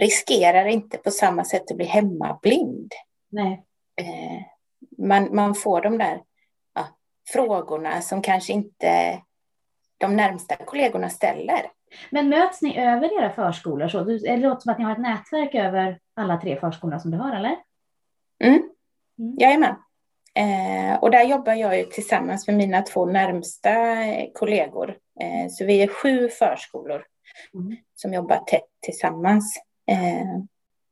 riskerar 0.00 0.66
inte 0.66 0.98
på 0.98 1.10
samma 1.10 1.44
sätt 1.44 1.70
att 1.70 1.76
bli 1.76 1.86
hemmablind. 1.86 2.92
Nej. 3.28 3.64
Eh, 3.96 4.42
man, 4.98 5.34
man 5.34 5.54
får 5.54 5.80
de 5.80 5.98
där 5.98 6.22
ja, 6.74 6.86
frågorna 7.32 8.02
som 8.02 8.22
kanske 8.22 8.52
inte 8.52 9.22
de 9.98 10.16
närmsta 10.16 10.56
kollegorna 10.56 11.10
ställer. 11.10 11.70
Men 12.10 12.28
möts 12.28 12.62
ni 12.62 12.78
över 12.78 13.18
era 13.18 13.30
förskolor? 13.30 13.88
Så? 13.88 14.04
Det 14.04 14.36
låter 14.36 14.60
som 14.60 14.72
att 14.72 14.78
ni 14.78 14.84
har 14.84 14.92
ett 14.92 14.98
nätverk 14.98 15.54
över 15.54 15.98
alla 16.14 16.40
tre 16.40 16.60
förskolorna 16.60 17.00
som 17.00 17.10
du 17.10 17.16
har, 17.18 17.36
eller? 17.36 17.56
Mm. 18.44 18.62
Mm. 19.18 19.36
Jajamän. 19.38 19.74
Eh, 20.34 20.98
och 21.00 21.10
där 21.10 21.24
jobbar 21.24 21.54
jag 21.54 21.78
ju 21.78 21.84
tillsammans 21.84 22.46
med 22.46 22.56
mina 22.56 22.82
två 22.82 23.06
närmsta 23.06 23.70
kollegor. 24.34 24.96
Eh, 25.20 25.48
så 25.50 25.64
vi 25.64 25.82
är 25.82 25.88
sju 25.88 26.28
förskolor 26.28 27.04
mm. 27.54 27.76
som 27.94 28.14
jobbar 28.14 28.36
tätt 28.36 28.68
tillsammans. 28.80 29.62
Eh, 29.90 30.42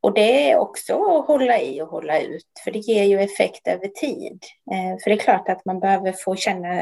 och 0.00 0.14
det 0.14 0.50
är 0.50 0.58
också 0.58 1.04
att 1.04 1.26
hålla 1.26 1.60
i 1.60 1.82
och 1.82 1.88
hålla 1.88 2.20
ut, 2.20 2.46
för 2.64 2.70
det 2.70 2.78
ger 2.78 3.04
ju 3.04 3.20
effekt 3.20 3.68
över 3.68 3.88
tid. 3.88 4.44
Eh, 4.70 4.98
för 5.02 5.10
det 5.10 5.16
är 5.16 5.20
klart 5.20 5.48
att 5.48 5.64
man 5.64 5.80
behöver 5.80 6.12
få 6.12 6.36
känna 6.36 6.80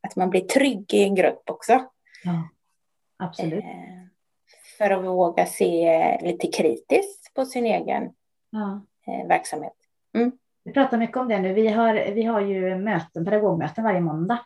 att 0.00 0.16
man 0.16 0.30
blir 0.30 0.40
trygg 0.40 0.94
i 0.94 1.02
en 1.02 1.14
grupp 1.14 1.50
också. 1.50 1.72
Ja, 2.24 2.48
absolut. 3.16 3.64
Eh, 3.64 3.70
för 4.78 4.90
att 4.90 5.04
våga 5.04 5.46
se 5.46 6.18
lite 6.22 6.46
kritiskt 6.46 7.34
på 7.34 7.44
sin 7.44 7.66
egen 7.66 8.12
ja. 8.50 8.80
verksamhet. 9.28 9.76
Mm. 10.14 10.32
Vi 10.64 10.72
pratar 10.72 10.98
mycket 10.98 11.16
om 11.16 11.28
det 11.28 11.38
nu. 11.38 11.52
Vi 11.52 11.68
har, 11.68 11.94
vi 11.94 12.22
har 12.22 12.40
ju 12.40 12.76
möten, 12.76 13.24
pedagogmöten 13.24 13.84
varje 13.84 14.00
måndag 14.00 14.38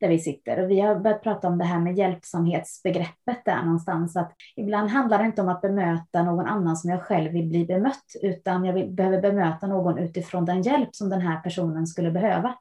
där 0.00 0.08
vi 0.08 0.18
sitter 0.18 0.62
och 0.62 0.70
vi 0.70 0.80
har 0.80 0.94
börjat 0.94 1.22
prata 1.22 1.48
om 1.48 1.58
det 1.58 1.64
här 1.64 1.80
med 1.80 1.98
hjälpsamhetsbegreppet 1.98 3.44
där 3.44 3.62
någonstans. 3.62 4.16
Att 4.16 4.32
ibland 4.56 4.90
handlar 4.90 5.18
det 5.18 5.24
inte 5.24 5.42
om 5.42 5.48
att 5.48 5.60
bemöta 5.60 6.22
någon 6.22 6.46
annan 6.46 6.76
som 6.76 6.90
jag 6.90 7.02
själv 7.02 7.32
vill 7.32 7.48
bli 7.48 7.64
bemött, 7.64 8.16
utan 8.22 8.64
jag 8.64 8.72
vill, 8.72 8.90
behöver 8.90 9.20
bemöta 9.20 9.66
någon 9.66 9.98
utifrån 9.98 10.44
den 10.44 10.62
hjälp 10.62 10.94
som 10.94 11.08
den 11.10 11.20
här 11.20 11.40
personen 11.40 11.86
skulle 11.86 12.10
behöva. 12.10 12.54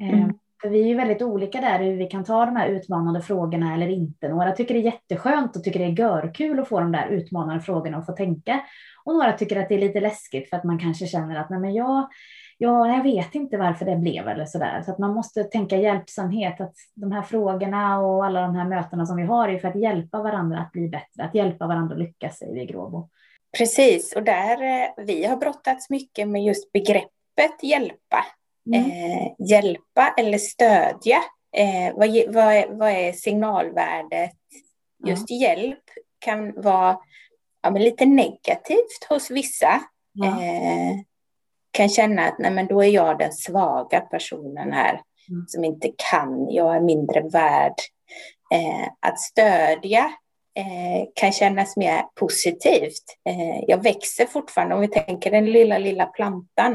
Eh, 0.00 0.18
mm. 0.18 0.32
För 0.62 0.68
vi 0.68 0.82
är 0.82 0.86
ju 0.86 0.94
väldigt 0.94 1.22
olika 1.22 1.60
där 1.60 1.78
hur 1.78 1.96
vi 1.96 2.06
kan 2.06 2.24
ta 2.24 2.46
de 2.46 2.56
här 2.56 2.68
utmanande 2.68 3.22
frågorna 3.22 3.74
eller 3.74 3.88
inte. 3.88 4.28
Några 4.28 4.52
tycker 4.52 4.74
det 4.74 4.80
är 4.80 4.84
jätteskönt 4.84 5.56
och 5.56 5.64
tycker 5.64 5.78
det 5.78 5.84
är 5.84 5.98
görkul 5.98 6.60
att 6.60 6.68
få 6.68 6.80
de 6.80 6.92
där 6.92 7.06
utmanande 7.06 7.62
frågorna 7.62 7.98
och 7.98 8.06
få 8.06 8.12
tänka. 8.12 8.60
Och 9.04 9.14
några 9.14 9.32
tycker 9.32 9.60
att 9.60 9.68
det 9.68 9.74
är 9.74 9.78
lite 9.78 10.00
läskigt 10.00 10.50
för 10.50 10.56
att 10.56 10.64
man 10.64 10.78
kanske 10.78 11.06
känner 11.06 11.36
att 11.36 11.50
nej 11.50 11.60
men 11.60 11.74
jag, 11.74 12.08
ja, 12.62 12.88
jag 12.88 13.02
vet 13.02 13.34
inte 13.34 13.56
varför 13.56 13.84
det 13.84 13.96
blev 13.96 14.28
eller 14.28 14.46
så 14.46 14.58
där. 14.58 14.82
Så 14.82 14.90
att 14.90 14.98
man 14.98 15.14
måste 15.14 15.44
tänka 15.44 15.76
hjälpsamhet, 15.76 16.60
att 16.60 16.74
de 16.94 17.12
här 17.12 17.22
frågorna 17.22 18.00
och 18.00 18.24
alla 18.24 18.40
de 18.40 18.54
här 18.54 18.68
mötena 18.68 19.06
som 19.06 19.16
vi 19.16 19.22
har 19.22 19.48
är 19.48 19.58
för 19.58 19.68
att 19.68 19.76
hjälpa 19.76 20.22
varandra 20.22 20.58
att 20.58 20.72
bli 20.72 20.88
bättre, 20.88 21.24
att 21.24 21.34
hjälpa 21.34 21.66
varandra 21.66 21.94
att 21.94 22.00
lyckas, 22.00 22.38
säger 22.38 22.54
vi 22.54 22.62
i 22.62 22.66
Gråbo. 22.66 23.08
Precis, 23.58 24.12
och 24.16 24.22
där 24.22 24.62
eh, 24.62 25.04
vi 25.04 25.24
har 25.24 25.36
brottats 25.36 25.90
mycket 25.90 26.28
med 26.28 26.44
just 26.44 26.72
begreppet 26.72 27.62
hjälpa. 27.62 28.26
Mm. 28.66 28.90
Eh, 28.90 29.32
hjälpa 29.38 30.14
eller 30.18 30.38
stödja. 30.38 31.18
Eh, 31.56 31.94
vad, 31.94 32.08
vad, 32.34 32.54
är, 32.54 32.68
vad 32.68 32.90
är 32.90 33.12
signalvärdet? 33.12 34.32
Just 35.06 35.30
ja. 35.30 35.36
hjälp 35.36 35.84
kan 36.18 36.62
vara 36.62 36.98
ja, 37.62 37.70
men 37.70 37.82
lite 37.82 38.06
negativt 38.06 39.04
hos 39.08 39.30
vissa. 39.30 39.80
Ja. 40.12 40.42
Eh, 40.42 40.96
kan 41.72 41.88
känna 41.88 42.22
att 42.22 42.38
nej, 42.38 42.50
men 42.50 42.66
då 42.66 42.84
är 42.84 42.88
jag 42.88 43.18
den 43.18 43.32
svaga 43.32 44.00
personen 44.00 44.72
här 44.72 45.00
mm. 45.30 45.44
som 45.46 45.64
inte 45.64 45.90
kan, 46.10 46.50
jag 46.50 46.76
är 46.76 46.80
mindre 46.80 47.20
värd. 47.20 47.74
Eh, 48.52 48.88
att 49.00 49.20
stödja 49.20 50.12
eh, 50.56 51.08
kan 51.14 51.32
kännas 51.32 51.76
mer 51.76 52.02
positivt. 52.14 53.04
Eh, 53.28 53.64
jag 53.66 53.82
växer 53.82 54.26
fortfarande, 54.26 54.74
om 54.74 54.80
vi 54.80 54.88
tänker 54.88 55.30
den 55.30 55.52
lilla, 55.52 55.78
lilla 55.78 56.06
plantan. 56.06 56.72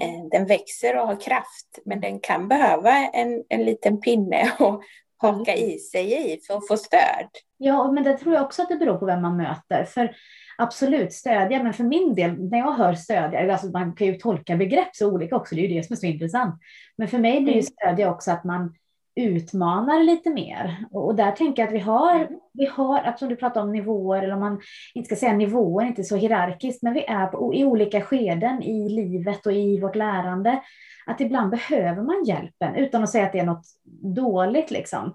Eh, 0.00 0.28
den 0.30 0.46
växer 0.46 0.96
och 0.96 1.06
har 1.06 1.20
kraft, 1.20 1.78
men 1.84 2.00
den 2.00 2.20
kan 2.20 2.48
behöva 2.48 2.96
en, 2.96 3.44
en 3.48 3.64
liten 3.64 4.00
pinne 4.00 4.52
och 4.58 4.82
haka 5.16 5.54
i 5.54 5.78
sig 5.78 6.32
i 6.32 6.40
för 6.46 6.56
att 6.56 6.68
få 6.68 6.76
stöd. 6.76 7.28
Ja, 7.56 7.92
men 7.92 8.04
det 8.04 8.18
tror 8.18 8.34
jag 8.34 8.44
också 8.44 8.62
att 8.62 8.68
det 8.68 8.76
beror 8.76 8.98
på 8.98 9.06
vem 9.06 9.22
man 9.22 9.36
möter. 9.36 9.84
För 9.84 10.16
absolut 10.60 11.12
stödja, 11.12 11.62
men 11.62 11.72
för 11.72 11.84
min 11.84 12.14
del, 12.14 12.50
när 12.50 12.58
jag 12.58 12.72
hör 12.72 12.94
stödja, 12.94 13.52
alltså 13.52 13.66
man 13.66 13.92
kan 13.92 14.06
ju 14.06 14.14
tolka 14.14 14.56
begrepp 14.56 14.96
så 14.96 15.12
olika 15.12 15.36
också, 15.36 15.54
det 15.54 15.60
är 15.60 15.68
ju 15.68 15.74
det 15.74 15.82
som 15.82 15.94
är 15.94 15.96
så 15.96 16.06
intressant. 16.06 16.54
Men 16.96 17.08
för 17.08 17.18
mig 17.18 17.40
blir 17.40 17.54
ju 17.54 17.60
mm. 17.60 17.62
stödja 17.62 18.10
också 18.10 18.30
att 18.30 18.44
man 18.44 18.74
utmanar 19.14 20.04
lite 20.04 20.30
mer. 20.30 20.84
Och 20.90 21.14
där 21.14 21.32
tänker 21.32 21.62
jag 21.62 21.68
att 21.68 21.74
vi 21.74 21.78
har, 21.78 22.14
mm. 22.14 22.28
vi 22.52 22.66
har, 22.66 23.02
eftersom 23.02 23.28
du 23.28 23.36
pratar 23.36 23.62
om 23.62 23.72
nivåer, 23.72 24.22
eller 24.22 24.34
om 24.34 24.40
man 24.40 24.60
inte 24.94 25.06
ska 25.06 25.16
säga 25.16 25.32
nivåer, 25.32 25.86
inte 25.86 26.04
så 26.04 26.16
hierarkiskt, 26.16 26.82
men 26.82 26.92
vi 26.92 27.04
är 27.04 27.26
på, 27.26 27.54
i 27.54 27.64
olika 27.64 28.00
skeden 28.00 28.62
i 28.62 28.88
livet 28.88 29.46
och 29.46 29.52
i 29.52 29.80
vårt 29.80 29.96
lärande. 29.96 30.62
Att 31.06 31.20
ibland 31.20 31.50
behöver 31.50 32.02
man 32.02 32.24
hjälpen, 32.24 32.74
utan 32.74 33.02
att 33.02 33.10
säga 33.10 33.26
att 33.26 33.32
det 33.32 33.38
är 33.38 33.44
något 33.44 33.66
dåligt 34.02 34.70
liksom. 34.70 35.14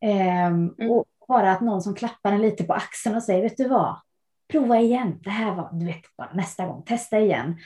Ehm, 0.00 0.74
mm. 0.78 0.90
Och 0.90 1.04
bara 1.28 1.52
att 1.52 1.60
någon 1.60 1.82
som 1.82 1.94
klappar 1.94 2.32
en 2.32 2.42
lite 2.42 2.64
på 2.64 2.72
axeln 2.72 3.16
och 3.16 3.22
säger, 3.22 3.42
vet 3.42 3.56
du 3.56 3.68
vad, 3.68 3.96
prova 4.54 4.80
igen. 4.80 5.20
Det 5.24 5.30
här 5.30 5.54
var, 5.54 5.70
du 5.72 5.86
vet, 5.86 6.16
bara 6.16 6.32
nästa 6.34 6.66
gång, 6.66 6.82
testa 6.82 7.20
igen. 7.20 7.56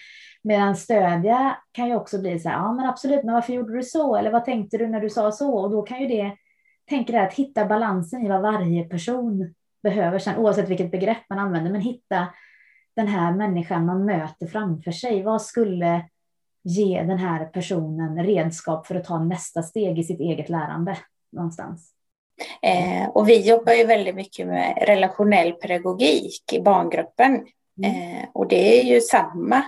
Medan 0.43 0.77
stödja 0.77 1.59
kan 1.73 1.89
ju 1.89 1.95
också 1.95 2.21
bli 2.21 2.41
så 2.41 2.49
här, 2.49 2.57
ja 2.57 2.73
men 2.73 2.87
absolut, 2.87 3.25
men 3.25 3.35
varför 3.35 3.53
gjorde 3.53 3.77
du 3.77 3.83
så? 3.83 4.17
Eller 4.17 4.31
vad 4.31 4.45
tänkte 4.45 4.79
du 4.79 4.87
när 4.87 5.01
du 5.01 5.11
sa 5.11 5.33
så? 5.33 5.55
Och 5.55 5.71
då 5.71 5.83
kan 5.83 6.01
ju 6.01 6.07
det, 6.07 6.37
tänker 6.89 7.13
det 7.13 7.23
att 7.23 7.35
hitta 7.35 7.65
balansen 7.65 8.27
i 8.27 8.29
vad 8.29 8.43
varje 8.43 8.85
person 8.85 9.55
behöver 9.83 10.19
sen, 10.19 10.37
oavsett 10.37 10.69
vilket 10.69 10.91
begrepp 10.91 11.23
man 11.29 11.39
använder, 11.39 11.71
men 11.71 11.81
hitta 11.81 12.27
den 12.97 13.07
här 13.07 13.35
människan 13.35 13.87
man 13.87 14.05
möter 14.05 14.47
framför 14.47 14.91
sig. 14.91 15.23
Vad 15.23 15.43
skulle 15.43 16.09
ge 16.65 17.03
den 17.03 17.19
här 17.19 17.45
personen 17.45 18.25
redskap 18.25 18.87
för 18.87 18.95
att 18.95 19.05
ta 19.05 19.25
nästa 19.25 19.63
steg 19.63 19.99
i 19.99 20.05
sitt 20.05 20.21
eget 20.21 20.49
lärande 20.49 20.99
någonstans? 21.33 21.98
Eh, 22.63 23.09
och 23.09 23.29
vi 23.29 23.49
jobbar 23.49 23.73
ju 23.73 23.85
väldigt 23.85 24.15
mycket 24.15 24.47
med 24.47 24.79
relationell 24.81 25.53
pedagogik 25.53 26.53
i 26.53 26.61
barngruppen. 26.61 27.47
Mm. 27.85 28.17
Eh, 28.19 28.29
och 28.35 28.49
det 28.49 28.81
är 28.81 28.85
ju 28.85 29.01
samma 29.01 29.65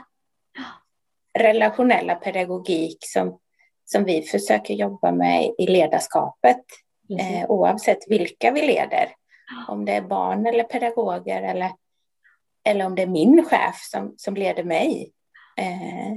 relationella 1.38 2.14
pedagogik 2.14 2.98
som, 3.00 3.38
som 3.84 4.04
vi 4.04 4.22
försöker 4.22 4.74
jobba 4.74 5.12
med 5.12 5.50
i 5.58 5.66
ledarskapet. 5.66 6.64
Eh, 7.20 7.50
oavsett 7.50 7.98
vilka 8.08 8.50
vi 8.50 8.62
leder. 8.62 9.14
Om 9.68 9.84
det 9.84 9.92
är 9.92 10.02
barn 10.02 10.46
eller 10.46 10.64
pedagoger 10.64 11.42
eller, 11.42 11.70
eller 12.64 12.86
om 12.86 12.94
det 12.94 13.02
är 13.02 13.06
min 13.06 13.44
chef 13.44 13.76
som, 13.90 14.14
som 14.16 14.34
leder 14.34 14.64
mig. 14.64 15.12
Eh, 15.56 16.12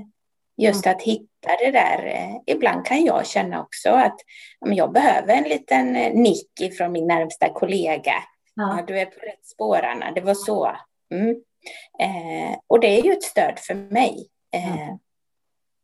Just 0.57 0.87
att 0.87 1.01
hitta 1.01 1.49
det 1.59 1.71
där. 1.71 2.05
Eh, 2.05 2.55
ibland 2.55 2.85
kan 2.85 3.05
jag 3.05 3.27
känna 3.27 3.61
också 3.61 3.89
att 3.89 4.15
jag 4.59 4.91
behöver 4.91 5.33
en 5.33 5.43
liten 5.43 5.95
eh, 5.95 6.13
nick 6.13 6.77
från 6.77 6.91
min 6.91 7.07
närmsta 7.07 7.49
kollega. 7.49 8.13
Ja. 8.53 8.77
ja 8.77 8.83
du 8.87 8.99
är 8.99 9.05
på 9.05 9.19
rätt 9.19 9.45
spår, 9.45 9.81
Anna. 9.83 10.11
Det 10.11 10.21
var 10.21 10.33
så. 10.33 10.75
Mm. 11.13 11.29
Eh, 11.99 12.57
och 12.67 12.79
det 12.79 12.99
är 12.99 13.03
ju 13.03 13.11
ett 13.11 13.23
stöd 13.23 13.59
för 13.59 13.75
mig. 13.75 14.27
Eh, 14.55 14.77
ja. 14.77 14.99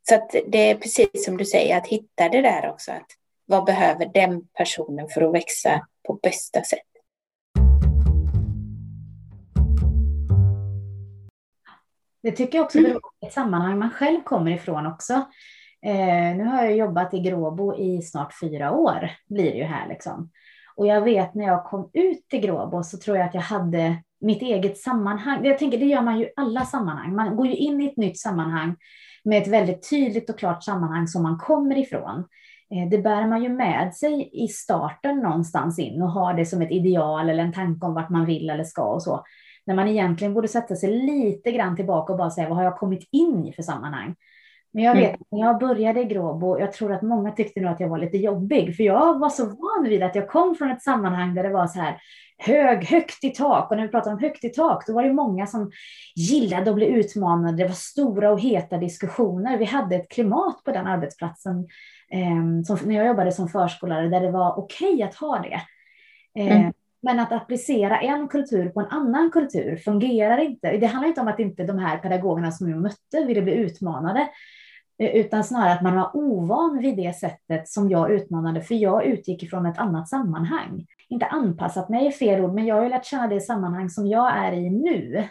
Så 0.09 0.15
att 0.15 0.35
det 0.47 0.69
är 0.69 0.75
precis 0.75 1.25
som 1.25 1.37
du 1.37 1.45
säger, 1.45 1.77
att 1.77 1.87
hitta 1.87 2.29
det 2.29 2.41
där 2.41 2.69
också. 2.69 2.91
Att 2.91 3.07
vad 3.45 3.65
behöver 3.65 4.05
den 4.05 4.47
personen 4.47 5.09
för 5.09 5.21
att 5.21 5.33
växa 5.33 5.87
på 6.07 6.13
bästa 6.13 6.63
sätt? 6.63 6.88
Det 12.23 12.31
tycker 12.31 12.57
jag 12.57 12.65
också 12.65 12.81
beror 12.81 12.99
på 12.99 13.27
ett 13.27 13.33
sammanhang 13.33 13.79
man 13.79 13.91
själv 13.91 14.23
kommer 14.23 14.51
ifrån 14.51 14.85
också. 14.85 15.13
Eh, 15.85 16.35
nu 16.37 16.43
har 16.43 16.63
jag 16.63 16.75
jobbat 16.75 17.13
i 17.13 17.19
Gråbo 17.19 17.75
i 17.75 18.01
snart 18.01 18.33
fyra 18.41 18.71
år, 18.71 19.11
blir 19.29 19.51
det 19.51 19.57
ju 19.57 19.63
här 19.63 19.87
liksom. 19.87 20.31
Och 20.75 20.87
jag 20.87 21.01
vet 21.01 21.33
när 21.33 21.45
jag 21.45 21.65
kom 21.65 21.89
ut 21.93 22.27
till 22.29 22.39
Gråbo 22.39 22.83
så 22.83 22.97
tror 22.97 23.17
jag 23.17 23.27
att 23.27 23.33
jag 23.33 23.41
hade 23.41 24.03
mitt 24.21 24.41
eget 24.41 24.77
sammanhang. 24.77 25.45
Jag 25.45 25.59
tänker 25.59 25.77
det 25.77 25.85
gör 25.85 26.01
man 26.01 26.19
ju 26.19 26.25
i 26.25 26.33
alla 26.35 26.65
sammanhang. 26.65 27.15
Man 27.15 27.35
går 27.35 27.47
ju 27.47 27.55
in 27.55 27.81
i 27.81 27.85
ett 27.85 27.97
nytt 27.97 28.19
sammanhang 28.19 28.75
med 29.23 29.41
ett 29.41 29.47
väldigt 29.47 29.89
tydligt 29.89 30.29
och 30.29 30.39
klart 30.39 30.63
sammanhang 30.63 31.07
som 31.07 31.23
man 31.23 31.37
kommer 31.37 31.77
ifrån. 31.77 32.25
Eh, 32.71 32.89
det 32.89 32.97
bär 32.97 33.27
man 33.27 33.43
ju 33.43 33.49
med 33.49 33.93
sig 33.95 34.29
i 34.43 34.47
starten 34.47 35.19
någonstans 35.19 35.79
in 35.79 36.01
och 36.01 36.11
har 36.11 36.33
det 36.33 36.45
som 36.45 36.61
ett 36.61 36.71
ideal 36.71 37.29
eller 37.29 37.43
en 37.43 37.53
tanke 37.53 37.85
om 37.85 37.93
vart 37.93 38.09
man 38.09 38.25
vill 38.25 38.49
eller 38.49 38.63
ska 38.63 38.83
och 38.83 39.03
så. 39.03 39.23
När 39.69 39.75
man 39.75 39.87
egentligen 39.87 40.33
borde 40.33 40.47
sätta 40.47 40.75
sig 40.75 41.05
lite 41.05 41.51
grann 41.51 41.75
tillbaka 41.75 42.13
och 42.13 42.19
bara 42.19 42.29
säga 42.29 42.47
vad 42.47 42.57
har 42.57 42.63
jag 42.63 42.77
kommit 42.77 43.07
in 43.11 43.45
i 43.45 43.53
för 43.53 43.63
sammanhang? 43.63 44.15
Men 44.71 44.83
jag 44.83 44.95
vet, 44.95 45.09
mm. 45.09 45.19
när 45.31 45.39
jag 45.39 45.59
började 45.59 46.01
i 46.01 46.05
Gråbo, 46.05 46.59
jag 46.59 46.73
tror 46.73 46.93
att 46.93 47.01
många 47.01 47.31
tyckte 47.31 47.59
nog 47.59 47.71
att 47.71 47.79
jag 47.79 47.89
var 47.89 47.97
lite 47.97 48.17
jobbig, 48.17 48.75
för 48.75 48.83
jag 48.83 49.19
var 49.19 49.29
så 49.29 49.45
van 49.45 49.89
vid 49.89 50.03
att 50.03 50.15
jag 50.15 50.29
kom 50.29 50.55
från 50.55 50.71
ett 50.71 50.81
sammanhang 50.81 51.35
där 51.35 51.43
det 51.43 51.49
var 51.49 51.67
så 51.67 51.79
här 51.79 52.01
hög, 52.37 52.85
högt 52.85 53.23
i 53.23 53.29
tak. 53.29 53.71
Och 53.71 53.77
när 53.77 53.83
vi 53.83 53.89
pratar 53.91 54.11
om 54.11 54.19
högt 54.19 54.43
i 54.43 54.49
tak, 54.49 54.87
då 54.87 54.93
var 54.93 55.03
det 55.03 55.13
många 55.13 55.47
som 55.47 55.71
gillade 56.15 56.69
att 56.69 56.75
bli 56.75 56.85
utmanade. 56.85 57.57
Det 57.57 57.67
var 57.67 57.75
stora 57.75 58.31
och 58.31 58.39
heta 58.39 58.77
diskussioner. 58.77 59.57
Vi 59.57 59.65
hade 59.65 59.95
ett 59.95 60.09
klimat 60.09 60.63
på 60.65 60.71
den 60.71 60.87
arbetsplatsen 60.87 61.67
eh, 62.11 62.63
som, 62.65 62.87
när 62.87 62.95
jag 62.95 63.07
jobbade 63.07 63.31
som 63.31 63.47
förskollärare, 63.47 64.09
där 64.09 64.21
det 64.21 64.31
var 64.31 64.59
okej 64.59 64.93
okay 64.93 65.03
att 65.03 65.15
ha 65.15 65.39
det. 65.39 65.61
Eh, 66.41 66.57
mm. 66.57 66.73
Men 67.01 67.19
att 67.19 67.31
applicera 67.31 67.99
en 67.99 68.27
kultur 68.27 68.69
på 68.69 68.79
en 68.79 68.87
annan 68.87 69.31
kultur 69.31 69.75
fungerar 69.75 70.37
inte. 70.37 70.77
Det 70.77 70.85
handlar 70.85 71.09
inte 71.09 71.21
om 71.21 71.27
att 71.27 71.39
inte 71.39 71.63
de 71.63 71.79
här 71.79 71.97
pedagogerna 71.97 72.51
som 72.51 72.69
jag 72.69 72.81
mötte 72.81 73.25
ville 73.27 73.41
bli 73.41 73.53
utmanade, 73.53 74.29
Eh, 74.99 75.15
utan 75.15 75.43
snarare 75.43 75.73
att 75.73 75.81
man 75.81 75.95
var 75.95 76.11
ovan 76.13 76.79
vid 76.79 76.97
det 76.97 77.15
sättet 77.15 77.67
som 77.67 77.89
jag 77.89 78.11
utmanade, 78.11 78.61
för 78.61 78.75
jag 78.75 79.05
utgick 79.05 79.43
ifrån 79.43 79.65
ett 79.65 79.77
annat 79.77 80.09
sammanhang. 80.09 80.85
Inte 81.09 81.25
anpassat 81.25 81.89
mig 81.89 82.07
är 82.07 82.11
fel 82.11 82.41
ord, 82.41 82.53
men 82.53 82.65
jag 82.65 82.75
har 82.75 82.83
ju 82.83 82.89
lärt 82.89 83.05
känna 83.05 83.27
det 83.27 83.41
sammanhang 83.41 83.89
som 83.89 84.07
jag 84.07 84.37
är 84.37 84.51
i 84.51 84.69
nu. 84.69 85.27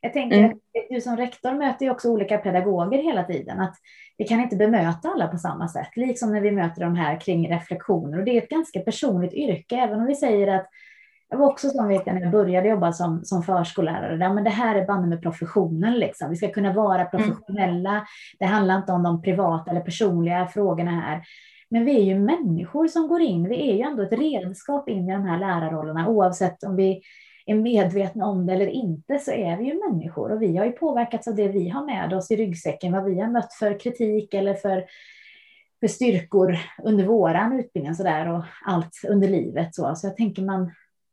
Jag 0.00 0.12
tänker 0.12 0.38
mm. 0.38 0.50
att 0.50 0.58
du 0.90 1.00
som 1.00 1.16
rektor 1.16 1.52
möter 1.52 1.86
ju 1.86 1.90
också 1.90 2.08
olika 2.08 2.38
pedagoger 2.38 2.98
hela 2.98 3.24
tiden, 3.24 3.60
att 3.60 3.74
vi 4.18 4.24
kan 4.24 4.40
inte 4.40 4.56
bemöta 4.56 5.08
alla 5.08 5.28
på 5.28 5.38
samma 5.38 5.68
sätt, 5.68 5.90
liksom 5.96 6.32
när 6.32 6.40
vi 6.40 6.50
möter 6.50 6.80
de 6.80 6.96
här 6.96 7.20
kring 7.20 7.50
reflektioner. 7.50 8.18
Och 8.18 8.24
det 8.24 8.30
är 8.30 8.42
ett 8.42 8.48
ganska 8.48 8.80
personligt 8.80 9.34
yrke, 9.34 9.76
även 9.76 10.00
om 10.00 10.06
vi 10.06 10.14
säger 10.14 10.48
att 10.48 10.66
jag 11.30 11.38
var 11.38 11.46
också 11.46 11.70
sån 11.70 11.88
vet 11.88 12.02
jag, 12.06 12.14
när 12.14 12.22
jag 12.22 12.30
började 12.30 12.68
jobba 12.68 12.92
som, 12.92 13.24
som 13.24 13.42
förskollärare. 13.42 14.16
Där, 14.16 14.34
men 14.34 14.44
det 14.44 14.50
här 14.50 14.74
är 14.74 14.86
banne 14.86 15.06
med 15.06 15.22
professionen. 15.22 15.94
Liksom. 15.94 16.30
Vi 16.30 16.36
ska 16.36 16.48
kunna 16.48 16.72
vara 16.72 17.00
mm. 17.00 17.10
professionella. 17.10 17.90
Mm. 17.90 18.04
Det 18.38 18.44
handlar 18.44 18.76
inte 18.76 18.92
om 18.92 19.02
de 19.02 19.22
privata 19.22 19.70
eller 19.70 19.80
personliga 19.80 20.46
frågorna 20.46 20.90
här. 20.90 21.22
Men 21.70 21.84
vi 21.84 21.96
är 21.96 22.02
ju 22.02 22.18
människor 22.18 22.88
som 22.88 23.08
går 23.08 23.20
in. 23.20 23.48
Vi 23.48 23.70
är 23.70 23.74
ju 23.74 23.82
ändå 23.82 24.02
ett 24.02 24.12
redskap 24.12 24.88
in 24.88 25.08
i 25.08 25.12
de 25.12 25.24
här 25.24 25.38
lärarrollerna. 25.38 26.08
Oavsett 26.08 26.62
om 26.62 26.76
vi 26.76 27.02
är 27.46 27.54
medvetna 27.54 28.26
om 28.26 28.46
det 28.46 28.52
eller 28.52 28.66
inte 28.66 29.18
så 29.18 29.30
är 29.30 29.56
vi 29.56 29.64
ju 29.64 29.90
människor. 29.90 30.32
Och 30.32 30.42
vi 30.42 30.56
har 30.56 30.64
ju 30.64 30.72
påverkats 30.72 31.28
av 31.28 31.34
det 31.34 31.48
vi 31.48 31.68
har 31.68 31.86
med 31.86 32.12
oss 32.12 32.30
i 32.30 32.36
ryggsäcken. 32.36 32.92
Vad 32.92 33.04
vi 33.04 33.20
har 33.20 33.28
mött 33.28 33.52
för 33.52 33.80
kritik 33.80 34.34
eller 34.34 34.54
för 34.54 34.84
för 35.80 35.88
styrkor 35.88 36.58
under 36.82 37.04
våran 37.04 37.60
utbildning 37.60 37.94
så 37.94 38.02
där, 38.02 38.28
och 38.28 38.44
allt 38.64 39.00
under 39.08 39.28
livet. 39.28 39.74
Så, 39.74 39.94
så 39.94 40.06
jag 40.06 40.16
tänker 40.16 40.42
man, 40.42 40.70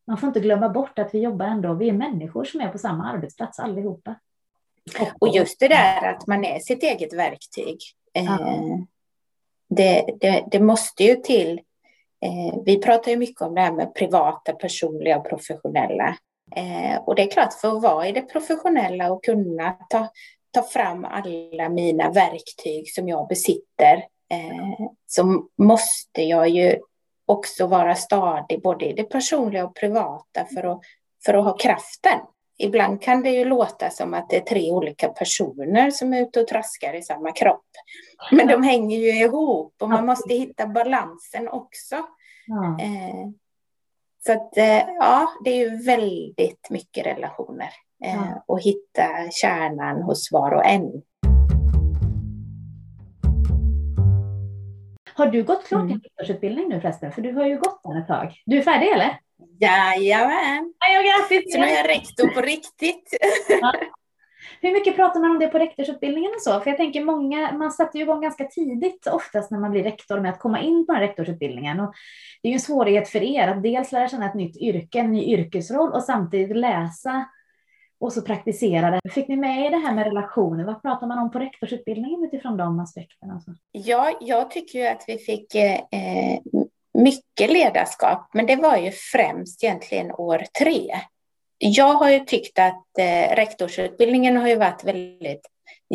man 0.08 0.18
får 0.18 0.28
inte 0.28 0.40
glömma 0.40 0.70
bort 0.70 1.00
att 1.00 1.14
vi 1.14 1.20
jobbar 1.20 1.46
ändå, 1.46 1.74
vi 1.74 1.90
är 1.90 1.94
människor 1.94 2.44
som 2.44 2.62
är 2.62 2.70
på 2.70 2.78
samma 2.78 3.12
arbetsplats 3.12 3.60
allihopa. 3.60 4.16
Och 5.20 5.28
just 5.28 5.60
det 5.60 5.68
där 5.68 6.14
att 6.14 6.28
man 6.28 6.46
är 6.46 6.60
sitt 6.60 6.84
eget 6.84 7.14
verktyg. 7.14 7.78
Ja. 8.14 8.22
Eh, 8.22 8.78
det, 9.70 10.06
det, 10.20 10.46
det, 10.52 10.60
måste 10.60 11.04
ju 11.04 11.16
till. 11.16 11.62
Eh, 12.22 12.62
vi 12.66 12.78
pratar 12.78 13.12
ju 13.12 13.18
mycket 13.18 13.42
om 13.42 13.56
det 13.56 13.62
här 13.62 13.72
med 13.72 13.94
privata, 13.96 14.54
personliga 14.54 15.18
och 15.18 15.30
professionella. 15.30 16.18
Eh, 16.56 16.98
och 17.06 17.16
det 17.16 17.22
är 17.22 17.32
klart, 17.32 17.54
för 17.54 17.76
att 17.76 17.84
vara 17.84 18.08
i 18.08 18.12
det 18.12 18.22
professionella 18.22 19.12
och 19.12 19.24
kunna 19.24 19.78
ta, 19.90 20.08
ta 20.52 20.64
fram 20.64 21.06
alla 21.06 21.70
mina 21.70 22.12
verktyg 22.12 22.94
som 22.94 23.08
jag 23.08 23.28
besitter 23.28 24.06
så 25.08 25.48
måste 25.58 26.22
jag 26.22 26.50
ju 26.50 26.76
också 27.26 27.68
vara 27.68 27.96
stadig 27.96 28.62
både 28.62 28.86
i 28.86 28.94
det 28.94 29.04
personliga 29.04 29.66
och 29.66 29.76
privata 29.76 30.46
för 30.54 30.64
att, 30.64 30.82
för 31.26 31.34
att 31.34 31.44
ha 31.44 31.58
kraften. 31.58 32.20
Ibland 32.58 33.02
kan 33.02 33.24
det 33.24 33.30
ju 33.30 33.46
låta 33.46 33.90
som 33.90 34.14
att 34.14 34.30
det 34.30 34.38
är 34.38 34.42
tre 34.42 34.72
olika 34.72 35.08
personer 35.08 35.92
som 35.92 36.14
är 36.14 36.22
ute 36.22 36.42
och 36.42 36.48
traskar 36.48 36.94
i 36.94 37.02
samma 37.02 37.32
kropp. 37.32 37.66
Men 38.32 38.48
de 38.48 38.64
hänger 38.64 38.98
ju 38.98 39.10
ihop 39.10 39.74
och 39.82 39.90
man 39.90 40.06
måste 40.06 40.34
hitta 40.34 40.68
balansen 40.68 41.50
också. 41.50 41.96
Ja. 42.48 42.78
Eh, 42.82 43.30
så 44.26 44.32
att 44.32 44.58
eh, 44.58 44.96
ja, 45.00 45.28
det 45.44 45.50
är 45.50 45.70
ju 45.70 45.84
väldigt 45.84 46.70
mycket 46.70 47.06
relationer. 47.06 47.70
Eh, 48.04 48.16
ja. 48.16 48.44
Och 48.48 48.62
hitta 48.62 49.08
kärnan 49.32 50.02
hos 50.02 50.32
var 50.32 50.52
och 50.52 50.66
en. 50.66 51.02
Har 55.18 55.28
du 55.28 55.44
gått 55.44 55.68
klart 55.68 55.82
din 55.82 55.90
mm. 55.90 56.02
rektorsutbildning 56.04 56.70
nu 56.70 56.82
förresten? 56.82 57.12
För 57.12 57.22
du 57.22 57.34
har 57.34 57.46
ju 57.46 57.58
gått 57.58 57.84
den 57.84 57.98
ett 57.98 58.08
tag. 58.08 58.42
Du 58.46 58.58
är 58.58 58.62
färdig 58.62 58.88
eller? 58.88 59.20
Jajamän. 59.60 60.74
Ja, 60.80 61.02
grattis. 61.02 61.54
Så 61.54 61.60
nu 61.60 61.66
är 61.66 61.76
jag 61.76 61.90
rektor 61.90 62.28
på 62.28 62.42
riktigt. 62.42 63.18
Ja. 63.62 63.74
Hur 64.62 64.74
mycket 64.74 64.96
pratar 64.96 65.20
man 65.20 65.32
om 65.32 65.40
det 65.40 65.48
på 65.48 65.60
rektorsutbildningen 65.60 66.32
och 66.36 66.42
så? 66.42 66.60
För 66.60 66.70
jag 66.70 66.78
tänker 66.78 67.06
många, 67.06 67.52
man 67.52 67.72
sätter 67.72 68.00
ju 68.00 68.04
igång 68.04 68.22
ganska 68.22 68.46
tidigt 68.46 69.08
oftast 69.08 69.52
när 69.52 69.60
man 69.60 69.72
blir 69.72 69.84
rektor 69.84 70.20
med 70.20 70.32
att 70.32 70.40
komma 70.40 70.62
in 70.62 70.86
på 70.86 70.94
den 70.94 71.02
rektorsutbildningen. 71.02 71.80
Och 71.80 71.94
det 72.42 72.48
är 72.48 72.50
ju 72.50 72.54
en 72.54 72.60
svårighet 72.60 73.10
för 73.10 73.24
er 73.24 73.48
att 73.48 73.64
dels 73.64 73.92
lära 73.92 74.08
känna 74.08 74.26
ett 74.26 74.36
nytt 74.36 74.58
yrke, 74.58 75.00
en 75.00 75.12
ny 75.12 75.24
yrkesroll 75.24 75.92
och 75.92 76.04
samtidigt 76.04 76.58
läsa 76.58 77.26
och 78.06 78.14
så 78.14 78.22
praktiserade. 78.22 79.00
Fick 79.10 79.28
ni 79.28 79.36
med 79.36 79.66
er 79.66 79.70
det 79.70 79.78
här 79.78 79.96
med 79.96 80.04
relationer? 80.04 80.64
Vad 80.64 80.82
pratar 80.82 81.08
man 81.08 81.20
om 81.20 81.32
på 81.32 81.40
rektorsutbildningen 81.40 82.24
utifrån 82.24 82.58
de 82.58 82.80
aspekterna? 82.80 83.34
Alltså. 83.34 83.52
Ja, 83.72 84.18
jag 84.22 84.52
tycker 84.52 84.80
ju 84.80 84.88
att 84.88 85.04
vi 85.08 85.18
fick 85.18 85.56
eh, 85.56 85.74
eh, 85.74 86.40
mycket 86.94 87.52
ledarskap, 87.52 88.30
men 88.34 88.46
det 88.46 88.56
var 88.56 88.78
ju 88.78 88.92
främst 88.92 89.64
egentligen 89.64 90.12
år 90.12 90.44
tre. 90.60 90.96
Jag 91.58 91.94
har 91.94 92.10
ju 92.10 92.20
tyckt 92.20 92.60
att 92.60 92.98
eh, 93.00 93.36
rektorsutbildningen 93.36 94.38
har 94.38 94.48
ju 94.48 94.56
varit 94.56 94.84
väldigt 94.84 95.48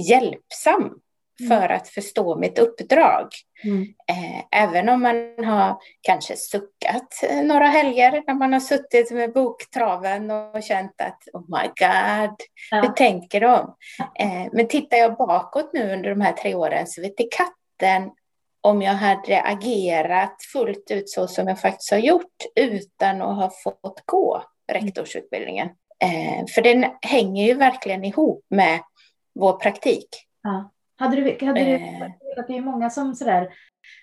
hjälpsam 0.08 1.00
för 1.48 1.68
att 1.68 1.88
förstå 1.88 2.36
mitt 2.36 2.58
uppdrag. 2.58 3.28
Mm. 3.64 3.82
Eh, 3.82 4.62
även 4.62 4.88
om 4.88 5.02
man 5.02 5.34
har 5.44 5.78
kanske 6.02 6.36
suckat 6.36 7.24
några 7.42 7.66
helger 7.66 8.22
när 8.26 8.34
man 8.34 8.52
har 8.52 8.60
suttit 8.60 9.10
med 9.10 9.32
boktraven 9.32 10.30
och 10.30 10.62
känt 10.62 11.00
att 11.00 11.22
oh 11.32 11.40
my 11.40 11.66
god, 11.66 12.36
ja. 12.70 12.80
hur 12.82 12.88
tänker 12.88 13.40
de? 13.40 13.76
Eh, 14.18 14.48
men 14.52 14.68
tittar 14.68 14.96
jag 14.96 15.16
bakåt 15.16 15.70
nu 15.72 15.92
under 15.92 16.10
de 16.10 16.20
här 16.20 16.32
tre 16.32 16.54
åren 16.54 16.86
så 16.86 17.02
vet 17.02 17.20
i 17.20 17.28
katten 17.30 18.10
om 18.60 18.82
jag 18.82 18.94
hade 18.94 19.42
agerat 19.42 20.36
fullt 20.52 20.90
ut 20.90 21.10
så 21.10 21.26
som 21.26 21.48
jag 21.48 21.60
faktiskt 21.60 21.90
har 21.90 21.98
gjort 21.98 22.36
utan 22.54 23.22
att 23.22 23.36
ha 23.36 23.50
fått 23.64 24.02
gå 24.06 24.42
rektorsutbildningen. 24.72 25.68
Eh, 26.04 26.46
för 26.54 26.62
den 26.62 26.86
hänger 27.02 27.46
ju 27.46 27.54
verkligen 27.54 28.04
ihop 28.04 28.46
med 28.50 28.80
vår 29.34 29.52
praktik. 29.52 30.08
Ja. 30.42 30.72
Hade 31.00 31.16
du, 31.16 31.46
hade 31.46 31.64
du, 31.64 31.74
eh. 31.74 32.08
det 32.48 32.56
är 32.56 32.60
många 32.60 32.90
som 32.90 33.14
sådär, 33.14 33.52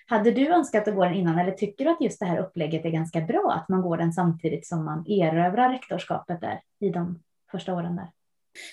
hade 0.06 0.30
du 0.30 0.48
önskat 0.48 0.88
att 0.88 0.94
gå 0.94 1.04
den 1.04 1.14
innan 1.14 1.38
eller 1.38 1.52
tycker 1.52 1.84
du 1.84 1.90
att 1.90 2.00
just 2.00 2.20
det 2.20 2.26
här 2.26 2.38
upplägget 2.38 2.84
är 2.84 2.90
ganska 2.90 3.20
bra, 3.20 3.52
att 3.52 3.68
man 3.68 3.82
går 3.82 3.96
den 3.96 4.12
samtidigt 4.12 4.66
som 4.66 4.84
man 4.84 5.10
erövrar 5.10 5.72
rektorskapet 5.72 6.40
där 6.40 6.60
i 6.80 6.88
de 6.88 7.22
första 7.50 7.74
åren 7.74 7.96
där? 7.96 8.10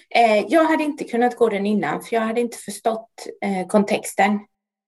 Eh, 0.10 0.46
jag 0.48 0.66
hade 0.66 0.84
inte 0.84 1.04
kunnat 1.04 1.36
gå 1.36 1.50
den 1.50 1.66
innan, 1.66 2.02
för 2.02 2.16
jag 2.16 2.22
hade 2.22 2.42
inte 2.42 2.58
förstått 2.58 3.28
eh, 3.42 3.68
kontexten. 3.68 4.40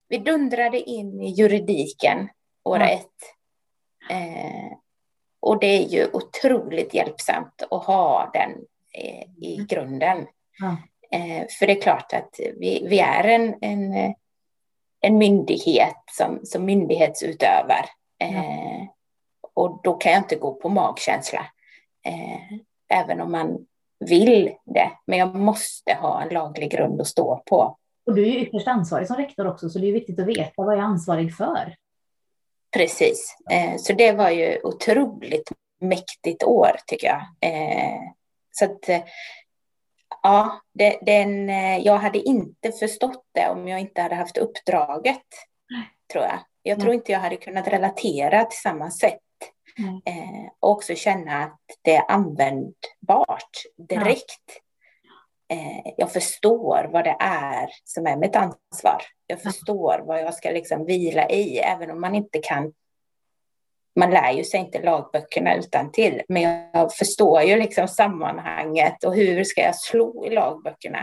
Vi 0.08 0.18
dundrade 0.18 0.80
in 0.80 1.20
i 1.20 1.30
juridiken 1.30 2.28
år 2.64 2.78
ja. 2.78 2.88
ett. 2.88 3.04
och 5.40 5.60
det 5.60 5.66
är 5.66 5.88
ju 5.88 6.06
otroligt 6.12 6.94
hjälpsamt 6.94 7.62
att 7.70 7.84
ha 7.84 8.30
den 8.32 8.50
i 9.36 9.54
mm. 9.54 9.66
grunden. 9.66 10.26
Ja. 10.58 10.76
Eh, 11.12 11.46
för 11.58 11.66
det 11.66 11.72
är 11.72 11.82
klart 11.82 12.12
att 12.12 12.40
vi, 12.56 12.86
vi 12.88 12.98
är 12.98 13.24
en, 13.24 13.54
en, 13.60 14.14
en 15.00 15.18
myndighet 15.18 15.96
som, 16.12 16.40
som 16.44 16.64
myndighetsutövar. 16.64 17.84
Eh, 18.20 18.88
och 19.54 19.80
då 19.84 19.94
kan 19.94 20.12
jag 20.12 20.20
inte 20.20 20.36
gå 20.36 20.54
på 20.54 20.68
magkänsla. 20.68 21.46
Eh, 22.06 22.58
även 22.88 23.20
om 23.20 23.32
man 23.32 23.66
vill 24.00 24.54
det. 24.64 24.90
Men 25.06 25.18
jag 25.18 25.34
måste 25.34 25.94
ha 25.94 26.22
en 26.22 26.28
laglig 26.28 26.70
grund 26.70 27.00
att 27.00 27.06
stå 27.06 27.42
på. 27.46 27.76
Och 28.06 28.14
du 28.14 28.22
är 28.22 28.26
ju 28.26 28.38
ytterst 28.38 28.68
ansvarig 28.68 29.06
som 29.06 29.16
rektor 29.16 29.46
också, 29.46 29.70
så 29.70 29.78
det 29.78 29.88
är 29.88 29.92
viktigt 29.92 30.18
att 30.18 30.26
veta 30.26 30.52
vad 30.56 30.74
jag 30.74 30.80
är 30.80 30.84
ansvarig 30.84 31.36
för. 31.36 31.74
Precis. 32.76 33.36
Eh, 33.50 33.76
så 33.76 33.92
det 33.92 34.12
var 34.12 34.30
ju 34.30 34.60
otroligt 34.62 35.52
mäktigt 35.80 36.42
år 36.42 36.70
tycker 36.86 37.06
jag. 37.06 37.22
Eh, 37.40 38.00
så 38.50 38.64
att 38.64 38.88
ja, 40.22 40.60
det, 40.74 40.98
den, 41.02 41.50
eh, 41.50 41.78
jag 41.78 41.96
hade 41.96 42.18
inte 42.18 42.72
förstått 42.72 43.24
det 43.34 43.48
om 43.48 43.68
jag 43.68 43.80
inte 43.80 44.02
hade 44.02 44.14
haft 44.14 44.38
uppdraget, 44.38 45.26
Nej. 45.70 45.88
tror 46.12 46.24
jag. 46.24 46.38
Jag 46.62 46.80
tror 46.80 46.94
inte 46.94 47.12
jag 47.12 47.20
hade 47.20 47.36
kunnat 47.36 47.68
relatera 47.68 48.44
till 48.44 48.58
samma 48.58 48.90
sätt. 48.90 49.20
Eh, 50.04 50.50
och 50.60 50.70
också 50.70 50.94
känna 50.94 51.44
att 51.44 51.60
det 51.82 51.96
är 51.96 52.10
användbart 52.10 53.50
direkt. 53.88 54.60
Eh, 55.52 55.92
jag 55.96 56.12
förstår 56.12 56.88
vad 56.92 57.04
det 57.04 57.16
är 57.20 57.70
som 57.84 58.06
är 58.06 58.16
mitt 58.16 58.36
ansvar. 58.36 59.02
Jag 59.26 59.42
förstår 59.42 60.02
vad 60.06 60.20
jag 60.20 60.34
ska 60.34 60.50
liksom 60.50 60.84
vila 60.84 61.28
i, 61.28 61.58
även 61.58 61.90
om 61.90 62.00
man 62.00 62.14
inte 62.14 62.38
kan 62.38 62.72
man 63.98 64.10
lär 64.10 64.32
ju 64.32 64.44
sig 64.44 64.60
inte 64.60 64.82
lagböckerna 64.82 65.56
utan 65.56 65.92
till, 65.92 66.22
men 66.28 66.42
jag 66.42 66.94
förstår 66.94 67.42
ju 67.42 67.56
liksom 67.56 67.88
sammanhanget 67.88 69.04
och 69.04 69.14
hur 69.14 69.44
ska 69.44 69.60
jag 69.60 69.76
slå 69.76 70.26
i 70.26 70.30
lagböckerna? 70.30 70.98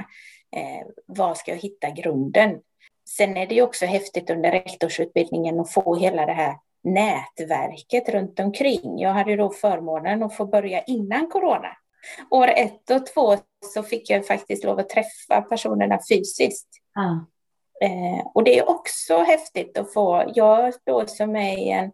Eh, 0.55 0.87
var 1.05 1.33
ska 1.33 1.51
jag 1.51 1.57
hitta 1.57 1.89
grunden? 1.89 2.59
Sen 3.09 3.37
är 3.37 3.47
det 3.47 3.55
ju 3.55 3.61
också 3.61 3.85
häftigt 3.85 4.29
under 4.29 4.51
rektorsutbildningen 4.51 5.59
att 5.59 5.71
få 5.71 5.95
hela 5.95 6.25
det 6.25 6.33
här 6.33 6.55
nätverket 6.83 8.09
runt 8.09 8.39
omkring. 8.39 8.99
Jag 8.99 9.13
hade 9.13 9.35
då 9.35 9.49
förmånen 9.49 10.23
att 10.23 10.35
få 10.35 10.45
börja 10.45 10.81
innan 10.81 11.29
corona. 11.29 11.69
År 12.29 12.47
ett 12.47 12.89
och 12.89 13.05
två 13.05 13.37
så 13.73 13.83
fick 13.83 14.09
jag 14.09 14.27
faktiskt 14.27 14.63
lov 14.63 14.79
att 14.79 14.89
träffa 14.89 15.41
personerna 15.41 15.99
fysiskt. 16.09 16.67
Mm. 16.97 17.25
Eh, 17.81 18.25
och 18.33 18.43
det 18.43 18.59
är 18.59 18.69
också 18.69 19.17
häftigt 19.17 19.77
att 19.77 19.93
få, 19.93 20.31
jag 20.35 20.73
då 20.85 21.05
som 21.07 21.35
är 21.35 21.57
i 21.57 21.69
en 21.69 21.91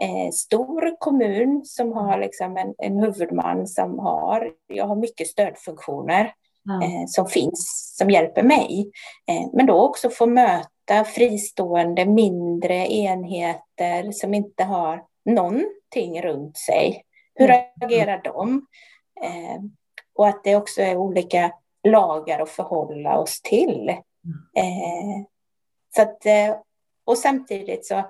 eh, 0.00 0.30
stor 0.32 0.96
kommun 0.98 1.62
som 1.64 1.92
har 1.92 2.18
liksom 2.18 2.56
en, 2.56 2.74
en 2.78 2.98
huvudman 2.98 3.66
som 3.66 3.98
har, 3.98 4.52
jag 4.66 4.86
har 4.86 4.96
mycket 4.96 5.28
stödfunktioner 5.28 6.34
mm. 6.70 6.82
eh, 6.82 7.06
som 7.06 7.26
finns, 7.26 7.94
som 7.98 8.10
hjälper 8.10 8.42
mig. 8.42 8.90
Eh, 9.26 9.48
men 9.52 9.66
då 9.66 9.74
också 9.74 10.10
få 10.10 10.26
möta 10.26 11.04
fristående 11.06 12.06
mindre 12.06 12.74
enheter 12.74 14.12
som 14.12 14.34
inte 14.34 14.64
har 14.64 15.04
någonting 15.24 16.22
runt 16.22 16.58
sig. 16.58 17.02
Hur 17.34 17.50
mm. 17.50 17.64
agerar 17.80 18.20
de? 18.24 18.66
Eh, 19.22 19.60
och 20.14 20.28
att 20.28 20.44
det 20.44 20.56
också 20.56 20.82
är 20.82 20.96
olika 20.96 21.52
lagar 21.88 22.40
att 22.40 22.50
förhålla 22.50 23.18
oss 23.18 23.40
till. 23.42 23.88
Mm. 23.88 23.98
Eh, 24.56 25.26
så 25.96 26.02
att, 26.02 26.26
eh, 26.26 26.56
och 27.04 27.18
samtidigt 27.18 27.86
så 27.86 28.04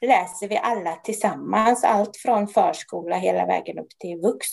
läser 0.00 0.48
vi 0.48 0.58
alla 0.62 0.96
tillsammans, 0.96 1.84
allt 1.84 2.16
från 2.16 2.48
förskola 2.48 3.16
hela 3.16 3.46
vägen 3.46 3.78
upp 3.78 3.90
till 3.98 4.16
vux. 4.16 4.46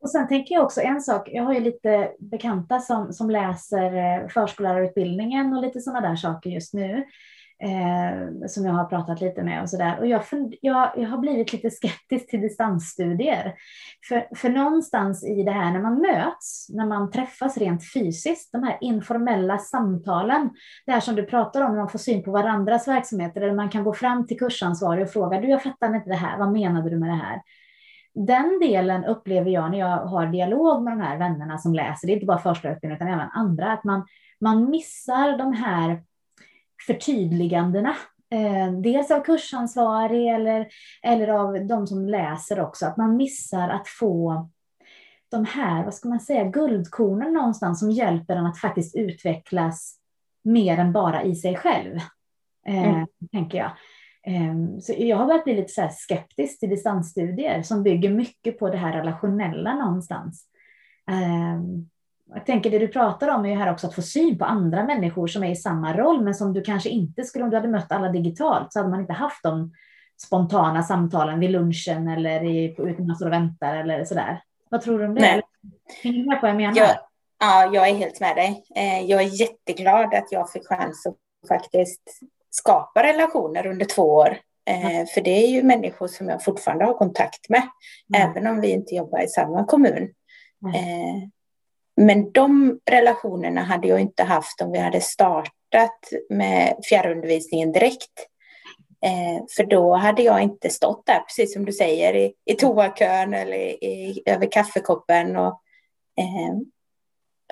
Och 0.00 0.10
sen 0.10 0.28
tänker 0.28 0.54
jag 0.54 0.64
också 0.64 0.80
en 0.80 1.00
sak, 1.00 1.28
jag 1.32 1.42
har 1.42 1.54
ju 1.54 1.60
lite 1.60 2.12
bekanta 2.18 2.80
som, 2.80 3.12
som 3.12 3.30
läser 3.30 3.96
eh, 3.96 4.28
förskollärarutbildningen 4.28 5.52
och 5.52 5.62
lite 5.62 5.80
sådana 5.80 6.08
där 6.08 6.16
saker 6.16 6.50
just 6.50 6.74
nu 6.74 7.04
eh, 7.62 8.46
som 8.46 8.64
jag 8.64 8.72
har 8.72 8.84
pratat 8.84 9.20
lite 9.20 9.42
med 9.42 9.62
och 9.62 9.70
sådär. 9.70 9.98
Och 9.98 10.06
jag, 10.06 10.22
jag, 10.60 10.92
jag 10.96 11.08
har 11.08 11.18
blivit 11.18 11.52
lite 11.52 11.70
skeptisk 11.70 12.30
till 12.30 12.40
distansstudier. 12.40 13.54
För, 14.08 14.28
för 14.36 14.48
någonstans 14.48 15.24
i 15.24 15.42
det 15.42 15.50
här 15.50 15.72
när 15.72 15.82
man 15.82 16.00
möts, 16.00 16.66
när 16.68 16.86
man 16.86 17.10
träffas 17.10 17.56
rent 17.58 17.92
fysiskt, 17.92 18.52
de 18.52 18.62
här 18.62 18.78
informella 18.80 19.58
samtalen, 19.58 20.50
det 20.86 20.92
här 20.92 21.00
som 21.00 21.14
du 21.14 21.22
pratar 21.26 21.60
om, 21.60 21.70
när 21.70 21.78
man 21.78 21.88
får 21.88 21.98
syn 21.98 22.22
på 22.22 22.30
varandras 22.30 22.88
verksamheter, 22.88 23.40
eller 23.40 23.54
man 23.54 23.68
kan 23.68 23.84
gå 23.84 23.94
fram 23.94 24.26
till 24.26 24.38
kursansvarig 24.38 25.04
och 25.04 25.12
fråga, 25.12 25.40
du 25.40 25.48
jag 25.48 25.62
fattar 25.62 25.94
inte 25.94 26.10
det 26.10 26.16
här, 26.16 26.38
vad 26.38 26.52
menade 26.52 26.90
du 26.90 26.98
med 26.98 27.08
det 27.08 27.14
här? 27.14 27.42
Den 28.14 28.58
delen 28.60 29.04
upplever 29.04 29.50
jag 29.50 29.70
när 29.70 29.78
jag 29.78 29.96
har 29.96 30.26
dialog 30.26 30.82
med 30.82 30.92
de 30.92 31.00
här 31.00 31.18
vännerna 31.18 31.58
som 31.58 31.74
läser, 31.74 32.06
det 32.06 32.12
är 32.12 32.14
inte 32.14 32.26
bara 32.26 32.38
förskollärarutbildningen 32.38 32.96
utan 32.96 33.14
även 33.14 33.30
andra, 33.30 33.72
att 33.72 33.84
man, 33.84 34.06
man 34.40 34.70
missar 34.70 35.38
de 35.38 35.52
här 35.52 36.02
förtydligandena. 36.86 37.96
Eh, 38.30 38.72
dels 38.72 39.10
av 39.10 39.20
kursansvarig 39.20 40.28
eller, 40.28 40.68
eller 41.02 41.28
av 41.28 41.66
de 41.66 41.86
som 41.86 42.08
läser 42.08 42.60
också, 42.60 42.86
att 42.86 42.96
man 42.96 43.16
missar 43.16 43.68
att 43.68 43.88
få 43.88 44.48
de 45.30 45.44
här, 45.44 45.84
vad 45.84 45.94
ska 45.94 46.08
man 46.08 46.20
säga, 46.20 46.44
guldkornen 46.44 47.32
någonstans 47.32 47.80
som 47.80 47.90
hjälper 47.90 48.36
en 48.36 48.46
att 48.46 48.58
faktiskt 48.58 48.96
utvecklas 48.96 49.98
mer 50.44 50.78
än 50.78 50.92
bara 50.92 51.22
i 51.22 51.34
sig 51.34 51.56
själv. 51.56 51.96
Eh, 52.66 52.88
mm. 52.88 53.06
Tänker 53.32 53.58
jag. 53.58 53.70
Eh, 54.34 54.78
så 54.80 54.94
jag 54.96 55.16
har 55.16 55.26
börjat 55.26 55.44
bli 55.44 55.56
lite 55.56 55.72
så 55.72 55.88
skeptisk 55.92 56.60
till 56.60 56.70
distansstudier 56.70 57.62
som 57.62 57.82
bygger 57.82 58.10
mycket 58.10 58.58
på 58.58 58.70
det 58.70 58.76
här 58.76 58.92
relationella 58.92 59.74
någonstans. 59.74 60.44
Jag 62.34 62.46
tänker 62.46 62.70
det 62.70 62.78
du 62.78 62.88
pratar 62.88 63.28
om 63.28 63.44
är 63.44 63.48
ju 63.48 63.54
här 63.54 63.72
också 63.72 63.86
att 63.86 63.94
få 63.94 64.02
syn 64.02 64.38
på 64.38 64.44
andra 64.44 64.84
människor 64.84 65.26
som 65.26 65.44
är 65.44 65.50
i 65.50 65.56
samma 65.56 65.96
roll, 65.96 66.24
men 66.24 66.34
som 66.34 66.52
du 66.52 66.62
kanske 66.62 66.88
inte 66.88 67.24
skulle, 67.24 67.44
om 67.44 67.50
du 67.50 67.56
hade 67.56 67.68
mött 67.68 67.92
alla 67.92 68.08
digitalt, 68.08 68.72
så 68.72 68.78
hade 68.78 68.90
man 68.90 69.00
inte 69.00 69.12
haft 69.12 69.42
de 69.42 69.72
spontana 70.16 70.82
samtalen 70.82 71.40
vid 71.40 71.50
lunchen 71.50 72.08
eller 72.08 72.44
i, 72.44 72.64
ute 72.78 72.82
när 72.82 73.06
man 73.06 73.16
står 73.16 73.26
och 73.26 73.32
väntar 73.32 73.76
eller 73.76 74.04
sådär. 74.04 74.42
Vad 74.70 74.80
tror 74.80 74.98
du 74.98 75.06
om 75.06 75.14
det? 75.14 75.20
Nej. 75.20 75.42
Hänger 76.02 76.18
du 76.18 76.28
med 76.28 76.40
på 76.40 76.46
vad 76.46 76.50
jag 76.50 76.56
menar? 76.56 76.76
Jag, 76.76 76.96
ja, 77.40 77.70
jag 77.72 77.88
är 77.88 77.94
helt 77.94 78.20
med 78.20 78.36
dig. 78.36 78.64
Eh, 78.74 79.00
jag 79.00 79.22
är 79.22 79.40
jätteglad 79.40 80.14
att 80.14 80.32
jag 80.32 80.52
fick 80.52 80.66
chans 80.66 81.06
att 81.06 81.48
faktiskt 81.48 82.02
skapa 82.50 83.02
relationer 83.02 83.66
under 83.66 83.86
två 83.86 84.02
år. 84.02 84.38
Mm. 84.70 85.06
För 85.06 85.20
det 85.20 85.44
är 85.44 85.48
ju 85.48 85.62
människor 85.62 86.08
som 86.08 86.28
jag 86.28 86.44
fortfarande 86.44 86.84
har 86.84 86.94
kontakt 86.94 87.48
med, 87.48 87.62
mm. 88.14 88.30
även 88.30 88.46
om 88.46 88.60
vi 88.60 88.70
inte 88.70 88.94
jobbar 88.94 89.20
i 89.20 89.28
samma 89.28 89.64
kommun. 89.64 90.14
Mm. 90.64 91.30
Men 91.98 92.32
de 92.32 92.78
relationerna 92.90 93.62
hade 93.62 93.88
jag 93.88 94.00
inte 94.00 94.24
haft 94.24 94.60
om 94.60 94.72
vi 94.72 94.78
hade 94.78 95.00
startat 95.00 96.00
med 96.30 96.76
fjärrundervisningen 96.88 97.72
direkt. 97.72 98.26
Eh, 99.04 99.44
för 99.56 99.64
då 99.64 99.94
hade 99.94 100.22
jag 100.22 100.42
inte 100.42 100.70
stått 100.70 101.06
där, 101.06 101.20
precis 101.20 101.52
som 101.52 101.64
du 101.64 101.72
säger, 101.72 102.16
i, 102.16 102.32
i 102.44 102.54
toakön 102.54 103.34
eller 103.34 103.56
i, 103.84 104.22
över 104.26 104.50
kaffekoppen. 104.50 105.36
Och, 105.36 105.62
eh, 106.18 106.56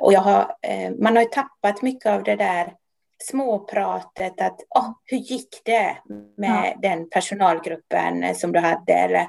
och 0.00 0.12
jag 0.12 0.20
har, 0.20 0.56
eh, 0.62 0.90
man 0.98 1.16
har 1.16 1.22
ju 1.22 1.28
tappat 1.28 1.82
mycket 1.82 2.12
av 2.12 2.22
det 2.22 2.36
där 2.36 2.74
småpratet 3.18 4.40
att 4.40 4.60
oh, 4.60 4.90
hur 5.04 5.18
gick 5.18 5.62
det 5.64 5.96
med 6.36 6.74
ja. 6.74 6.88
den 6.88 7.10
personalgruppen 7.10 8.34
som 8.34 8.52
du 8.52 8.58
hade 8.58 8.92
eller 8.92 9.20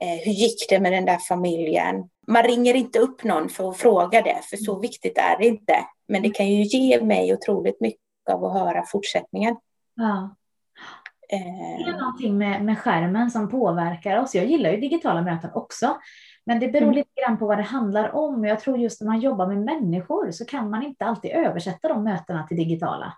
eh, 0.00 0.18
hur 0.24 0.32
gick 0.32 0.68
det 0.68 0.80
med 0.80 0.92
den 0.92 1.04
där 1.04 1.18
familjen? 1.18 2.08
Man 2.26 2.42
ringer 2.42 2.74
inte 2.74 2.98
upp 2.98 3.24
någon 3.24 3.48
för 3.48 3.70
att 3.70 3.76
fråga 3.76 4.22
det, 4.22 4.36
för 4.42 4.56
så 4.56 4.80
viktigt 4.80 5.18
är 5.18 5.38
det 5.38 5.46
inte. 5.46 5.76
Men 6.08 6.22
det 6.22 6.30
kan 6.30 6.48
ju 6.48 6.62
ge 6.62 7.04
mig 7.04 7.34
otroligt 7.34 7.80
mycket 7.80 8.00
av 8.30 8.44
att 8.44 8.52
höra 8.52 8.84
fortsättningen. 8.86 9.56
Ja. 9.94 10.36
Eh. 11.28 11.84
Det 11.84 11.90
är 11.90 12.00
någonting 12.00 12.38
med, 12.38 12.64
med 12.64 12.78
skärmen 12.78 13.30
som 13.30 13.50
påverkar 13.50 14.18
oss. 14.18 14.34
Jag 14.34 14.46
gillar 14.46 14.70
ju 14.70 14.76
digitala 14.76 15.22
möten 15.22 15.50
också. 15.54 15.96
Men 16.46 16.60
det 16.60 16.68
beror 16.68 16.82
mm. 16.82 16.94
lite 16.94 17.20
grann 17.20 17.38
på 17.38 17.46
vad 17.46 17.58
det 17.58 17.62
handlar 17.62 18.14
om. 18.14 18.44
Jag 18.44 18.60
tror 18.60 18.78
just 18.78 19.00
när 19.00 19.08
man 19.08 19.20
jobbar 19.20 19.46
med 19.46 19.58
människor 19.58 20.30
så 20.30 20.44
kan 20.44 20.70
man 20.70 20.82
inte 20.82 21.04
alltid 21.04 21.30
översätta 21.30 21.88
de 21.88 22.04
mötena 22.04 22.46
till 22.46 22.56
digitala. 22.56 23.12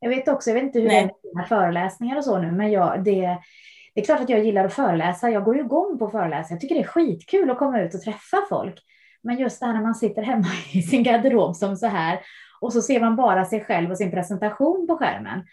Jag 0.00 0.10
vet 0.10 0.28
också, 0.28 0.50
jag 0.50 0.54
vet 0.54 0.62
inte 0.64 0.80
hur 0.80 0.88
Nej. 0.88 1.14
det 1.22 1.28
är 1.28 1.36
med 1.36 1.48
föreläsningar 1.48 2.16
och 2.16 2.24
så 2.24 2.38
nu, 2.38 2.52
men 2.52 2.70
jag, 2.70 3.04
det, 3.04 3.38
det 3.94 4.00
är 4.00 4.04
klart 4.04 4.20
att 4.20 4.28
jag 4.28 4.44
gillar 4.44 4.64
att 4.64 4.72
föreläsa. 4.72 5.30
Jag 5.30 5.44
går 5.44 5.56
ju 5.56 5.60
igång 5.60 5.98
på 5.98 6.10
föreläsningar. 6.10 6.56
Jag 6.56 6.60
tycker 6.60 6.74
det 6.74 6.80
är 6.80 6.84
skitkul 6.86 7.50
att 7.50 7.58
komma 7.58 7.80
ut 7.80 7.94
och 7.94 8.02
träffa 8.02 8.36
folk. 8.48 8.74
Men 9.22 9.38
just 9.38 9.60
det 9.60 9.66
här 9.66 9.72
när 9.72 9.82
man 9.82 9.94
sitter 9.94 10.22
hemma 10.22 10.46
i 10.72 10.82
sin 10.82 11.02
garderob 11.02 11.56
som 11.56 11.76
så 11.76 11.86
här 11.86 12.20
och 12.60 12.72
så 12.72 12.82
ser 12.82 13.00
man 13.00 13.16
bara 13.16 13.44
sig 13.44 13.64
själv 13.64 13.90
och 13.90 13.98
sin 13.98 14.10
presentation 14.10 14.86
på 14.86 14.96
skärmen. 14.96 15.46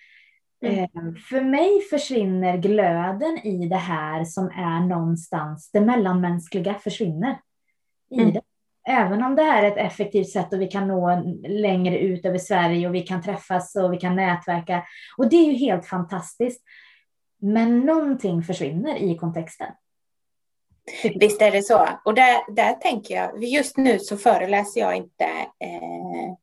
Mm. 0.62 0.80
Eh, 0.80 0.90
för 1.30 1.42
mig 1.42 1.82
försvinner 1.90 2.58
glöden 2.58 3.38
i 3.38 3.68
det 3.68 3.76
här 3.76 4.24
som 4.24 4.46
är 4.46 4.88
någonstans, 4.88 5.72
det 5.72 5.82
mellanmänskliga 5.82 6.74
försvinner 6.74 7.40
i 8.12 8.22
mm. 8.22 8.34
det. 8.34 8.42
Även 8.90 9.24
om 9.24 9.36
det 9.36 9.44
här 9.44 9.64
är 9.64 9.68
ett 9.68 9.78
effektivt 9.78 10.30
sätt 10.30 10.54
och 10.54 10.62
vi 10.62 10.68
kan 10.68 10.88
nå 10.88 11.24
längre 11.48 12.00
ut 12.00 12.26
över 12.26 12.38
Sverige 12.38 12.88
och 12.88 12.96
vi 12.96 13.02
kan 13.02 13.24
träffas 13.24 13.76
och 13.76 13.94
vi 13.94 13.98
kan 13.98 14.16
nätverka. 14.16 14.84
Och 15.18 15.30
det 15.30 15.36
är 15.36 15.46
ju 15.46 15.54
helt 15.54 15.86
fantastiskt. 15.86 16.64
Men 17.42 17.80
någonting 17.80 18.44
försvinner 18.44 18.96
i 18.96 19.18
kontexten. 19.18 19.68
Visst 21.20 21.42
är 21.42 21.52
det 21.52 21.62
så. 21.62 21.88
Och 22.06 22.14
där, 22.14 22.56
där 22.56 22.74
tänker 22.74 23.16
jag, 23.16 23.44
just 23.44 23.78
nu 23.78 24.00
så 24.00 24.18
föreläser 24.18 24.80
jag 24.80 24.96
inte 24.96 25.26
eh, 25.60 26.34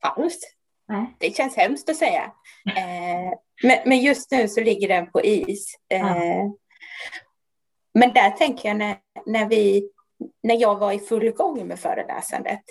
alls. 0.00 0.40
Nej. 0.88 1.16
Det 1.18 1.36
känns 1.36 1.56
hemskt 1.56 1.88
att 1.88 1.96
säga. 1.96 2.32
Eh, 2.76 3.32
men, 3.62 3.78
men, 3.86 3.98
just 3.98 4.30
nu 4.30 4.48
så 4.48 4.60
ligger 4.60 4.88
den 4.88 5.10
på 5.10 5.24
is. 5.24 5.74
Eh, 5.88 6.00
ja. 6.00 6.56
Men 7.94 8.12
där 8.12 8.30
tänker 8.30 8.68
jag 8.68 8.76
när, 8.76 8.96
när 9.26 9.48
vi 9.48 9.90
när 10.42 10.60
jag 10.60 10.78
var 10.78 10.92
i 10.92 10.98
full 10.98 11.30
gång 11.30 11.66
med 11.66 11.78
föreläsandet, 11.78 12.62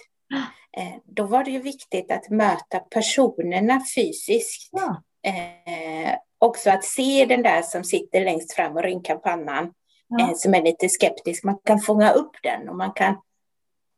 eh, 0.77 1.01
då 1.05 1.23
var 1.23 1.43
det 1.43 1.51
ju 1.51 1.59
viktigt 1.59 2.11
att 2.11 2.29
möta 2.29 2.79
personerna 2.79 3.81
fysiskt. 3.95 4.69
Ja. 4.71 5.03
Eh, 5.31 6.15
också 6.39 6.69
att 6.69 6.83
se 6.83 7.25
den 7.25 7.43
där 7.43 7.61
som 7.61 7.83
sitter 7.83 8.25
längst 8.25 8.53
fram 8.53 8.75
och 8.75 8.83
rynkar 8.83 9.15
pannan 9.15 9.73
ja. 10.07 10.33
som 10.35 10.53
är 10.53 10.61
lite 10.61 10.89
skeptisk. 10.89 11.43
Man 11.43 11.57
kan 11.63 11.79
fånga 11.79 12.11
upp 12.11 12.35
den 12.43 12.69
och 12.69 12.75
man 12.75 12.91
kan, 12.91 13.15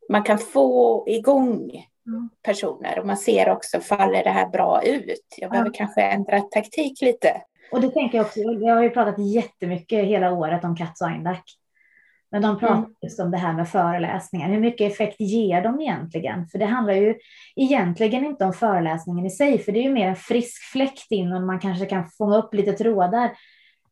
man 0.10 0.24
kan 0.24 0.38
få 0.38 1.04
igång 1.08 1.86
mm. 2.08 2.30
personer. 2.43 3.00
Och 3.00 3.06
man 3.06 3.18
ser 3.18 3.50
också, 3.50 3.80
faller 3.80 4.24
det 4.24 4.30
här 4.30 4.47
bra 4.47 4.84
ut? 4.84 5.36
Jag 5.38 5.52
behöver 5.52 5.70
ja. 5.74 5.78
kanske 5.78 6.02
ändra 6.02 6.41
taktik 6.41 7.02
lite. 7.02 7.41
Och 7.72 7.82
det 7.82 7.91
tänker 7.91 8.18
jag 8.18 8.26
också, 8.26 8.39
jag 8.39 8.76
har 8.76 8.84
ju 8.84 8.89
pratat 8.89 9.20
jättemycket 9.20 10.06
hela 10.06 10.32
året 10.32 10.64
om 10.64 10.76
Katz 10.76 11.02
och 11.02 11.08
Eindack. 11.08 11.43
Men 12.32 12.42
de 12.42 12.60
pratar 12.60 12.78
mm. 12.78 12.94
just 13.02 13.20
om 13.20 13.32
det 13.32 13.38
här 13.38 13.54
med 13.54 13.70
föreläsningar. 13.70 14.50
Hur 14.50 14.60
mycket 14.60 14.92
effekt 14.92 15.20
ger 15.20 15.62
de 15.62 15.82
egentligen? 15.82 16.48
För 16.48 16.60
det 16.60 16.66
handlar 16.66 16.94
ju 16.94 17.16
egentligen 17.56 18.26
inte 18.26 18.46
om 18.46 18.54
föreläsningen 18.54 19.26
i 19.26 19.30
sig, 19.30 19.60
för 19.60 19.72
det 19.72 19.80
är 19.80 19.84
ju 19.84 19.94
mer 19.94 20.08
en 20.08 20.16
frisk 20.16 20.72
fläkt 20.72 21.12
in 21.12 21.34
och 21.34 21.42
man 21.42 21.60
kanske 21.60 21.86
kan 21.86 22.10
fånga 22.18 22.38
upp 22.38 22.54
lite 22.54 22.74
trådar. 22.74 23.32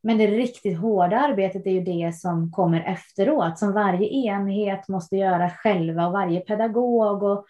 Men 0.03 0.17
det 0.17 0.27
riktigt 0.27 0.77
hårda 0.77 1.19
arbetet 1.19 1.67
är 1.67 1.71
ju 1.71 1.81
det 1.81 2.15
som 2.15 2.51
kommer 2.51 2.81
efteråt, 2.81 3.59
som 3.59 3.73
varje 3.73 4.07
enhet 4.07 4.87
måste 4.87 5.15
göra 5.15 5.49
själva 5.49 6.07
och 6.07 6.13
varje 6.13 6.39
pedagog 6.39 7.23
och 7.23 7.45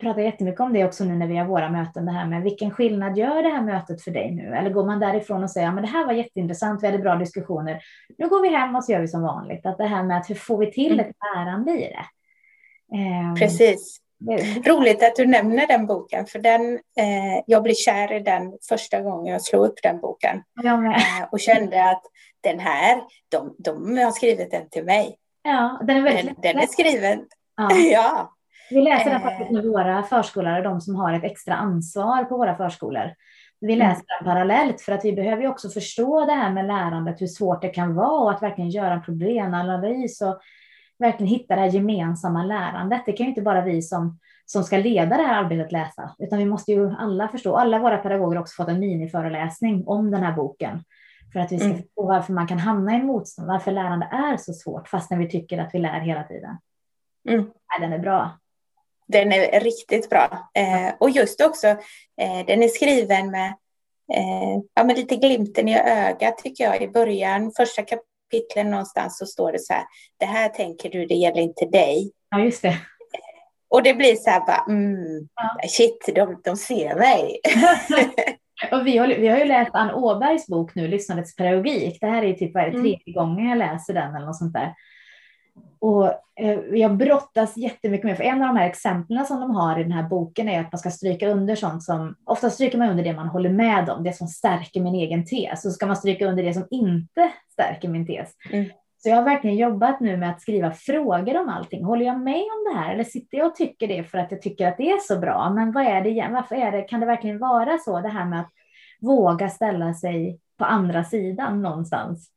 pratar 0.00 0.22
jättemycket 0.22 0.60
om 0.60 0.72
det 0.72 0.84
också 0.84 1.04
nu 1.04 1.16
när 1.16 1.26
vi 1.26 1.36
har 1.36 1.46
våra 1.46 1.70
möten, 1.70 2.06
det 2.06 2.12
här 2.12 2.26
med 2.26 2.42
vilken 2.42 2.70
skillnad 2.70 3.18
gör 3.18 3.42
det 3.42 3.48
här 3.48 3.62
mötet 3.62 4.02
för 4.02 4.10
dig 4.10 4.30
nu? 4.30 4.54
Eller 4.54 4.70
går 4.70 4.86
man 4.86 5.00
därifrån 5.00 5.42
och 5.42 5.50
säger, 5.50 5.66
ja, 5.66 5.72
men 5.72 5.84
det 5.84 5.90
här 5.90 6.06
var 6.06 6.12
jätteintressant, 6.12 6.82
vi 6.82 6.86
hade 6.86 6.98
bra 6.98 7.14
diskussioner, 7.14 7.82
nu 8.18 8.28
går 8.28 8.42
vi 8.42 8.48
hem 8.48 8.76
och 8.76 8.84
så 8.84 8.92
gör 8.92 9.00
vi 9.00 9.08
som 9.08 9.22
vanligt. 9.22 9.66
Att 9.66 9.78
det 9.78 9.86
här 9.86 10.02
med 10.02 10.16
att 10.16 10.30
hur 10.30 10.34
får 10.34 10.58
vi 10.58 10.72
till 10.72 10.92
mm. 10.92 11.06
ett 11.06 11.16
lärande 11.34 11.72
i 11.72 11.92
det? 11.92 12.06
Um, 12.96 13.34
Precis. 13.34 14.00
Roligt 14.66 15.02
att 15.02 15.16
du 15.16 15.26
nämner 15.26 15.66
den 15.66 15.86
boken, 15.86 16.26
för 16.26 16.38
den, 16.38 16.74
eh, 16.74 17.42
jag 17.46 17.62
blev 17.62 17.74
kär 17.74 18.12
i 18.12 18.20
den 18.20 18.58
första 18.68 19.00
gången 19.00 19.32
jag 19.32 19.42
slog 19.42 19.66
upp 19.66 19.82
den 19.82 20.00
boken. 20.00 20.42
Eh, 20.64 21.28
och 21.32 21.40
kände 21.40 21.90
att 21.90 22.02
den 22.40 22.58
här, 22.58 23.00
de, 23.28 23.54
de 23.58 23.98
har 23.98 24.10
skrivit 24.10 24.50
den 24.50 24.68
till 24.68 24.84
mig. 24.84 25.16
Ja, 25.42 25.80
den 25.86 25.96
är 25.96 26.02
väldigt 26.02 26.24
Den, 26.24 26.34
den 26.42 26.58
är 26.62 26.66
skriven, 26.66 27.26
ja. 27.56 27.70
ja 27.92 28.30
vi 28.70 28.80
läser 28.82 29.10
den 29.10 29.20
faktiskt 29.20 29.50
med 29.50 29.64
våra 29.64 30.02
förskollärare, 30.02 30.62
de 30.62 30.80
som 30.80 30.94
har 30.94 31.12
ett 31.12 31.24
extra 31.24 31.54
ansvar 31.54 32.24
på 32.24 32.36
våra 32.36 32.56
förskolor. 32.56 33.14
Vi 33.60 33.72
mm. 33.72 33.88
läser 33.88 34.04
den 34.18 34.32
parallellt 34.32 34.80
för 34.80 34.92
att 34.92 35.04
vi 35.04 35.12
behöver 35.12 35.42
ju 35.42 35.48
också 35.48 35.68
förstå 35.68 36.24
det 36.24 36.32
här 36.32 36.52
med 36.52 36.66
lärandet, 36.66 37.20
hur 37.20 37.26
svårt 37.26 37.62
det 37.62 37.68
kan 37.68 37.94
vara 37.94 38.20
och 38.20 38.30
att 38.30 38.42
verkligen 38.42 38.70
göra 38.70 38.94
en 38.94 39.02
problemanalys 39.02 40.20
och 40.20 40.40
verkligen 40.98 41.30
hitta 41.30 41.54
det 41.54 41.60
här 41.60 41.68
gemensamma 41.68 42.44
lärandet. 42.44 43.02
Det 43.06 43.12
kan 43.12 43.24
ju 43.24 43.30
inte 43.30 43.42
bara 43.42 43.64
vi 43.64 43.82
som, 43.82 44.18
som 44.46 44.64
ska 44.64 44.76
leda 44.76 45.16
det 45.16 45.22
här 45.22 45.44
arbetet 45.44 45.72
läsa, 45.72 46.14
utan 46.18 46.38
vi 46.38 46.44
måste 46.44 46.72
ju 46.72 46.90
alla 46.98 47.28
förstå. 47.28 47.56
Alla 47.56 47.78
våra 47.78 47.98
pedagoger 47.98 48.36
har 48.36 48.42
också 48.42 48.62
fått 48.62 48.68
en 48.68 48.80
miniföreläsning 48.80 49.84
om 49.86 50.10
den 50.10 50.22
här 50.22 50.32
boken 50.32 50.82
för 51.32 51.40
att 51.40 51.52
vi 51.52 51.58
ska 51.58 51.66
mm. 51.66 51.76
förstå 51.76 52.06
varför 52.06 52.32
man 52.32 52.46
kan 52.46 52.58
hamna 52.58 52.96
i 52.96 53.02
motstånd, 53.02 53.48
varför 53.48 53.72
lärande 53.72 54.06
är 54.12 54.36
så 54.36 54.52
svårt, 54.52 54.88
fastän 54.88 55.18
vi 55.18 55.28
tycker 55.28 55.58
att 55.58 55.74
vi 55.74 55.78
lär 55.78 56.00
hela 56.00 56.22
tiden. 56.22 56.56
Mm. 57.28 57.50
Den 57.80 57.92
är 57.92 57.98
bra. 57.98 58.39
Den 59.12 59.32
är 59.32 59.60
riktigt 59.60 60.10
bra. 60.10 60.50
Eh, 60.54 60.94
och 61.00 61.10
just 61.10 61.40
också, 61.40 61.66
eh, 62.20 62.46
den 62.46 62.62
är 62.62 62.68
skriven 62.68 63.30
med 63.30 63.48
eh, 64.12 64.60
ja, 64.74 64.84
med 64.84 64.96
lite 64.96 65.16
glimten 65.16 65.68
i 65.68 65.78
ögat 65.80 66.38
tycker 66.38 66.64
jag. 66.64 66.82
I 66.82 66.88
början, 66.88 67.52
första 67.56 67.82
kapitlen 67.82 68.70
någonstans 68.70 69.18
så 69.18 69.26
står 69.26 69.52
det 69.52 69.58
så 69.58 69.72
här, 69.72 69.84
det 70.18 70.26
här 70.26 70.48
tänker 70.48 70.90
du, 70.90 71.06
det 71.06 71.14
gäller 71.14 71.40
inte 71.40 71.66
dig. 71.66 72.10
Ja, 72.30 72.40
just 72.40 72.62
det. 72.62 72.78
Och 73.70 73.82
det 73.82 73.94
blir 73.94 74.16
så 74.16 74.30
här 74.30 74.40
bara, 74.40 74.64
mm, 74.68 75.28
ja. 75.34 75.68
shit, 75.68 76.08
de, 76.14 76.40
de 76.44 76.56
ser 76.56 76.94
mig. 76.94 77.40
och 78.72 78.86
vi, 78.86 78.98
har, 78.98 79.08
vi 79.08 79.28
har 79.28 79.38
ju 79.38 79.44
läst 79.44 79.74
Ann 79.74 79.90
Åbergs 79.90 80.46
bok 80.46 80.74
nu, 80.74 80.88
Lyssnandets 80.88 81.36
pedagogik. 81.36 81.98
Det 82.00 82.06
här 82.06 82.22
är 82.22 82.32
typ 82.32 82.54
vad 82.54 82.62
är 82.62 82.66
det, 82.66 82.72
mm. 82.72 82.82
tredje 82.82 83.02
mm. 83.06 83.14
gången 83.14 83.48
jag 83.48 83.58
läser 83.58 83.94
den 83.94 84.16
eller 84.16 84.26
något 84.26 84.38
sånt 84.38 84.52
där. 84.52 84.74
Och 85.78 86.06
eh, 86.40 86.60
jag 86.72 86.96
brottas 86.96 87.56
jättemycket 87.56 88.04
med, 88.04 88.16
för 88.16 88.24
en 88.24 88.42
av 88.42 88.48
de 88.48 88.56
här 88.56 88.66
exemplen 88.66 89.26
som 89.26 89.40
de 89.40 89.50
har 89.50 89.80
i 89.80 89.82
den 89.82 89.92
här 89.92 90.08
boken 90.08 90.48
är 90.48 90.60
att 90.60 90.72
man 90.72 90.78
ska 90.78 90.90
stryka 90.90 91.28
under 91.28 91.54
sånt 91.54 91.82
som, 91.82 92.14
ofta 92.24 92.50
stryker 92.50 92.78
man 92.78 92.90
under 92.90 93.04
det 93.04 93.12
man 93.12 93.28
håller 93.28 93.50
med 93.50 93.90
om, 93.90 94.04
det 94.04 94.12
som 94.12 94.26
stärker 94.26 94.80
min 94.80 94.94
egen 94.94 95.26
tes, 95.26 95.62
så 95.62 95.70
ska 95.70 95.86
man 95.86 95.96
stryka 95.96 96.26
under 96.26 96.42
det 96.42 96.54
som 96.54 96.66
inte 96.70 97.30
stärker 97.52 97.88
min 97.88 98.06
tes. 98.06 98.34
Mm. 98.52 98.70
Så 99.02 99.08
jag 99.08 99.16
har 99.16 99.22
verkligen 99.22 99.56
jobbat 99.56 100.00
nu 100.00 100.16
med 100.16 100.30
att 100.30 100.42
skriva 100.42 100.70
frågor 100.70 101.40
om 101.40 101.48
allting. 101.48 101.84
Håller 101.84 102.06
jag 102.06 102.20
med 102.20 102.42
om 102.42 102.72
det 102.72 102.78
här 102.78 102.94
eller 102.94 103.04
sitter 103.04 103.38
jag 103.38 103.46
och 103.46 103.54
tycker 103.54 103.88
det 103.88 104.04
för 104.04 104.18
att 104.18 104.30
jag 104.30 104.42
tycker 104.42 104.68
att 104.68 104.76
det 104.76 104.90
är 104.90 104.98
så 104.98 105.18
bra? 105.18 105.50
Men 105.50 105.72
vad 105.72 105.84
är 105.84 106.00
det, 106.00 106.28
varför 106.32 106.56
är 106.56 106.72
det, 106.72 106.82
kan 106.82 107.00
det 107.00 107.06
verkligen 107.06 107.38
vara 107.38 107.78
så 107.78 108.00
det 108.00 108.08
här 108.08 108.24
med 108.24 108.40
att 108.40 108.50
våga 109.00 109.48
ställa 109.48 109.94
sig 109.94 110.38
på 110.58 110.64
andra 110.64 111.04
sidan 111.04 111.62
någonstans? 111.62 112.30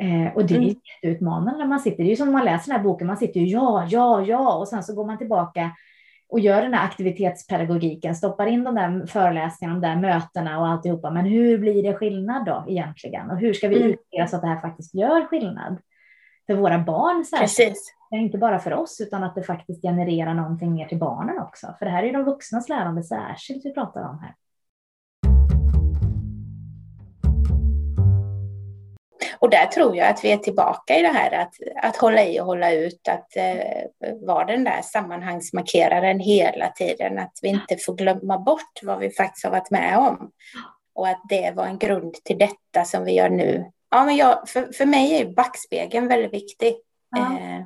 Eh, 0.00 0.34
och 0.34 0.46
det 0.46 0.54
är 0.54 0.58
mm. 0.58 0.74
jätteutmanande 1.02 1.58
när 1.58 1.66
man 1.66 1.80
sitter. 1.80 1.96
Det 1.96 2.08
är 2.08 2.10
ju 2.10 2.16
som 2.16 2.26
när 2.26 2.32
man 2.32 2.44
läser 2.44 2.72
den 2.72 2.76
här 2.80 2.84
boken, 2.84 3.06
man 3.06 3.16
sitter 3.16 3.40
ju 3.40 3.46
ja, 3.46 3.86
ja, 3.90 4.24
ja 4.26 4.54
och 4.54 4.68
sen 4.68 4.82
så 4.82 4.94
går 4.94 5.06
man 5.06 5.18
tillbaka 5.18 5.70
och 6.28 6.40
gör 6.40 6.62
den 6.62 6.74
här 6.74 6.84
aktivitetspedagogiken, 6.84 8.14
stoppar 8.14 8.46
in 8.46 8.64
de 8.64 8.74
där 8.74 9.06
föreläsningarna, 9.06 9.80
de 9.80 9.86
där 9.88 9.96
mötena 9.96 10.60
och 10.60 10.68
alltihopa. 10.68 11.10
Men 11.10 11.24
hur 11.24 11.58
blir 11.58 11.82
det 11.82 11.94
skillnad 11.94 12.44
då 12.44 12.64
egentligen? 12.68 13.30
Och 13.30 13.38
hur 13.38 13.52
ska 13.52 13.68
vi 13.68 13.76
mm. 13.76 13.88
utreda 13.90 14.26
så 14.26 14.36
att 14.36 14.42
det 14.42 14.48
här 14.48 14.60
faktiskt 14.60 14.94
gör 14.94 15.26
skillnad 15.26 15.78
för 16.46 16.54
våra 16.54 16.78
barn? 16.78 17.24
Precis. 17.38 17.94
Inte 18.14 18.38
bara 18.38 18.58
för 18.58 18.72
oss, 18.72 19.00
utan 19.00 19.24
att 19.24 19.34
det 19.34 19.42
faktiskt 19.42 19.82
genererar 19.82 20.34
någonting 20.34 20.74
mer 20.74 20.86
till 20.86 20.98
barnen 20.98 21.38
också. 21.38 21.74
För 21.78 21.86
det 21.86 21.92
här 21.92 22.02
är 22.02 22.06
ju 22.06 22.12
de 22.12 22.24
vuxnas 22.24 22.68
lärande 22.68 23.02
särskilt 23.02 23.64
vi 23.64 23.74
pratar 23.74 24.08
om 24.08 24.18
här. 24.18 24.34
Och 29.40 29.50
där 29.50 29.66
tror 29.66 29.96
jag 29.96 30.08
att 30.08 30.24
vi 30.24 30.32
är 30.32 30.36
tillbaka 30.36 30.98
i 30.98 31.02
det 31.02 31.08
här 31.08 31.32
att, 31.32 31.54
att 31.82 31.96
hålla 31.96 32.24
i 32.24 32.40
och 32.40 32.46
hålla 32.46 32.72
ut, 32.72 33.08
att 33.08 33.36
eh, 33.36 34.14
vara 34.26 34.44
den 34.44 34.64
där 34.64 34.82
sammanhangsmarkeraren 34.82 36.20
hela 36.20 36.68
tiden, 36.68 37.18
att 37.18 37.38
vi 37.42 37.48
inte 37.48 37.76
får 37.76 37.94
glömma 37.94 38.38
bort 38.38 38.80
vad 38.82 38.98
vi 38.98 39.10
faktiskt 39.10 39.44
har 39.44 39.50
varit 39.50 39.70
med 39.70 39.98
om. 39.98 40.30
Och 40.94 41.08
att 41.08 41.22
det 41.28 41.52
var 41.56 41.66
en 41.66 41.78
grund 41.78 42.14
till 42.24 42.38
detta 42.38 42.84
som 42.84 43.04
vi 43.04 43.12
gör 43.12 43.28
nu. 43.28 43.70
Ja, 43.90 44.04
men 44.04 44.16
jag, 44.16 44.48
för, 44.48 44.72
för 44.72 44.86
mig 44.86 45.20
är 45.20 45.32
backspegeln 45.34 46.08
väldigt 46.08 46.34
viktig 46.34 46.74
ja. 47.10 47.38
eh, 47.38 47.62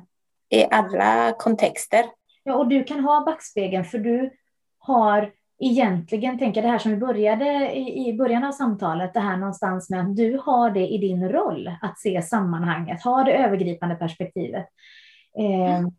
i 0.59 0.67
alla 0.71 1.31
kontexter. 1.31 2.05
Ja, 2.43 2.55
och 2.55 2.67
du 2.67 2.83
kan 2.83 2.99
ha 2.99 3.25
backspegeln 3.25 3.85
för 3.85 3.97
du 3.97 4.31
har 4.77 5.31
egentligen 5.59 6.39
tänker 6.39 6.61
det 6.61 6.67
här 6.67 6.77
som 6.77 6.91
vi 6.91 6.97
började 6.97 7.71
i, 7.75 8.09
i 8.09 8.13
början 8.13 8.43
av 8.43 8.51
samtalet, 8.51 9.13
det 9.13 9.19
här 9.19 9.37
någonstans 9.37 9.89
med 9.89 9.99
att 9.99 10.15
du 10.15 10.41
har 10.45 10.71
det 10.71 10.87
i 10.87 10.97
din 10.97 11.29
roll 11.29 11.71
att 11.81 11.99
se 11.99 12.21
sammanhanget, 12.21 13.03
ha 13.03 13.23
det 13.23 13.37
övergripande 13.37 13.95
perspektivet. 13.95 14.67
Eh, 15.39 15.77
mm. 15.77 15.91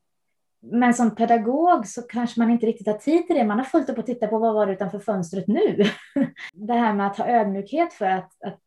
Men 0.72 0.94
som 0.94 1.14
pedagog 1.14 1.86
så 1.86 2.02
kanske 2.02 2.40
man 2.40 2.50
inte 2.50 2.66
riktigt 2.66 2.86
har 2.86 2.94
tid 2.94 3.26
till 3.26 3.36
det. 3.36 3.44
Man 3.44 3.58
har 3.58 3.64
fullt 3.64 3.90
upp 3.90 3.98
att 3.98 4.06
titta 4.06 4.26
på 4.26 4.38
vad 4.38 4.54
var 4.54 4.66
det 4.66 4.72
utanför 4.72 4.98
fönstret 4.98 5.46
nu? 5.46 5.84
det 6.54 6.72
här 6.72 6.94
med 6.94 7.06
att 7.06 7.18
ha 7.18 7.28
ödmjukhet 7.28 7.92
för 7.92 8.06
att, 8.06 8.30
att, 8.44 8.58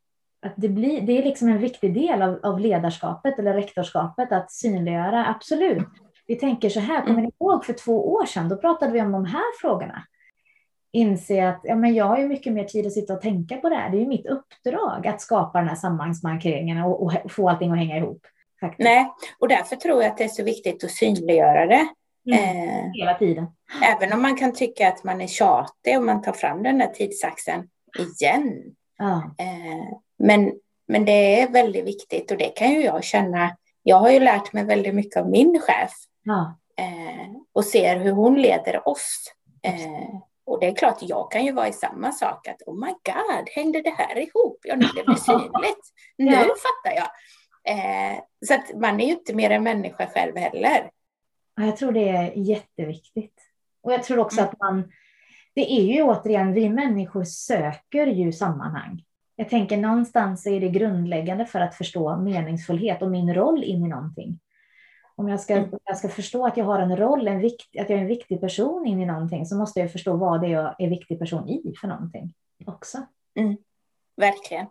att 0.46 0.54
det, 0.56 0.70
blir, 0.70 1.02
det 1.02 1.18
är 1.18 1.24
liksom 1.24 1.50
en 1.50 1.58
viktig 1.58 1.94
del 1.94 2.22
av, 2.22 2.40
av 2.44 2.60
ledarskapet 2.60 3.40
eller 3.40 3.54
rektorskapet 3.54 4.32
att 4.32 4.52
synliggöra, 4.52 5.26
absolut. 5.26 5.88
Vi 6.28 6.36
tänker 6.36 6.70
så 6.70 6.80
här, 6.80 7.02
kommer 7.02 7.14
mm. 7.14 7.24
ni 7.24 7.32
ihåg 7.40 7.66
för 7.66 7.74
två 7.74 8.14
år 8.14 8.26
sedan, 8.26 8.50
då 8.50 8.58
pratade 8.58 8.92
vi 8.92 9.02
om 9.02 9.12
de 9.12 9.26
här 9.26 9.60
frågorna 9.62 10.04
inse 10.92 11.48
att 11.48 11.62
ja, 11.64 11.76
men 11.76 11.94
jag 11.94 12.06
har 12.06 12.18
ju 12.18 12.28
mycket 12.28 12.54
mer 12.54 12.64
tid 12.64 12.88
att 12.88 12.94
sitta 12.94 13.14
och 13.14 13.22
tänka 13.22 13.58
på 13.58 13.70
det 13.70 13.76
här. 13.76 13.90
Det 13.90 13.98
är 13.98 14.02
ju 14.02 14.08
mitt 14.08 14.26
uppdrag 14.26 15.08
att 15.08 15.22
skapa 15.22 15.60
den 15.60 15.68
här 15.68 15.76
sammanhangsmarkeringen 15.76 16.84
och, 16.84 17.04
och 17.04 17.32
få 17.32 17.50
allting 17.50 17.72
att 17.72 17.78
hänga 17.78 17.98
ihop. 17.98 18.22
Faktiskt. 18.60 18.84
Nej, 18.84 19.12
och 19.40 19.48
därför 19.48 19.76
tror 19.76 20.02
jag 20.02 20.12
att 20.12 20.18
det 20.18 20.24
är 20.24 20.28
så 20.28 20.44
viktigt 20.44 20.84
att 20.84 20.92
synliggöra 20.92 21.66
det. 21.66 21.88
Mm, 22.32 22.70
eh, 22.70 22.92
hela 22.94 23.14
tiden. 23.14 23.48
Även 23.84 24.14
om 24.14 24.22
man 24.22 24.38
kan 24.38 24.54
tycka 24.54 24.88
att 24.88 25.04
man 25.04 25.22
är 25.22 25.28
tjatig 25.28 25.98
om 25.98 26.06
man 26.06 26.22
tar 26.22 26.34
fram 26.34 26.64
den 26.64 26.78
där 26.78 26.88
tidsaxeln 26.88 27.68
igen. 28.00 28.64
Ja. 28.98 29.36
Eh, 29.38 29.98
men, 30.20 30.52
men 30.88 31.06
det 31.06 31.42
är 31.42 31.50
väldigt 31.50 31.86
viktigt 31.86 32.32
och 32.32 32.38
det 32.38 32.50
kan 32.50 32.72
ju 32.72 32.82
jag 32.82 33.04
känna. 33.04 33.58
Jag 33.84 33.96
har 33.96 34.10
ju 34.12 34.20
lärt 34.20 34.54
mig 34.54 34.64
väldigt 34.64 34.96
mycket 34.96 35.18
av 35.18 35.30
min 35.30 35.60
chef 35.62 35.92
ja. 36.24 36.60
eh, 36.78 37.32
och 37.54 37.66
ser 37.66 38.00
hur 38.00 38.12
hon 38.12 38.42
leder 38.42 38.88
oss. 38.88 39.34
Eh, 39.64 40.20
och 40.50 40.60
det 40.60 40.68
är 40.68 40.76
klart, 40.76 40.98
jag 41.02 41.32
kan 41.32 41.46
ju 41.46 41.52
vara 41.52 41.68
i 41.68 41.74
samma 41.74 42.12
sak, 42.12 42.48
att 42.48 42.62
oh 42.66 42.80
my 42.80 42.92
god, 42.92 43.50
hängde 43.56 43.82
det 43.82 43.90
här 43.98 44.18
ihop? 44.18 44.58
Ja, 44.64 44.76
nu 44.76 44.88
blev 44.94 45.06
det 45.06 45.16
synligt. 45.16 45.86
Nu 46.18 46.32
ja. 46.32 46.40
fattar 46.42 46.96
jag. 46.96 47.10
Eh, 47.74 48.20
så 48.48 48.54
att 48.54 48.82
man 48.82 49.00
är 49.00 49.06
ju 49.06 49.12
inte 49.12 49.36
mer 49.36 49.50
än 49.50 49.64
människa 49.64 50.08
själv 50.08 50.38
heller. 50.38 50.92
Jag 51.56 51.78
tror 51.78 51.92
det 51.92 52.10
är 52.10 52.34
jätteviktigt. 52.36 53.36
Och 53.82 53.94
jag 53.94 54.04
tror 54.04 54.20
också 54.20 54.40
mm. 54.40 54.50
att 54.50 54.60
man, 54.60 54.92
det 55.56 55.72
är 55.72 55.84
ju 55.84 56.04
återigen, 56.04 56.54
vi 56.54 56.70
människor 56.70 57.24
söker 57.24 58.08
ju 58.08 58.32
sammanhang. 58.32 59.04
Jag 59.36 59.50
tänker 59.50 59.78
någonstans 59.78 60.48
är 60.48 60.60
det 60.60 60.70
grundläggande 60.70 61.46
för 61.46 61.60
att 61.60 61.76
förstå 61.76 62.18
meningsfullhet 62.18 63.02
och 63.02 63.12
min 63.12 63.34
roll 63.34 63.64
in 63.64 63.86
i 63.86 63.88
någonting. 63.88 64.40
Om 65.20 65.30
jag 65.30 65.40
ska, 65.40 65.54
mm. 65.54 65.70
jag 65.84 65.98
ska 65.98 66.10
förstå 66.10 66.46
att 66.46 66.58
jag 66.58 66.66
har 66.66 66.80
en 66.80 66.98
roll, 66.98 67.28
en 67.28 67.40
vikt, 67.40 67.80
att 67.80 67.90
jag 67.90 68.00
är 68.00 68.02
en 68.02 68.08
viktig 68.08 68.42
person 68.42 68.88
in 68.88 69.02
i 69.02 69.06
någonting, 69.06 69.46
så 69.46 69.56
måste 69.56 69.80
jag 69.80 69.92
förstå 69.92 70.18
vad 70.18 70.42
det 70.42 70.48
är 70.48 70.52
jag 70.52 70.76
är 70.80 70.90
viktig 70.90 71.20
person 71.20 71.50
i 71.50 71.74
för 71.82 71.88
någonting 71.88 72.34
också. 72.66 72.98
Mm, 73.36 73.58
verkligen. 74.16 74.66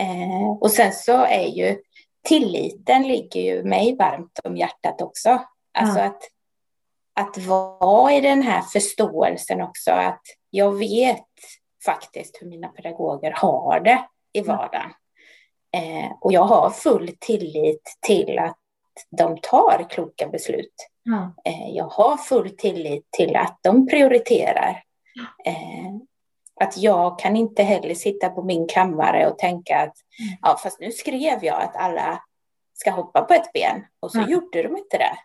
Eh, 0.00 0.50
och 0.60 0.70
sen 0.70 0.92
så 0.92 1.24
är 1.24 1.46
ju 1.46 1.82
tilliten 2.28 3.08
ligger 3.08 3.40
ju 3.40 3.64
mig 3.64 3.96
varmt 3.96 4.40
om 4.44 4.56
hjärtat 4.56 5.02
också. 5.02 5.40
Alltså 5.72 5.98
ja. 5.98 6.04
att, 6.04 6.22
att 7.14 7.38
vara 7.38 8.12
i 8.12 8.20
den 8.20 8.42
här 8.42 8.62
förståelsen 8.62 9.60
också, 9.60 9.90
att 9.90 10.22
jag 10.50 10.78
vet 10.78 11.26
faktiskt 11.84 12.38
hur 12.40 12.48
mina 12.48 12.68
pedagoger 12.68 13.32
har 13.36 13.80
det 13.80 14.08
i 14.32 14.40
vardagen. 14.40 14.90
Eh, 15.76 16.12
och 16.20 16.32
jag 16.32 16.44
har 16.44 16.70
full 16.70 17.16
tillit 17.20 17.98
till 18.06 18.38
att 18.38 18.58
de 19.10 19.38
tar 19.42 19.90
kloka 19.90 20.28
beslut. 20.28 20.74
Ja. 21.02 21.34
Eh, 21.44 21.76
jag 21.76 21.84
har 21.84 22.16
full 22.16 22.50
tillit 22.50 23.10
till 23.10 23.36
att 23.36 23.58
de 23.62 23.86
prioriterar. 23.86 24.82
Eh, 25.44 25.94
att 26.60 26.76
jag 26.78 27.18
kan 27.18 27.36
inte 27.36 27.62
heller 27.62 27.94
sitta 27.94 28.28
på 28.28 28.42
min 28.42 28.66
kammare 28.68 29.26
och 29.26 29.38
tänka 29.38 29.76
att 29.76 29.94
mm. 30.20 30.38
ja, 30.42 30.56
fast 30.62 30.80
nu 30.80 30.90
skrev 30.90 31.44
jag 31.44 31.62
att 31.62 31.76
alla 31.76 32.22
ska 32.74 32.90
hoppa 32.90 33.22
på 33.22 33.34
ett 33.34 33.52
ben 33.52 33.84
och 34.00 34.12
så 34.12 34.18
ja. 34.18 34.28
gjorde 34.28 34.62
de 34.62 34.76
inte 34.76 34.98
det. 34.98 35.16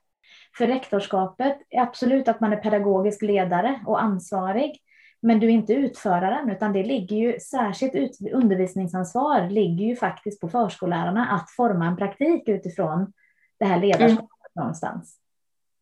För 0.57 0.67
rektorskapet 0.67 1.57
är 1.69 1.81
absolut 1.81 2.27
att 2.27 2.39
man 2.39 2.53
är 2.53 2.57
pedagogisk 2.57 3.21
ledare 3.21 3.79
och 3.87 4.01
ansvarig. 4.01 4.81
Men 5.21 5.39
du 5.39 5.47
är 5.47 5.51
inte 5.51 5.73
utföraren, 5.73 6.49
utan 6.49 6.73
det 6.73 6.83
ligger 6.83 7.15
ju 7.15 7.39
särskilt 7.39 7.95
ut, 7.95 8.17
undervisningsansvar 8.33 9.49
ligger 9.49 9.85
ju 9.85 9.95
faktiskt 9.95 10.41
på 10.41 10.49
förskollärarna 10.49 11.27
att 11.27 11.51
forma 11.51 11.85
en 11.85 11.97
praktik 11.97 12.49
utifrån 12.49 13.13
det 13.59 13.65
här 13.65 13.79
ledarskapet 13.79 14.19
mm. 14.19 14.29
någonstans. 14.55 15.15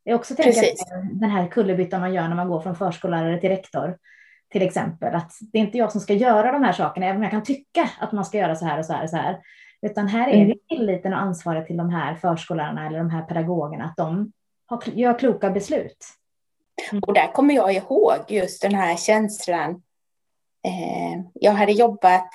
Jag 0.04 0.16
också 0.16 0.36
tänker 0.36 0.62
att 0.62 1.10
den 1.12 1.30
här 1.30 1.48
kullerbyttan 1.48 2.02
man 2.02 2.14
gör 2.14 2.28
när 2.28 2.36
man 2.36 2.50
går 2.50 2.62
från 2.62 2.76
förskollärare 2.76 3.40
till 3.40 3.50
rektor, 3.50 3.98
till 4.50 4.62
exempel, 4.62 5.16
att 5.16 5.32
det 5.52 5.58
är 5.58 5.62
inte 5.62 5.78
jag 5.78 5.92
som 5.92 6.02
ska 6.02 6.14
göra 6.14 6.52
de 6.52 6.64
här 6.64 6.74
sakerna, 6.74 7.06
även 7.06 7.18
om 7.18 7.24
jag 7.24 7.32
kan 7.32 7.44
tycka 7.44 7.90
att 8.00 8.12
man 8.12 8.26
ska 8.26 8.38
göra 8.38 8.56
så 8.56 8.66
här 8.66 8.80
och 8.80 8.86
så 8.86 8.94
här 8.94 9.04
och 9.04 9.10
så 9.10 9.18
här, 9.18 9.40
utan 9.82 10.08
här 10.08 10.28
är 10.28 10.34
mm. 10.34 10.48
det 10.48 10.76
tilliten 10.76 11.14
och 11.14 11.20
ansvaret 11.20 11.68
till 11.68 11.78
de 11.78 11.90
här 11.90 12.16
förskollärarna 12.16 12.88
eller 12.88 12.98
de 12.98 13.10
här 13.10 13.22
pedagogerna, 13.22 13.86
att 13.86 13.98
de 13.98 14.32
har, 14.66 14.84
gör 14.86 15.20
kloka 15.20 15.50
beslut. 15.50 16.06
Mm. 16.92 17.04
Och 17.08 17.14
där 17.14 17.32
kommer 17.32 17.56
jag 17.56 17.74
ihåg 17.74 18.16
just 18.28 18.62
den 18.62 18.76
här 18.76 18.96
känslan. 18.96 19.72
Eh, 20.66 21.22
jag 21.34 21.52
hade 21.52 21.72
jobbat 21.72 22.30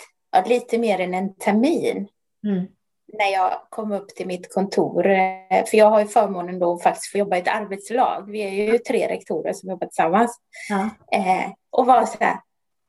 lite 0.47 0.79
mer 0.79 1.01
än 1.01 1.15
en 1.15 1.35
termin 1.35 2.09
mm. 2.47 2.67
När 3.13 3.33
jag 3.33 3.61
kom 3.71 3.93
upp 3.93 4.09
till 4.09 4.27
mitt 4.27 4.55
kontor. 4.55 5.07
Eh, 5.07 5.65
för 5.67 5.77
jag 5.77 5.91
har 5.91 6.01
ju 6.01 6.07
förmånen 6.07 6.59
då 6.59 6.79
faktiskt 6.79 7.13
få 7.13 7.19
jobba 7.19 7.37
i 7.37 7.41
ett 7.41 7.49
arbetslag. 7.49 8.31
Vi 8.31 8.43
är 8.43 8.73
ju 8.73 8.79
tre 8.79 9.09
rektorer 9.09 9.53
som 9.53 9.71
jobbar 9.71 9.87
tillsammans. 9.87 10.41
Ja. 10.69 10.91
Eh, 11.19 11.53
och 11.71 11.87
var 11.87 12.07
så 12.07 12.17
här, 12.21 12.37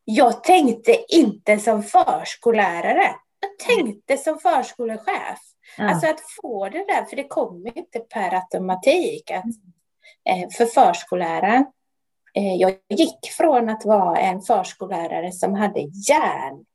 jag 0.06 0.44
tänkte 0.44 1.16
inte 1.16 1.60
som 1.60 1.84
förskollärare. 1.84 3.16
Jag 3.40 3.60
tänkte 3.78 4.18
som 4.18 4.40
förskolechef. 4.40 5.40
Ja. 5.78 5.90
Alltså 5.90 6.08
att 6.08 6.22
få 6.42 6.70
det 6.70 6.86
där, 6.88 7.06
för 7.06 7.16
det 7.16 7.28
kommer 7.28 7.78
inte 7.78 8.00
per 8.00 8.34
automatik. 8.34 9.32
Att, 9.32 9.46
eh, 10.30 10.50
för 10.58 10.66
förskolläraren, 10.66 11.66
eh, 12.36 12.56
jag 12.56 12.76
gick 12.90 13.32
från 13.38 13.70
att 13.70 13.86
vara 13.86 14.18
en 14.18 14.42
förskollärare 14.42 15.32
som 15.32 15.54
hade 15.54 15.80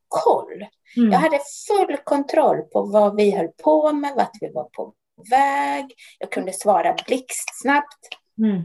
järnkoll. 0.08 0.66
Mm. 0.96 1.12
Jag 1.12 1.18
hade 1.18 1.40
full 1.68 1.96
kontroll 2.04 2.62
på 2.62 2.82
vad 2.82 3.16
vi 3.16 3.30
höll 3.30 3.48
på 3.48 3.92
med, 3.92 4.14
vart 4.16 4.36
vi 4.40 4.52
var 4.52 4.64
på 4.64 4.94
väg. 5.30 5.94
Jag 6.18 6.30
kunde 6.30 6.52
svara 6.52 6.96
blixtsnabbt. 7.06 8.08
Mm 8.38 8.62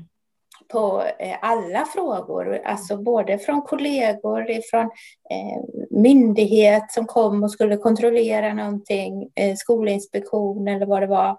på 0.71 1.03
eh, 1.19 1.37
alla 1.41 1.85
frågor, 1.85 2.61
alltså 2.65 2.97
både 2.97 3.39
från 3.39 3.61
kollegor, 3.61 4.61
från 4.69 4.85
eh, 5.29 5.63
myndighet 5.89 6.91
som 6.91 7.05
kom 7.05 7.43
och 7.43 7.51
skulle 7.51 7.77
kontrollera 7.77 8.53
någonting, 8.53 9.31
eh, 9.35 9.55
skolinspektion 9.55 10.67
eller 10.67 10.85
vad 10.85 11.01
det 11.01 11.07
var, 11.07 11.37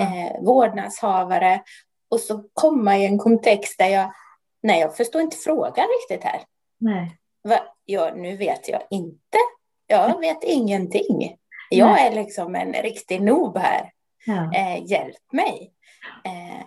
mm. 0.00 0.44
vårdnadshavare. 0.44 1.62
Och 2.10 2.20
så 2.20 2.44
komma 2.52 2.98
i 2.98 3.06
en 3.06 3.18
kontext 3.18 3.78
där 3.78 3.88
jag, 3.88 4.12
nej 4.62 4.80
jag 4.80 4.96
förstår 4.96 5.20
inte 5.22 5.36
frågan 5.36 5.86
riktigt 6.00 6.24
här. 6.24 6.40
Nej. 6.78 7.16
Va? 7.46 7.60
Ja, 7.84 8.12
nu 8.14 8.36
vet 8.36 8.68
jag 8.68 8.82
inte. 8.90 9.38
Jag 9.86 10.20
vet 10.20 10.44
ingenting. 10.44 11.36
Jag 11.70 11.92
nej. 11.92 12.06
är 12.06 12.14
liksom 12.14 12.54
en 12.54 12.72
riktig 12.72 13.22
noob 13.22 13.58
här. 13.58 13.92
Ja. 14.26 14.52
Eh, 14.54 14.84
hjälp 14.84 15.32
mig. 15.32 15.72
Eh, 16.24 16.66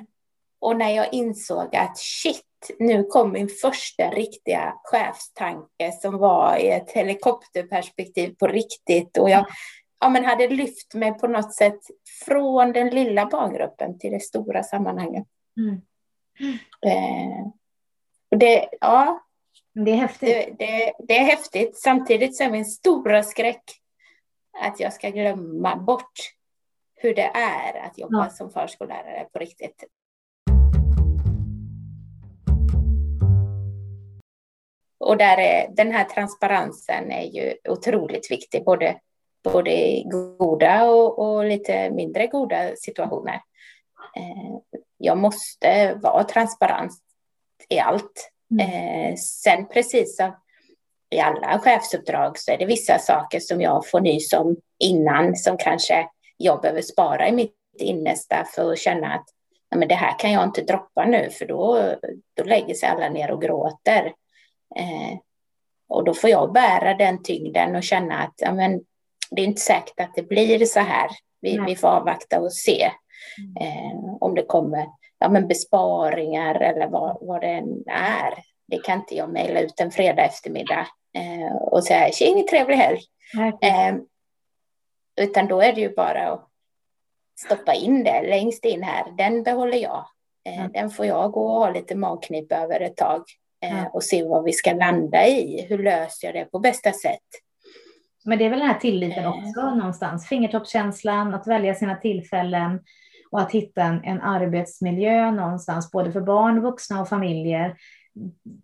och 0.59 0.77
när 0.77 0.89
jag 0.89 1.13
insåg 1.13 1.75
att 1.75 1.97
shit, 1.97 2.71
nu 2.80 3.03
kom 3.03 3.32
min 3.32 3.49
första 3.61 4.09
riktiga 4.09 4.73
chefstanke 4.84 5.91
som 6.01 6.17
var 6.17 6.57
i 6.57 6.69
ett 6.69 6.91
helikopterperspektiv 6.91 8.36
på 8.39 8.47
riktigt. 8.47 9.17
Och 9.17 9.30
jag 9.30 9.45
ja, 9.99 10.09
men 10.09 10.25
hade 10.25 10.47
lyft 10.47 10.93
mig 10.93 11.13
på 11.13 11.27
något 11.27 11.53
sätt 11.53 11.80
från 12.25 12.73
den 12.73 12.89
lilla 12.89 13.25
barngruppen 13.25 13.99
till 13.99 14.11
det 14.11 14.19
stora 14.19 14.63
sammanhanget. 14.63 15.27
Mm. 15.57 15.82
Eh, 16.86 17.47
och 18.32 18.38
det, 18.38 18.69
ja, 18.82 19.19
det 19.86 19.91
är 19.91 19.95
häftigt. 19.95 20.30
Det, 20.30 20.65
det, 20.65 20.93
det, 21.07 21.17
är 21.17 21.23
häftigt. 21.23 21.77
Samtidigt 21.77 22.38
så 22.38 22.43
är 22.43 22.49
min 22.49 22.65
stora 22.65 23.23
skräck 23.23 23.63
att 24.61 24.80
jag 24.80 24.93
ska 24.93 25.09
glömma 25.09 25.75
bort 25.75 26.34
hur 26.95 27.15
det 27.15 27.32
är 27.34 27.86
att 27.86 27.97
jobba 27.97 28.25
ja. 28.25 28.30
som 28.30 28.51
förskollärare 28.51 29.27
på 29.34 29.39
riktigt. 29.39 29.84
Och 34.99 35.17
där 35.17 35.38
är, 35.38 35.69
den 35.75 35.91
här 35.91 36.03
transparensen 36.03 37.11
är 37.11 37.23
ju 37.23 37.53
otroligt 37.69 38.32
viktig, 38.32 38.65
både, 38.65 38.99
både 39.43 39.71
i 39.71 40.03
goda 40.03 40.84
och, 40.84 41.19
och 41.19 41.45
lite 41.45 41.89
mindre 41.89 42.27
goda 42.27 42.75
situationer. 42.75 43.41
Eh, 44.15 44.80
jag 44.97 45.17
måste 45.17 45.93
vara 45.93 46.23
transparent 46.23 46.91
i 47.69 47.80
allt. 47.80 48.32
Mm. 48.52 48.70
Eh, 48.70 49.16
sen 49.16 49.68
precis 49.68 50.18
som 50.18 50.32
i 51.10 51.20
alla 51.20 51.60
chefsuppdrag 51.60 52.39
så 52.39 52.52
är 52.52 52.58
det 52.58 52.66
vissa 52.66 53.00
saker 53.00 53.39
som 53.39 53.62
jag 53.62 53.88
får 53.88 54.00
nys 54.00 54.34
om 54.34 54.58
innan 54.80 55.36
som 55.36 55.58
kanske 55.58 56.08
jag 56.38 56.62
behöver 56.62 56.82
spara 56.82 57.28
i 57.28 57.32
mitt 57.32 57.56
innersta 57.80 58.45
för 58.56 58.72
att 58.72 58.80
känna 58.80 59.14
att 59.14 59.26
men 59.76 59.88
det 59.88 59.95
här 59.95 60.20
kan 60.20 60.32
jag 60.32 60.43
inte 60.43 60.62
droppa 60.62 61.06
nu 61.06 61.30
för 61.30 61.45
då, 61.45 61.95
då 62.34 62.43
lägger 62.43 62.74
sig 62.74 62.89
alla 62.89 63.10
ner 63.10 63.32
och 63.32 63.41
gråter. 63.41 64.06
Eh, 64.76 65.18
och 65.89 66.04
då 66.04 66.14
får 66.14 66.30
jag 66.30 66.54
bära 66.54 66.93
den 66.93 67.24
tyngden 67.24 67.76
och 67.76 67.84
känna 67.84 68.18
att 68.18 68.34
ja, 68.38 68.54
men, 68.54 68.82
det 69.32 69.41
är 69.41 69.45
inte 69.45 69.62
säkert 69.62 70.00
att 70.00 70.16
det 70.16 70.24
blir 70.24 70.66
så 70.66 70.80
här. 70.80 71.10
Vi, 71.41 71.60
vi 71.66 71.76
får 71.76 71.88
avvakta 71.88 72.39
och 72.39 72.54
se 72.54 72.84
eh, 73.62 74.16
om 74.20 74.36
det 74.36 74.45
kommer 74.45 74.88
ja, 75.20 75.30
men 75.30 75.47
besparingar 75.47 76.55
eller 76.55 76.88
vad, 76.88 77.17
vad 77.22 77.41
det 77.41 77.47
än 77.47 77.84
är. 77.88 78.34
Det 78.67 78.78
kan 78.78 78.99
inte 78.99 79.15
jag 79.15 79.30
mejla 79.30 79.59
ut 79.59 79.80
en 79.80 79.91
fredag 79.91 80.24
eftermiddag 80.24 80.88
eh, 81.17 81.55
och 81.55 81.84
säga 81.84 82.11
tjing, 82.11 82.47
trevlig 82.47 82.76
helg. 82.76 82.99
Eh, 83.61 83.95
utan 85.22 85.47
då 85.47 85.61
är 85.61 85.74
det 85.74 85.82
ju 85.82 85.95
bara 85.95 86.32
att 86.32 86.47
stoppa 87.45 87.74
in 87.74 88.03
det 88.03 88.22
längst 88.22 88.65
in 88.65 88.84
här. 88.84 89.11
Den 89.17 89.43
behåller 89.43 89.78
jag. 89.78 90.05
Eh, 90.45 90.72
den 90.74 90.89
får 90.89 91.05
jag 91.05 91.32
gå 91.32 91.45
och 91.45 91.59
ha 91.59 91.70
lite 91.70 91.95
magknip 91.95 92.51
över 92.51 92.80
ett 92.80 92.97
tag 92.97 93.24
eh, 93.65 93.86
och 93.86 94.03
se 94.03 94.24
vad 94.24 94.43
vi 94.43 94.53
ska 94.53 94.74
landa 94.74 95.28
i. 95.28 95.65
Hur 95.70 95.84
löser 95.84 96.28
jag 96.28 96.36
det 96.36 96.51
på 96.51 96.59
bästa 96.59 96.91
sätt? 96.91 97.28
Men 98.26 98.38
det 98.38 98.45
är 98.45 98.49
väl 98.49 98.59
den 98.59 98.67
här 98.67 98.80
tilliten 98.80 99.24
eh. 99.24 99.30
också 99.30 99.76
någonstans, 99.76 100.28
fingertoppskänslan, 100.28 101.34
att 101.34 101.47
välja 101.47 101.76
sina 101.76 101.95
tillfällen 101.95 102.80
och 103.32 103.41
att 103.41 103.51
hitta 103.51 103.82
en, 103.82 104.03
en 104.03 104.21
arbetsmiljö 104.21 105.32
någonstans, 105.32 105.91
både 105.91 106.11
för 106.11 106.21
barn, 106.21 106.61
vuxna 106.61 107.01
och 107.01 107.09
familjer, 107.09 107.77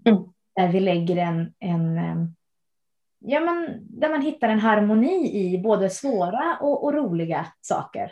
mm. 0.06 0.24
där 0.56 0.68
vi 0.68 0.80
lägger 0.80 1.18
en, 1.18 1.54
en 1.60 2.00
ja, 3.20 3.40
men, 3.40 3.80
där 3.82 4.10
man 4.10 4.22
hittar 4.22 4.50
en 4.50 4.60
harmoni 4.60 5.32
i 5.34 5.58
både 5.58 5.90
svåra 5.90 6.58
och, 6.62 6.84
och 6.84 6.94
roliga 6.94 7.46
saker 7.62 8.12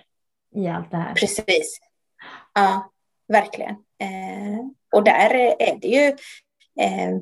i 0.56 0.68
allt 0.68 0.92
det 0.92 0.98
här. 0.98 1.14
Precis. 1.14 1.80
Ja, 2.54 2.92
verkligen. 3.28 3.76
Eh, 4.00 4.60
och 4.96 5.04
där 5.04 5.36
är 5.60 5.80
det 5.80 5.88
ju 5.88 6.16
Eh, 6.80 7.18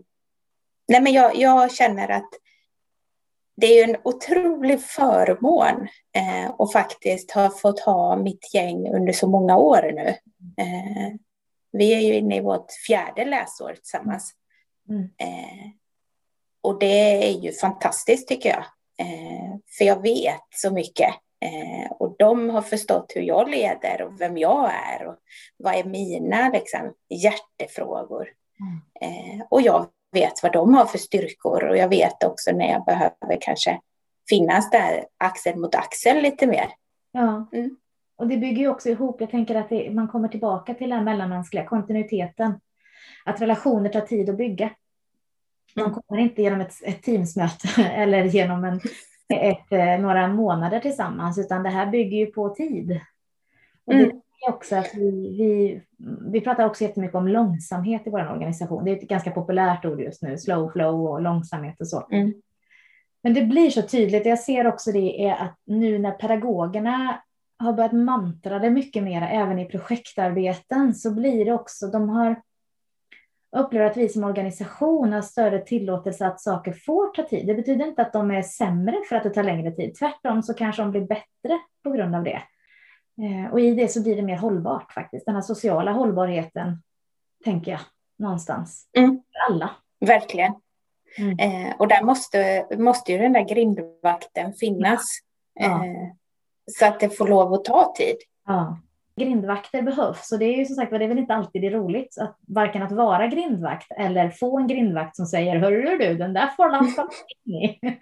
nej 0.88 1.02
men 1.02 1.14
jag, 1.14 1.36
jag, 1.36 1.72
känner 1.72 2.10
att 2.10 2.30
det 3.62 3.80
är 3.80 3.90
en 3.90 3.96
otrolig 4.04 4.82
förmån 4.82 5.88
eh, 6.16 6.52
att 6.60 6.72
faktiskt 6.72 7.32
ha 7.32 7.50
fått 7.50 7.80
ha 7.80 8.16
mitt 8.16 8.54
gäng 8.54 8.90
under 8.96 9.14
så 9.14 9.28
många 9.28 9.58
år 9.58 9.92
nu. 9.96 10.08
Eh, 10.64 11.14
vi 11.72 11.94
är 11.94 12.00
ju 12.00 12.14
inne 12.14 12.36
i 12.36 12.42
vårt 12.42 12.72
fjärde 12.88 13.26
läsår 13.26 13.74
tillsammans. 13.74 14.34
Mm. 14.90 15.04
Eh, 15.04 15.70
och 16.62 16.80
det 16.80 17.30
är 17.30 17.40
ju 17.40 17.52
fantastiskt 17.52 18.28
tycker 18.28 18.50
jag. 18.50 18.66
Eh, 19.08 19.56
för 19.78 19.86
jag 19.86 20.02
vet 20.02 20.48
så 20.56 20.72
mycket. 20.72 21.10
Eh, 21.46 21.92
och 21.92 22.16
de 22.20 22.50
har 22.50 22.62
förstått 22.62 23.12
hur 23.16 23.22
jag 23.22 23.50
leder 23.50 24.02
och 24.02 24.22
vem 24.22 24.38
jag 24.38 24.72
är 24.74 25.08
och 25.08 25.16
vad 25.58 25.76
är 25.76 25.84
mina 25.84 26.50
liksom, 26.50 26.94
hjärtefrågor. 27.10 28.30
Eh, 29.02 29.46
och 29.50 29.62
jag 29.62 29.88
vet 30.12 30.44
vad 30.44 30.54
de 30.54 30.74
har 30.74 30.86
för 30.86 30.98
styrkor 30.98 31.64
och 31.64 31.78
jag 31.78 31.90
vet 31.90 32.24
också 32.24 32.52
när 32.52 32.72
jag 32.72 32.86
behöver 32.86 33.38
kanske 33.42 33.80
finnas 34.30 34.70
där 34.70 35.06
axel 35.18 35.60
mot 35.60 35.76
axel 35.76 36.22
lite 36.22 36.48
mer. 36.48 36.68
Ja. 37.12 37.50
Mm. 37.54 37.78
och 38.18 38.28
det 38.28 38.38
bygger 38.38 38.62
ju 38.62 38.68
också 38.68 38.90
ihop, 38.90 39.22
jag 39.22 39.32
tänker 39.32 39.56
att 39.56 39.70
det, 39.70 39.92
man 39.92 40.08
kommer 40.08 40.28
tillbaka 40.28 40.74
till 40.74 40.90
den 40.90 41.04
mellanmänskliga 41.04 41.66
kontinuiteten. 41.66 42.54
Att 43.26 43.42
relationer 43.42 43.90
tar 43.90 44.02
tid 44.02 44.30
att 44.30 44.38
bygga. 44.38 44.70
De 45.76 45.82
mm. 45.82 45.94
kommer 45.94 46.22
inte 46.22 46.42
genom 46.42 46.62
ett, 46.62 46.74
ett 46.84 47.04
teamsmöte 47.04 47.82
eller 47.96 48.24
genom 48.24 48.64
en, 48.64 48.82
ett, 49.34 49.72
eh, 49.72 50.00
några 50.00 50.28
månader 50.28 50.80
tillsammans, 50.80 51.38
utan 51.38 51.64
det 51.64 51.70
här 51.70 51.86
bygger 51.86 52.18
ju 52.18 52.26
på 52.26 52.50
tid. 52.50 53.00
Och 53.86 53.94
det 53.94 54.04
mm. 54.04 54.22
Också 54.50 54.76
att 54.76 54.96
vi, 54.96 55.12
vi, 55.38 55.82
vi 56.32 56.42
pratar 56.42 56.66
också 56.66 56.84
jättemycket 56.84 57.16
om 57.16 57.28
långsamhet 57.28 58.08
i 58.08 58.10
vår 58.10 58.32
organisation. 58.32 58.86
Det 58.86 58.92
är 58.92 58.96
ett 58.96 59.10
ganska 59.10 59.32
populärt 59.32 59.86
ord 59.86 60.02
just 60.02 60.22
nu, 60.22 60.38
slow 60.38 60.72
flow 60.72 61.08
och 61.08 61.22
långsamhet 61.22 61.82
och 61.82 61.88
så. 61.88 62.08
Mm. 62.12 62.34
Men 63.24 63.34
det 63.34 63.42
blir 63.42 63.70
så 63.70 63.82
tydligt, 63.82 64.26
jag 64.26 64.40
ser 64.40 64.68
också 64.68 64.92
det 64.92 65.26
är 65.26 65.36
att 65.36 65.58
nu 65.66 66.00
när 66.00 66.12
pedagogerna 66.12 67.22
har 67.60 67.74
börjat 67.74 67.94
mantra 67.94 68.60
det 68.60 68.70
mycket 68.70 69.04
mer, 69.04 69.22
även 69.22 69.60
i 69.60 69.66
projektarbeten, 69.66 70.94
så 70.94 71.12
blir 71.12 71.46
det 71.46 71.54
också, 71.54 71.88
de 71.88 72.10
har 72.10 72.42
upplever 73.58 73.86
att 73.86 73.98
vi 73.98 74.10
som 74.10 74.24
organisation 74.24 75.14
har 75.14 75.22
större 75.22 75.60
tillåtelse 75.60 76.28
att 76.28 76.42
saker 76.42 76.74
får 76.74 77.14
ta 77.14 77.24
tid. 77.24 77.48
Det 77.48 77.54
betyder 77.54 77.88
inte 77.88 78.02
att 78.02 78.14
de 78.14 78.32
är 78.32 78.42
sämre 78.42 78.98
för 79.10 79.16
att 79.16 79.24
det 79.24 79.30
tar 79.30 79.44
längre 79.44 79.72
tid. 79.72 79.96
Tvärtom 79.96 80.44
så 80.44 80.54
kanske 80.54 80.82
de 80.82 80.92
blir 80.92 81.08
bättre 81.08 81.60
på 81.84 81.92
grund 81.92 82.16
av 82.16 82.24
det. 82.24 82.42
Eh, 83.18 83.52
och 83.52 83.60
i 83.60 83.74
det 83.74 83.88
så 83.88 84.04
blir 84.04 84.16
det 84.16 84.22
mer 84.22 84.38
hållbart 84.38 84.94
faktiskt. 84.94 85.26
Den 85.26 85.36
här 85.36 85.42
sociala 85.42 85.92
hållbarheten, 85.92 86.84
tänker 87.44 87.72
jag, 87.72 87.82
någonstans. 88.18 88.88
Mm. 88.98 89.12
För 89.12 89.54
alla. 89.54 89.70
Verkligen. 90.00 90.54
Mm. 91.18 91.40
Eh, 91.40 91.76
och 91.78 91.88
där 91.88 92.04
måste, 92.04 92.68
måste 92.78 93.12
ju 93.12 93.18
den 93.18 93.34
där 93.34 93.50
grindvakten 93.50 94.54
finnas. 94.54 95.20
Ja. 95.54 95.86
Eh, 95.86 96.08
så 96.72 96.86
att 96.86 97.00
det 97.00 97.10
får 97.10 97.28
lov 97.28 97.54
att 97.54 97.66
ta 97.66 97.94
tid. 97.98 98.16
Ja. 98.48 98.80
Grindvakter 99.16 99.82
behövs 99.82 100.32
och 100.32 100.40
det 100.40 100.46
är 100.46 100.58
ju 100.58 100.66
som 100.66 100.76
sagt 100.76 100.92
det 100.92 101.06
är 101.06 101.08
väl 101.08 101.18
inte 101.18 101.34
alltid 101.34 101.62
det 101.62 101.68
är 101.68 101.72
roligt 101.72 102.18
att 102.18 102.38
varken 102.48 102.84
att 102.84 102.92
vara 102.92 103.28
grindvakt 103.28 103.92
eller 103.92 104.30
få 104.30 104.60
en 104.60 104.68
grindvakt 104.68 105.16
som 105.16 105.26
säger 105.26 105.56
hörru 105.56 105.98
du 105.98 106.16
den 106.16 106.34
där 106.34 106.48
får 106.48 106.70
lampan 106.70 107.10
in 107.46 107.98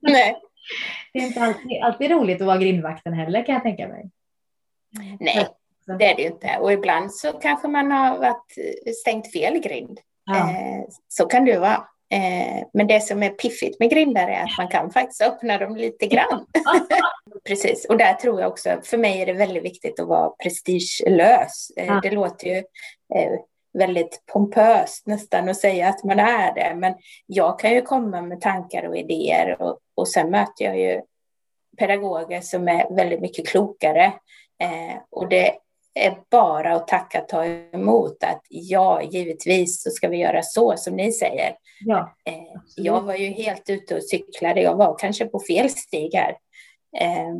Nej. 0.00 0.36
Det 1.12 1.18
är 1.18 1.26
inte 1.26 1.40
alltid, 1.40 1.82
alltid 1.82 2.10
roligt 2.10 2.40
att 2.40 2.46
vara 2.46 2.58
grindvakten 2.58 3.12
heller 3.12 3.46
kan 3.46 3.52
jag 3.54 3.62
tänka 3.62 3.88
mig. 3.88 4.10
Nej, 5.20 5.48
det 5.98 6.04
är 6.04 6.16
det 6.16 6.22
ju 6.22 6.28
inte. 6.28 6.58
Och 6.60 6.72
ibland 6.72 7.14
så 7.14 7.32
kanske 7.32 7.68
man 7.68 7.90
har 7.90 8.18
varit 8.18 8.54
stängt 9.00 9.32
fel 9.32 9.58
grind. 9.58 10.00
Ja. 10.24 10.50
Eh, 10.50 10.84
så 11.08 11.26
kan 11.26 11.44
det 11.44 11.50
ju 11.50 11.58
vara. 11.58 11.84
Eh, 12.10 12.66
men 12.72 12.86
det 12.86 13.00
som 13.00 13.22
är 13.22 13.30
piffigt 13.30 13.80
med 13.80 13.90
grindar 13.90 14.28
är 14.28 14.42
att 14.42 14.58
man 14.58 14.68
kan 14.68 14.90
faktiskt 14.90 15.22
öppna 15.22 15.58
dem 15.58 15.76
lite 15.76 16.06
grann. 16.06 16.46
Precis, 17.44 17.84
och 17.84 17.96
där 17.96 18.14
tror 18.14 18.40
jag 18.40 18.50
också, 18.50 18.80
för 18.84 18.98
mig 18.98 19.22
är 19.22 19.26
det 19.26 19.32
väldigt 19.32 19.64
viktigt 19.64 20.00
att 20.00 20.08
vara 20.08 20.30
prestigelös. 20.30 21.70
Eh, 21.76 21.86
ja. 21.86 22.00
Det 22.02 22.10
låter 22.10 22.46
ju 22.46 22.56
eh, 23.14 23.32
väldigt 23.78 24.22
pompöst 24.32 25.06
nästan 25.06 25.48
att 25.48 25.56
säga 25.56 25.88
att 25.88 26.04
man 26.04 26.18
är 26.18 26.54
det, 26.54 26.74
men 26.74 26.94
jag 27.26 27.58
kan 27.58 27.74
ju 27.74 27.82
komma 27.82 28.22
med 28.22 28.40
tankar 28.40 28.88
och 28.88 28.96
idéer 28.96 29.62
och, 29.62 29.78
och 29.94 30.08
sen 30.08 30.30
möter 30.30 30.64
jag 30.64 30.78
ju 30.78 31.02
pedagoger 31.78 32.40
som 32.40 32.68
är 32.68 32.94
väldigt 32.94 33.20
mycket 33.20 33.48
klokare. 33.48 34.12
Eh, 34.62 34.96
och 35.10 35.28
det 35.28 35.58
är 35.94 36.18
bara 36.30 36.74
att 36.74 36.88
tacka 36.88 37.22
och 37.22 37.28
ta 37.28 37.44
emot 37.44 38.24
att 38.24 38.42
ja, 38.48 39.02
givetvis 39.02 39.82
så 39.82 39.90
ska 39.90 40.08
vi 40.08 40.16
göra 40.16 40.42
så 40.42 40.76
som 40.76 40.96
ni 40.96 41.12
säger. 41.12 41.56
Ja, 41.80 42.16
eh, 42.24 42.60
jag 42.76 43.00
var 43.00 43.14
ju 43.14 43.26
helt 43.26 43.70
ute 43.70 43.96
och 43.96 44.04
cyklade, 44.04 44.62
jag 44.62 44.76
var 44.76 44.98
kanske 44.98 45.26
på 45.26 45.40
fel 45.40 45.70
stig 45.70 46.14
här. 46.14 46.36
Eh, 47.00 47.36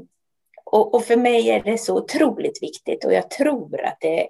och, 0.64 0.94
och, 0.94 1.04
för 1.04 1.16
mig 1.16 1.50
är 1.50 1.62
det 1.62 1.78
så 1.78 1.96
otroligt 1.96 2.62
viktigt 2.62 3.04
och 3.04 3.12
jag 3.12 3.30
tror 3.30 3.84
att 3.84 3.96
det 4.00 4.28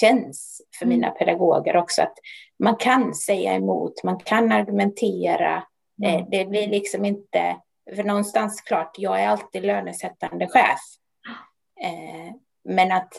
känns 0.00 0.62
för 0.78 0.86
mm. 0.86 0.98
mina 0.98 1.10
pedagoger 1.10 1.76
också 1.76 2.02
att 2.02 2.18
man 2.58 2.76
kan 2.76 3.14
säga 3.14 3.54
emot, 3.54 4.04
man 4.04 4.18
kan 4.18 4.52
argumentera. 4.52 5.62
Mm. 6.04 6.26
Det 6.30 6.44
blir 6.44 6.68
liksom 6.68 7.04
inte, 7.04 7.56
för 7.96 8.04
någonstans 8.04 8.60
klart, 8.60 8.94
jag 8.98 9.22
är 9.22 9.28
alltid 9.28 9.62
lönesättande 9.62 10.48
chef. 10.48 10.80
Eh, 11.80 12.34
men 12.64 12.92
att 12.92 13.12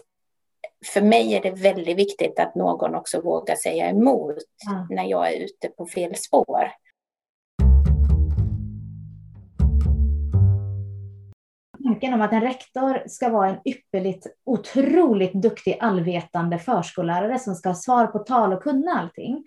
för 0.86 1.02
mig 1.02 1.34
är 1.34 1.42
det 1.42 1.52
väldigt 1.52 1.98
viktigt 1.98 2.40
att 2.40 2.56
någon 2.56 2.96
också 2.96 3.22
vågar 3.22 3.56
säga 3.56 3.90
emot 3.90 4.38
mm. 4.72 4.88
när 4.90 5.04
jag 5.04 5.34
är 5.34 5.40
ute 5.40 5.68
på 5.68 5.86
fel 5.86 6.16
spår. 6.16 6.72
Tanken 11.84 12.14
om 12.14 12.22
att 12.22 12.34
en 12.34 12.42
rektor 12.42 13.08
ska 13.08 13.30
vara 13.30 13.50
en 13.50 13.60
ypperligt, 13.66 14.28
otroligt 14.46 15.34
duktig, 15.34 15.78
allvetande 15.80 16.60
förskollärare 16.60 17.40
som 17.40 17.56
ska 17.56 17.70
ha 17.70 17.76
svar 17.76 18.08
på 18.08 18.20
tal 18.20 18.54
och 18.54 18.64
kunna 18.64 18.92
allting. 18.92 19.46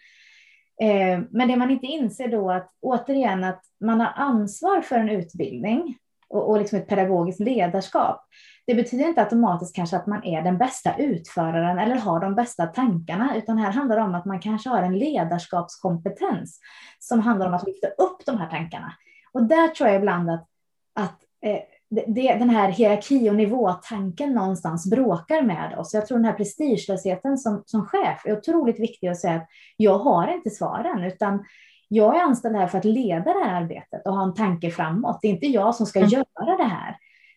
Eh, 0.82 1.20
men 1.30 1.48
det 1.48 1.56
man 1.56 1.70
inte 1.70 1.86
inser 1.86 2.28
då 2.28 2.50
att 2.50 2.70
återigen 2.80 3.44
att 3.44 3.62
man 3.80 4.00
har 4.00 4.12
ansvar 4.16 4.80
för 4.80 4.96
en 4.96 5.08
utbildning 5.08 5.98
och, 6.31 6.51
och 6.51 6.59
liksom 6.59 6.78
ett 6.78 6.89
pedagogiskt 6.89 7.41
ledarskap. 7.41 8.26
Det 8.66 8.74
betyder 8.74 9.09
inte 9.09 9.22
automatiskt 9.22 9.76
kanske 9.76 9.97
att 9.97 10.07
man 10.07 10.24
är 10.24 10.43
den 10.43 10.59
bästa 10.59 10.97
utföraren 10.97 11.78
eller 11.78 11.97
har 11.97 12.20
de 12.20 12.35
bästa 12.35 12.66
tankarna, 12.66 13.37
utan 13.37 13.59
här 13.59 13.72
handlar 13.72 13.97
det 13.97 14.03
om 14.03 14.14
att 14.14 14.24
man 14.24 14.41
kanske 14.41 14.68
har 14.68 14.83
en 14.83 14.99
ledarskapskompetens 14.99 16.61
som 16.99 17.20
handlar 17.20 17.47
om 17.47 17.55
att 17.55 17.66
lyfta 17.66 17.87
upp 17.87 18.26
de 18.26 18.39
här 18.39 18.51
tankarna. 18.51 18.93
Och 19.33 19.45
där 19.45 19.68
tror 19.68 19.89
jag 19.89 19.99
ibland 19.99 20.31
att, 20.31 20.47
att 20.95 21.18
eh, 21.43 21.61
det, 21.91 22.35
den 22.35 22.51
här 22.51 22.68
hierarki 22.68 23.31
och 23.31 23.35
nivåtanken 23.35 24.33
någonstans 24.33 24.91
bråkar 24.91 25.43
med 25.43 25.78
oss. 25.78 25.95
Jag 25.95 26.07
tror 26.07 26.18
den 26.18 26.24
här 26.24 26.33
prestigelösheten 26.33 27.39
som, 27.39 27.62
som 27.66 27.87
chef 27.87 28.26
är 28.26 28.39
otroligt 28.39 28.81
viktig 28.81 29.09
att 29.09 29.20
säga 29.20 29.35
att 29.35 29.49
jag 29.76 29.99
har 29.99 30.35
inte 30.35 30.51
svaren, 30.51 31.05
utan 31.05 31.45
jag 31.93 32.16
är 32.16 32.20
anställd 32.20 32.57
här 32.57 32.66
för 32.66 32.78
att 32.78 32.84
leda 32.84 33.32
det 33.32 33.45
här 33.45 33.62
arbetet 33.62 34.07
och 34.07 34.14
ha 34.14 34.22
en 34.22 34.34
tanke 34.34 34.70
framåt. 34.70 35.18
Det 35.22 35.28
är 35.28 35.32
inte 35.32 35.47
jag 35.47 35.74
som 35.74 35.86
ska 35.86 35.99
mm. 35.99 36.11
göra 36.11 36.57
det 36.57 36.64
här. 36.64 36.97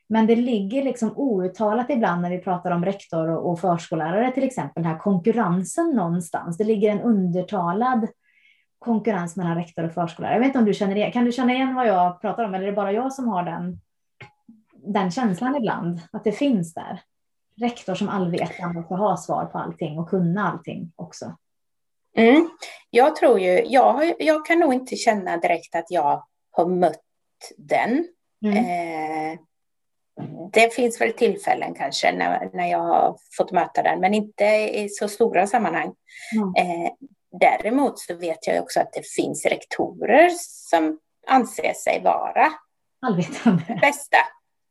Men 0.10 0.28
det 0.28 0.36
ligger 0.36 0.84
liksom 0.84 1.18
outtalat 1.18 1.90
ibland 1.90 2.22
när 2.22 2.30
vi 2.30 2.38
pratar 2.38 2.72
om 2.72 2.86
rektor 2.86 3.30
och, 3.30 3.52
och 3.52 3.60
förskollärare 3.60 4.32
till 4.32 4.44
exempel, 4.44 4.84
den 4.84 4.92
här 4.92 5.00
konkurrensen 5.00 5.90
någonstans. 5.90 6.58
Det 6.58 6.64
ligger 6.64 6.90
en 6.92 7.02
undertalad 7.02 8.08
konkurrens 8.80 9.36
mellan 9.36 9.56
rektor 9.56 9.84
och 9.84 9.94
förskollärare. 9.94 10.36
Jag 10.36 10.40
vet 10.40 10.48
inte 10.48 10.60
om 10.60 10.66
du 10.66 10.74
känner 10.74 10.96
igen, 10.96 11.12
kan 11.12 11.26
du 11.26 11.32
känna 11.32 11.54
igen 11.54 11.76
vad 11.76 11.88
jag 11.88 12.22
pratar 12.22 12.44
om 12.44 12.54
eller 12.54 12.64
är 12.64 12.72
det 12.72 12.76
bara 12.76 12.92
jag 12.92 13.14
som 13.14 13.28
har 13.28 13.44
den, 13.44 13.80
den 14.74 15.12
känslan 15.12 15.56
ibland, 15.56 16.02
att 16.12 16.24
det 16.24 16.32
finns 16.32 16.74
där? 16.74 17.02
Rektor 17.62 17.96
som 17.96 18.10
allvetande 18.10 18.80
och 18.80 18.88
får 18.88 18.98
ha 18.98 19.18
svar 19.18 19.46
på 19.46 19.58
allting 19.58 20.00
och 20.00 20.10
kunna 20.10 20.52
allting 20.52 20.92
också. 20.96 21.36
Mm. 22.18 22.50
Jag 22.90 23.16
tror 23.16 23.40
ju, 23.40 23.64
jag, 23.66 24.14
jag 24.20 24.46
kan 24.46 24.60
nog 24.60 24.74
inte 24.74 24.96
känna 24.96 25.38
direkt 25.38 25.76
att 25.76 25.86
jag 25.90 26.24
har 26.52 26.66
mött 26.66 27.02
den. 27.58 28.08
Mm. 28.46 28.58
Eh, 28.58 29.40
det 30.54 30.74
finns 30.74 31.02
väl 31.02 31.14
tillfällen 31.14 31.74
kanske 31.74 32.12
när, 32.12 32.50
när 32.54 32.72
jag 32.72 32.80
har 32.80 33.18
fått 33.38 33.52
möta 33.52 33.84
den, 33.84 34.00
men 34.00 34.14
inte 34.14 34.46
i 34.46 34.90
så 34.90 35.08
stora 35.08 35.48
sammanhang. 35.48 35.94
Mm. 36.36 36.54
Eh, 36.56 36.92
däremot 37.40 38.00
så 38.00 38.16
vet 38.16 38.48
jag 38.48 38.64
också 38.64 38.80
att 38.80 38.94
det 38.94 39.08
finns 39.16 39.46
rektorer 39.46 40.30
som 40.40 41.00
anser 41.28 41.74
sig 41.74 42.02
vara 42.04 42.54
Allvetande. 43.06 43.80
bästa. 43.82 44.18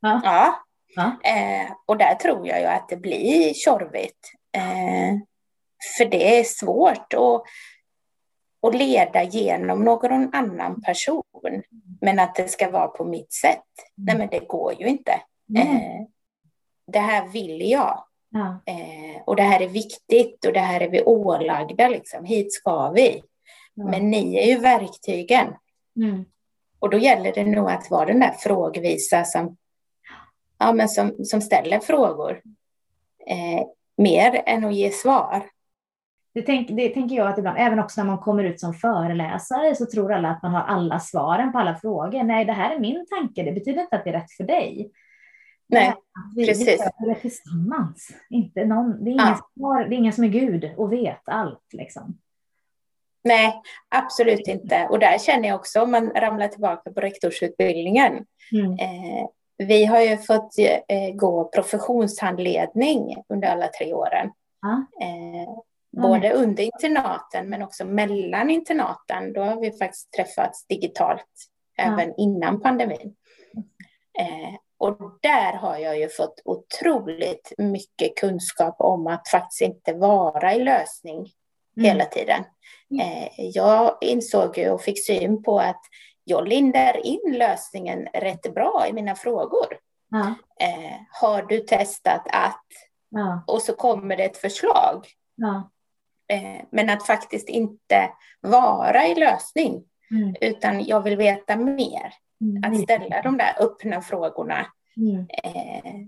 Ja. 0.00 0.20
ja. 0.24 0.62
ja. 0.94 1.30
Eh, 1.30 1.72
och 1.86 1.98
där 1.98 2.14
tror 2.14 2.48
jag 2.48 2.60
ju 2.60 2.66
att 2.66 2.88
det 2.88 2.96
blir 2.96 3.54
tjorvigt. 3.54 4.32
Eh, 4.56 5.18
för 5.98 6.04
det 6.04 6.38
är 6.38 6.44
svårt 6.44 7.14
att, 7.14 7.42
att 8.66 8.74
leda 8.74 9.22
genom 9.22 9.84
någon 9.84 10.34
annan 10.34 10.82
person. 10.82 11.22
Men 12.00 12.18
att 12.18 12.34
det 12.34 12.48
ska 12.48 12.70
vara 12.70 12.88
på 12.88 13.04
mitt 13.04 13.32
sätt. 13.32 13.64
Nej, 13.96 14.18
men 14.18 14.28
det 14.28 14.48
går 14.48 14.74
ju 14.80 14.86
inte. 14.86 15.12
Eh, 15.58 16.06
det 16.86 16.98
här 16.98 17.28
vill 17.28 17.70
jag. 17.70 18.04
Ja. 18.30 18.62
Eh, 18.66 19.22
och 19.26 19.36
det 19.36 19.42
här 19.42 19.62
är 19.62 19.68
viktigt 19.68 20.44
och 20.44 20.52
det 20.52 20.60
här 20.60 20.80
är 20.80 20.88
vi 20.88 21.02
ålagda. 21.02 21.88
Liksom. 21.88 22.24
Hit 22.24 22.52
ska 22.52 22.90
vi. 22.90 23.22
Ja. 23.74 23.84
Men 23.84 24.10
ni 24.10 24.36
är 24.36 24.46
ju 24.46 24.58
verktygen. 24.58 25.54
Mm. 25.96 26.24
Och 26.78 26.90
då 26.90 26.98
gäller 26.98 27.32
det 27.32 27.44
nog 27.44 27.70
att 27.70 27.90
vara 27.90 28.06
den 28.06 28.20
där 28.20 28.32
frågvisa 28.38 29.24
som, 29.24 29.56
ja, 30.58 30.72
men 30.72 30.88
som, 30.88 31.24
som 31.24 31.40
ställer 31.40 31.80
frågor. 31.80 32.40
Eh, 33.26 33.66
mer 33.96 34.42
än 34.46 34.64
att 34.64 34.74
ge 34.74 34.90
svar. 34.90 35.50
Det, 36.34 36.42
tänk, 36.42 36.68
det 36.68 36.88
tänker 36.88 37.16
jag 37.16 37.28
att 37.28 37.38
ibland, 37.38 37.58
även 37.58 37.78
också 37.78 38.00
när 38.00 38.06
man 38.06 38.18
kommer 38.18 38.44
ut 38.44 38.60
som 38.60 38.74
föreläsare 38.74 39.74
så 39.74 39.86
tror 39.86 40.12
alla 40.12 40.28
att 40.28 40.42
man 40.42 40.52
har 40.52 40.60
alla 40.60 41.00
svaren 41.00 41.52
på 41.52 41.58
alla 41.58 41.76
frågor. 41.76 42.22
Nej, 42.22 42.44
det 42.44 42.52
här 42.52 42.74
är 42.74 42.80
min 42.80 43.06
tanke. 43.06 43.42
Det 43.42 43.52
betyder 43.52 43.80
inte 43.80 43.96
att 43.96 44.04
det 44.04 44.10
är 44.10 44.14
rätt 44.14 44.32
för 44.32 44.44
dig. 44.44 44.90
Nej, 45.68 45.94
vi, 46.36 46.46
precis. 46.46 46.66
Vi 46.66 47.06
gör 47.06 47.14
det 47.14 47.20
tillsammans. 47.20 48.08
Inte 48.30 48.64
någon, 48.64 49.04
det, 49.04 49.10
är 49.10 49.12
ingen 49.12 49.26
ja. 49.26 49.48
som 49.54 49.64
har, 49.64 49.84
det 49.84 49.94
är 49.94 49.98
ingen 49.98 50.12
som 50.12 50.24
är 50.24 50.28
Gud 50.28 50.70
och 50.76 50.92
vet 50.92 51.28
allt. 51.28 51.72
Liksom. 51.72 52.18
Nej, 53.24 53.62
absolut 53.88 54.48
inte. 54.48 54.86
Och 54.90 54.98
där 54.98 55.18
känner 55.18 55.48
jag 55.48 55.56
också, 55.56 55.82
om 55.82 55.90
man 55.90 56.10
ramlar 56.10 56.48
tillbaka 56.48 56.92
på 56.92 57.00
rektorsutbildningen, 57.00 58.26
mm. 58.52 58.72
eh, 58.72 59.26
vi 59.58 59.84
har 59.84 60.00
ju 60.00 60.16
fått 60.16 60.58
eh, 60.88 61.14
gå 61.14 61.50
professionshandledning 61.54 63.16
under 63.28 63.48
alla 63.48 63.68
tre 63.68 63.92
åren. 63.92 64.30
Ja. 64.62 64.86
Eh, 65.06 65.48
både 65.92 66.28
mm. 66.28 66.42
under 66.42 66.62
internaten 66.62 67.48
men 67.48 67.62
också 67.62 67.84
mellan 67.84 68.50
internaten. 68.50 69.32
Då 69.32 69.40
har 69.42 69.60
vi 69.60 69.78
faktiskt 69.78 70.12
träffats 70.12 70.66
digitalt 70.66 71.50
ja. 71.76 71.84
även 71.84 72.14
innan 72.16 72.60
pandemin. 72.60 73.14
Eh, 74.18 74.54
och 74.78 75.18
där 75.22 75.52
har 75.52 75.78
jag 75.78 75.98
ju 75.98 76.08
fått 76.08 76.40
otroligt 76.44 77.52
mycket 77.58 78.16
kunskap 78.16 78.76
om 78.78 79.06
att 79.06 79.28
faktiskt 79.28 79.60
inte 79.60 79.92
vara 79.92 80.54
i 80.54 80.64
lösning 80.64 81.16
mm. 81.16 81.90
hela 81.90 82.04
tiden. 82.04 82.44
Mm. 82.90 83.06
Eh, 83.06 83.28
jag 83.36 83.98
insåg 84.00 84.58
ju 84.58 84.70
och 84.70 84.82
fick 84.82 85.06
syn 85.06 85.42
på 85.42 85.58
att 85.60 85.80
jag 86.24 86.48
lindar 86.48 87.06
in 87.06 87.36
lösningen 87.38 88.08
rätt 88.14 88.54
bra 88.54 88.86
i 88.88 88.92
mina 88.92 89.14
frågor. 89.14 89.78
Ja. 90.10 90.34
Eh, 90.66 90.96
har 91.20 91.42
du 91.42 91.58
testat 91.58 92.26
att? 92.32 92.66
Ja. 93.08 93.44
Och 93.46 93.62
så 93.62 93.72
kommer 93.72 94.16
det 94.16 94.24
ett 94.24 94.36
förslag. 94.36 95.06
Ja. 95.34 95.70
Eh, 96.28 96.64
men 96.70 96.90
att 96.90 97.06
faktiskt 97.06 97.48
inte 97.48 98.10
vara 98.40 99.06
i 99.06 99.14
lösning, 99.14 99.84
mm. 100.10 100.34
utan 100.40 100.84
jag 100.84 101.02
vill 101.02 101.16
veta 101.16 101.56
mer. 101.56 102.14
Mm. 102.40 102.64
Att 102.64 102.82
ställa 102.82 103.22
de 103.22 103.38
där 103.38 103.54
öppna 103.58 104.00
frågorna. 104.00 104.66
Mm. 104.96 105.26
Eh, 105.44 106.06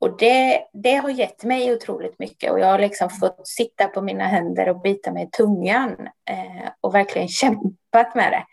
och 0.00 0.16
det, 0.18 0.62
det 0.72 0.94
har 0.94 1.10
gett 1.10 1.44
mig 1.44 1.72
otroligt 1.72 2.18
mycket 2.18 2.52
och 2.52 2.60
jag 2.60 2.66
har 2.66 2.78
liksom 2.78 3.10
fått 3.10 3.48
sitta 3.48 3.88
på 3.88 4.02
mina 4.02 4.24
händer 4.24 4.68
och 4.68 4.80
bita 4.80 5.12
mig 5.12 5.24
i 5.24 5.30
tungan 5.30 5.96
eh, 6.30 6.68
och 6.80 6.94
verkligen 6.94 7.28
kämpat 7.40 8.14
med 8.14 8.32
det. 8.32 8.44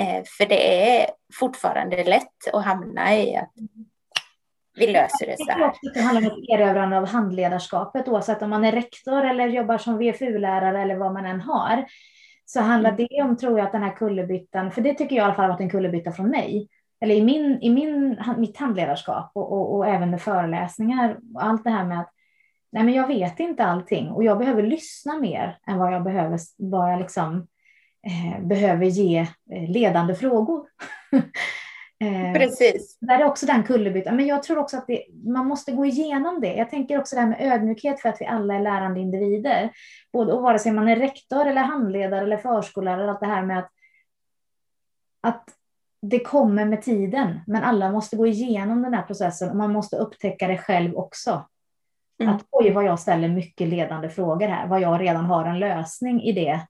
Eh, 0.00 0.22
för 0.38 0.46
det 0.46 0.90
är 0.90 1.10
fortfarande 1.34 2.04
lätt 2.04 2.48
att 2.52 2.64
hamna 2.64 3.16
i 3.16 3.36
att 3.36 3.52
vi 4.76 4.86
löser 4.86 5.26
det 5.26 5.36
så 5.38 5.50
här. 5.50 5.72
Det 5.94 6.00
handlar 6.00 6.32
om 6.32 6.44
erövrande 6.48 6.98
av 6.98 7.06
handledarskapet 7.06 8.08
oavsett 8.08 8.42
om 8.42 8.50
man 8.50 8.64
är 8.64 8.72
rektor 8.72 9.24
eller 9.24 9.48
jobbar 9.48 9.78
som 9.78 9.98
VFU-lärare 9.98 10.82
eller 10.82 10.96
vad 10.96 11.12
man 11.12 11.26
än 11.26 11.40
har. 11.40 11.84
Så 12.44 12.60
handlar 12.60 12.90
mm. 12.90 13.06
det 13.10 13.22
om, 13.22 13.36
tror 13.36 13.58
jag, 13.58 13.66
att 13.66 13.72
den 13.72 13.82
här 13.82 13.96
kullerbyttan, 13.96 14.72
för 14.72 14.80
det 14.80 14.94
tycker 14.94 15.16
jag 15.16 15.22
i 15.22 15.24
alla 15.24 15.34
fall 15.34 15.44
har 15.44 15.52
varit 15.52 15.60
en 15.60 15.70
kullerbytta 15.70 16.12
från 16.12 16.30
mig, 16.30 16.68
eller 17.00 17.14
i, 17.14 17.22
min, 17.22 17.58
i 17.62 17.70
min, 17.70 18.20
mitt 18.36 18.56
handledarskap 18.56 19.30
och, 19.34 19.52
och, 19.52 19.76
och 19.76 19.86
även 19.86 20.10
med 20.10 20.22
föreläsningar 20.22 21.16
och 21.34 21.44
allt 21.44 21.64
det 21.64 21.70
här 21.70 21.84
med 21.84 22.00
att 22.00 22.10
nej 22.72 22.84
men 22.84 22.94
jag 22.94 23.06
vet 23.06 23.40
inte 23.40 23.64
allting 23.64 24.10
och 24.10 24.24
jag 24.24 24.38
behöver 24.38 24.62
lyssna 24.62 25.18
mer 25.18 25.58
än 25.66 25.78
vad 25.78 25.94
jag 25.94 26.02
behöver, 26.02 26.38
vad 26.58 26.92
jag 26.92 27.00
liksom 27.00 27.46
eh, 28.06 28.46
behöver 28.46 28.86
ge 28.86 29.18
eh, 29.52 29.70
ledande 29.70 30.14
frågor. 30.14 30.66
eh, 32.00 32.32
Precis. 32.32 32.98
Där 33.00 33.20
är 33.20 33.24
också 33.24 33.46
den 33.46 33.62
kullerbyttan. 33.62 34.16
Men 34.16 34.26
jag 34.26 34.42
tror 34.42 34.58
också 34.58 34.76
att 34.76 34.86
det, 34.86 35.04
man 35.24 35.46
måste 35.46 35.72
gå 35.72 35.86
igenom 35.86 36.40
det. 36.40 36.54
Jag 36.54 36.70
tänker 36.70 36.98
också 36.98 37.16
det 37.16 37.22
här 37.22 37.28
med 37.28 37.52
ödmjukhet 37.52 38.00
för 38.00 38.08
att 38.08 38.20
vi 38.20 38.26
alla 38.26 38.54
är 38.54 38.60
lärande 38.60 39.00
individer. 39.00 39.70
Både, 40.12 40.32
och 40.32 40.42
vare 40.42 40.58
sig 40.58 40.72
man 40.72 40.88
är 40.88 40.96
rektor 40.96 41.46
eller 41.46 41.62
handledare 41.62 42.22
eller 42.22 42.36
förskollärare, 42.36 43.10
allt 43.10 43.20
det 43.20 43.26
här 43.26 43.42
med 43.42 43.58
att, 43.58 43.70
att 45.20 45.44
det 46.02 46.18
kommer 46.18 46.64
med 46.64 46.82
tiden, 46.82 47.40
men 47.46 47.62
alla 47.62 47.92
måste 47.92 48.16
gå 48.16 48.26
igenom 48.26 48.82
den 48.82 48.94
här 48.94 49.02
processen 49.02 49.50
och 49.50 49.56
man 49.56 49.72
måste 49.72 49.96
upptäcka 49.96 50.48
det 50.48 50.58
själv 50.58 50.96
också. 50.96 51.48
Mm. 52.20 52.34
Att 52.34 52.46
oj, 52.50 52.70
vad 52.70 52.84
jag 52.84 53.00
ställer 53.00 53.28
mycket 53.28 53.68
ledande 53.68 54.08
frågor 54.08 54.48
här, 54.48 54.66
vad 54.66 54.80
jag 54.80 55.00
redan 55.00 55.24
har 55.24 55.44
en 55.44 55.58
lösning 55.58 56.22
i 56.22 56.32
det 56.32 56.60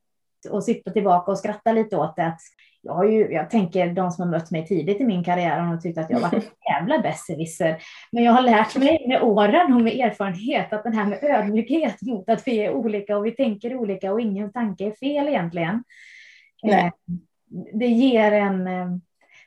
och 0.51 0.65
sitta 0.65 0.91
tillbaka 0.91 1.31
och 1.31 1.39
skratta 1.39 1.73
lite 1.73 1.97
åt 1.97 2.17
det. 2.17 2.27
Att 2.27 2.41
jag, 2.83 2.95
har 2.95 3.05
ju, 3.05 3.33
jag 3.33 3.51
tänker 3.51 3.93
de 3.93 4.11
som 4.11 4.23
har 4.23 4.39
mött 4.39 4.51
mig 4.51 4.67
tidigt 4.67 5.01
i 5.01 5.05
min 5.05 5.25
karriär 5.25 5.59
har 5.59 5.77
tyckt 5.77 5.99
att 5.99 6.11
jag 6.11 6.21
varit 6.21 6.35
en 6.35 6.75
jävla 6.75 6.99
besserwisser. 6.99 7.83
Men 8.13 8.25
jag 8.25 8.33
har 8.33 8.43
lärt 8.43 8.77
mig 8.77 9.05
med 9.09 9.23
åren 9.23 9.73
och 9.73 9.81
med 9.81 10.01
erfarenhet 10.01 10.73
att 10.73 10.85
den 10.85 10.95
här 10.95 11.07
med 11.07 11.25
ödmjukhet 11.25 12.03
mot 12.03 12.29
att 12.29 12.49
vi 12.49 12.59
är 12.59 12.71
olika 12.71 13.17
och 13.17 13.27
vi 13.27 13.31
tänker 13.31 13.77
olika 13.77 14.13
och 14.13 14.21
ingen 14.21 14.53
tanke 14.53 14.85
är 14.85 14.93
fel 14.93 15.29
egentligen. 15.29 15.85
Nej. 16.63 16.85
Eh, 16.85 16.91
det 17.73 17.87
ger 17.87 18.33
en 18.33 18.67
eh, 18.67 18.87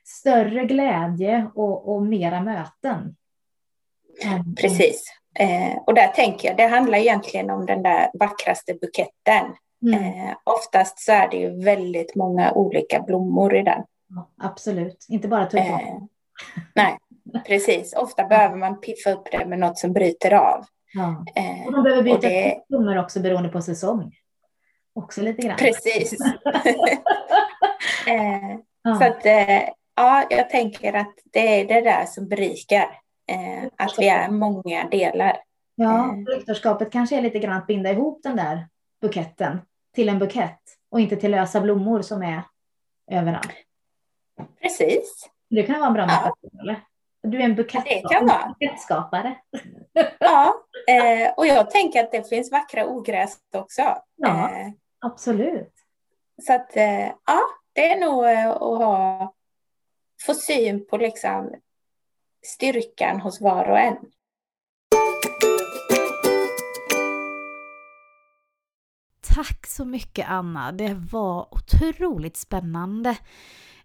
större 0.06 0.66
glädje 0.66 1.48
och, 1.56 1.96
och 1.96 2.02
mera 2.02 2.42
möten. 2.42 3.16
Precis. 4.62 5.04
Eh, 5.40 5.78
och 5.86 5.94
där 5.94 6.08
tänker 6.08 6.48
jag, 6.48 6.58
det 6.58 6.68
handlar 6.68 6.98
egentligen 6.98 7.50
om 7.50 7.66
den 7.66 7.84
där 7.84 8.10
vackraste 8.20 8.74
buketten. 8.74 9.56
Mm. 9.82 10.04
Eh, 10.04 10.36
oftast 10.44 11.00
så 11.00 11.12
är 11.12 11.30
det 11.30 11.38
ju 11.38 11.64
väldigt 11.64 12.16
många 12.16 12.52
olika 12.52 13.02
blommor 13.02 13.56
i 13.56 13.64
den. 13.64 13.84
Ja, 14.10 14.30
absolut, 14.38 15.06
inte 15.10 15.28
bara 15.28 15.46
tulpaner. 15.46 15.88
Eh, 15.88 15.98
nej, 16.76 16.98
precis. 17.48 17.94
Ofta 17.94 18.24
behöver 18.24 18.56
man 18.56 18.82
piffa 18.82 19.12
upp 19.12 19.32
det 19.32 19.46
med 19.46 19.60
något 19.60 19.78
som 19.78 19.94
bryter 19.94 20.34
av. 20.34 20.66
Ja. 20.94 21.26
Eh, 21.36 21.66
och 21.66 21.72
de 21.72 21.84
behöver 21.84 22.04
byta 22.04 22.30
det... 22.30 22.62
blommor 22.70 22.98
också 22.98 23.20
beroende 23.20 23.50
på 23.50 23.62
säsong. 23.62 24.12
Också 24.96 25.22
lite 25.22 25.48
grann. 25.48 25.58
Precis. 25.58 26.14
eh, 28.08 28.58
ja. 28.84 28.96
Så 28.96 29.04
att, 29.04 29.26
eh, 29.26 29.70
ja, 29.96 30.28
jag 30.30 30.50
tänker 30.50 30.94
att 30.94 31.14
det 31.24 31.62
är 31.62 31.68
det 31.68 31.82
där 31.82 32.06
som 32.06 32.28
berikar. 32.28 33.00
Att 33.78 33.94
vi 33.98 34.08
är 34.08 34.30
många 34.30 34.90
delar. 34.90 35.38
Ja, 35.76 36.16
rektorskapet 36.28 36.92
kanske 36.92 37.18
är 37.18 37.22
lite 37.22 37.40
grann 37.40 37.58
att 37.58 37.68
binda 37.68 37.92
ihop 37.92 38.24
den 38.24 38.36
där 38.36 38.68
buketten 39.02 39.62
till 39.94 40.10
en 40.10 40.20
bukett 40.20 40.62
och 40.90 41.00
inte 41.00 41.16
till 41.16 41.32
lösa 41.32 41.62
blommor 41.62 42.02
som 42.02 42.24
är 42.24 42.44
överallt. 43.12 43.56
Precis. 44.62 45.30
Det 45.50 45.64
kan 45.64 45.80
vara 45.80 45.88
en 45.88 45.94
bra 45.94 46.06
ja. 46.10 46.36
eller? 46.62 46.82
Du 47.24 47.38
är 47.38 47.44
en 47.44 47.56
bukettskapare. 47.56 49.36
Ja, 50.20 50.56
eh, 50.88 51.34
och 51.38 51.48
jag 51.48 51.72
tänker 51.72 52.04
att 52.04 52.12
det 52.12 52.30
finns 52.30 52.52
vackra 52.52 52.86
ogräs 52.86 53.38
också. 53.54 53.82
Ja, 54.16 54.52
eh, 54.52 54.68
absolut. 55.00 55.74
Så 56.46 56.54
att, 56.54 56.78
eh, 56.78 57.08
ja, 57.26 57.40
det 57.74 57.92
är 57.92 58.00
nog 58.00 58.26
att 58.26 58.60
ha, 58.60 59.34
få 60.26 60.34
syn 60.34 60.88
på 60.88 60.98
liksom 60.98 61.56
styrkan 62.46 63.22
hos 63.22 63.42
var 63.42 63.70
och 63.70 63.80
en. 63.80 63.98
Tack 69.38 69.68
så 69.68 69.86
mycket 69.86 70.30
Anna, 70.30 70.72
det 70.72 70.94
var 71.12 71.56
otroligt 71.56 72.38
spännande 72.38 73.10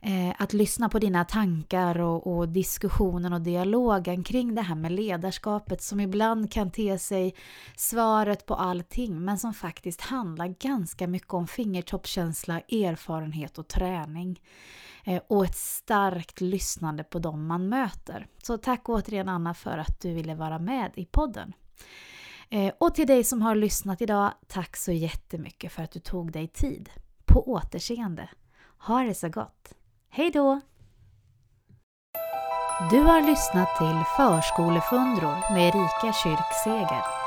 eh, 0.03 0.35
att 0.39 0.53
lyssna 0.53 0.89
på 0.89 0.99
dina 0.99 1.25
tankar 1.25 2.01
och, 2.01 2.37
och, 2.37 2.49
diskussionen 2.49 3.33
och 3.33 3.41
dialogen 3.41 4.25
kring 4.25 4.55
det 4.55 4.63
här 4.63 4.75
med 4.75 4.93
ledarskapet 4.93 5.83
som 5.83 6.01
ibland 6.01 6.53
kan 6.53 6.71
te 6.71 6.99
sig 6.99 7.35
svaret 7.77 8.47
på 8.47 8.55
allting 8.55 9.25
men 9.25 9.39
som 9.39 9.55
faktiskt 9.55 10.01
handlar 10.01 10.47
ganska 10.47 11.07
mycket 11.07 11.35
om 11.35 11.47
fingertoppskänsla, 11.47 12.61
erfarenhet 12.61 13.59
och 13.59 13.69
träning 13.69 14.41
eh, 15.05 15.23
och 15.29 15.45
ett 15.45 15.57
starkt 15.57 16.41
lyssnande 16.41 17.05
på 17.05 17.19
dem 17.19 17.47
man 17.47 17.69
möter. 17.69 18.27
Så 18.43 18.59
tack 18.59 18.89
återigen 18.89 19.29
Anna 19.29 19.55
för 19.55 19.79
att 19.79 20.01
du 20.01 20.15
ville 20.15 20.35
vara 20.35 20.59
med 20.59 20.91
i 20.95 21.05
podden. 21.05 21.53
Eh, 22.53 22.73
och 22.79 22.95
till 22.95 23.07
dig 23.07 23.25
som 23.25 23.43
har 23.43 23.55
lyssnat 23.55 24.01
idag, 24.03 24.33
tack 24.47 24.77
så 24.77 24.93
jättemycket 24.93 25.73
för 25.73 25.83
att 25.83 25.91
du 25.91 26.01
tog 26.01 26.33
dig 26.33 26.49
tid. 26.49 26.91
På 27.25 27.53
återseende. 27.53 28.29
Ha 28.79 29.03
det 29.03 29.15
så 29.15 29.29
gott. 29.29 29.75
Hej 30.09 30.31
då! 30.31 30.61
Du 32.91 33.01
har 33.01 33.21
lyssnat 33.21 33.77
till 33.79 34.03
Förskolefundror 34.17 35.53
med 35.55 35.69
Erika 35.69 36.13
Kyrkseger. 36.13 37.22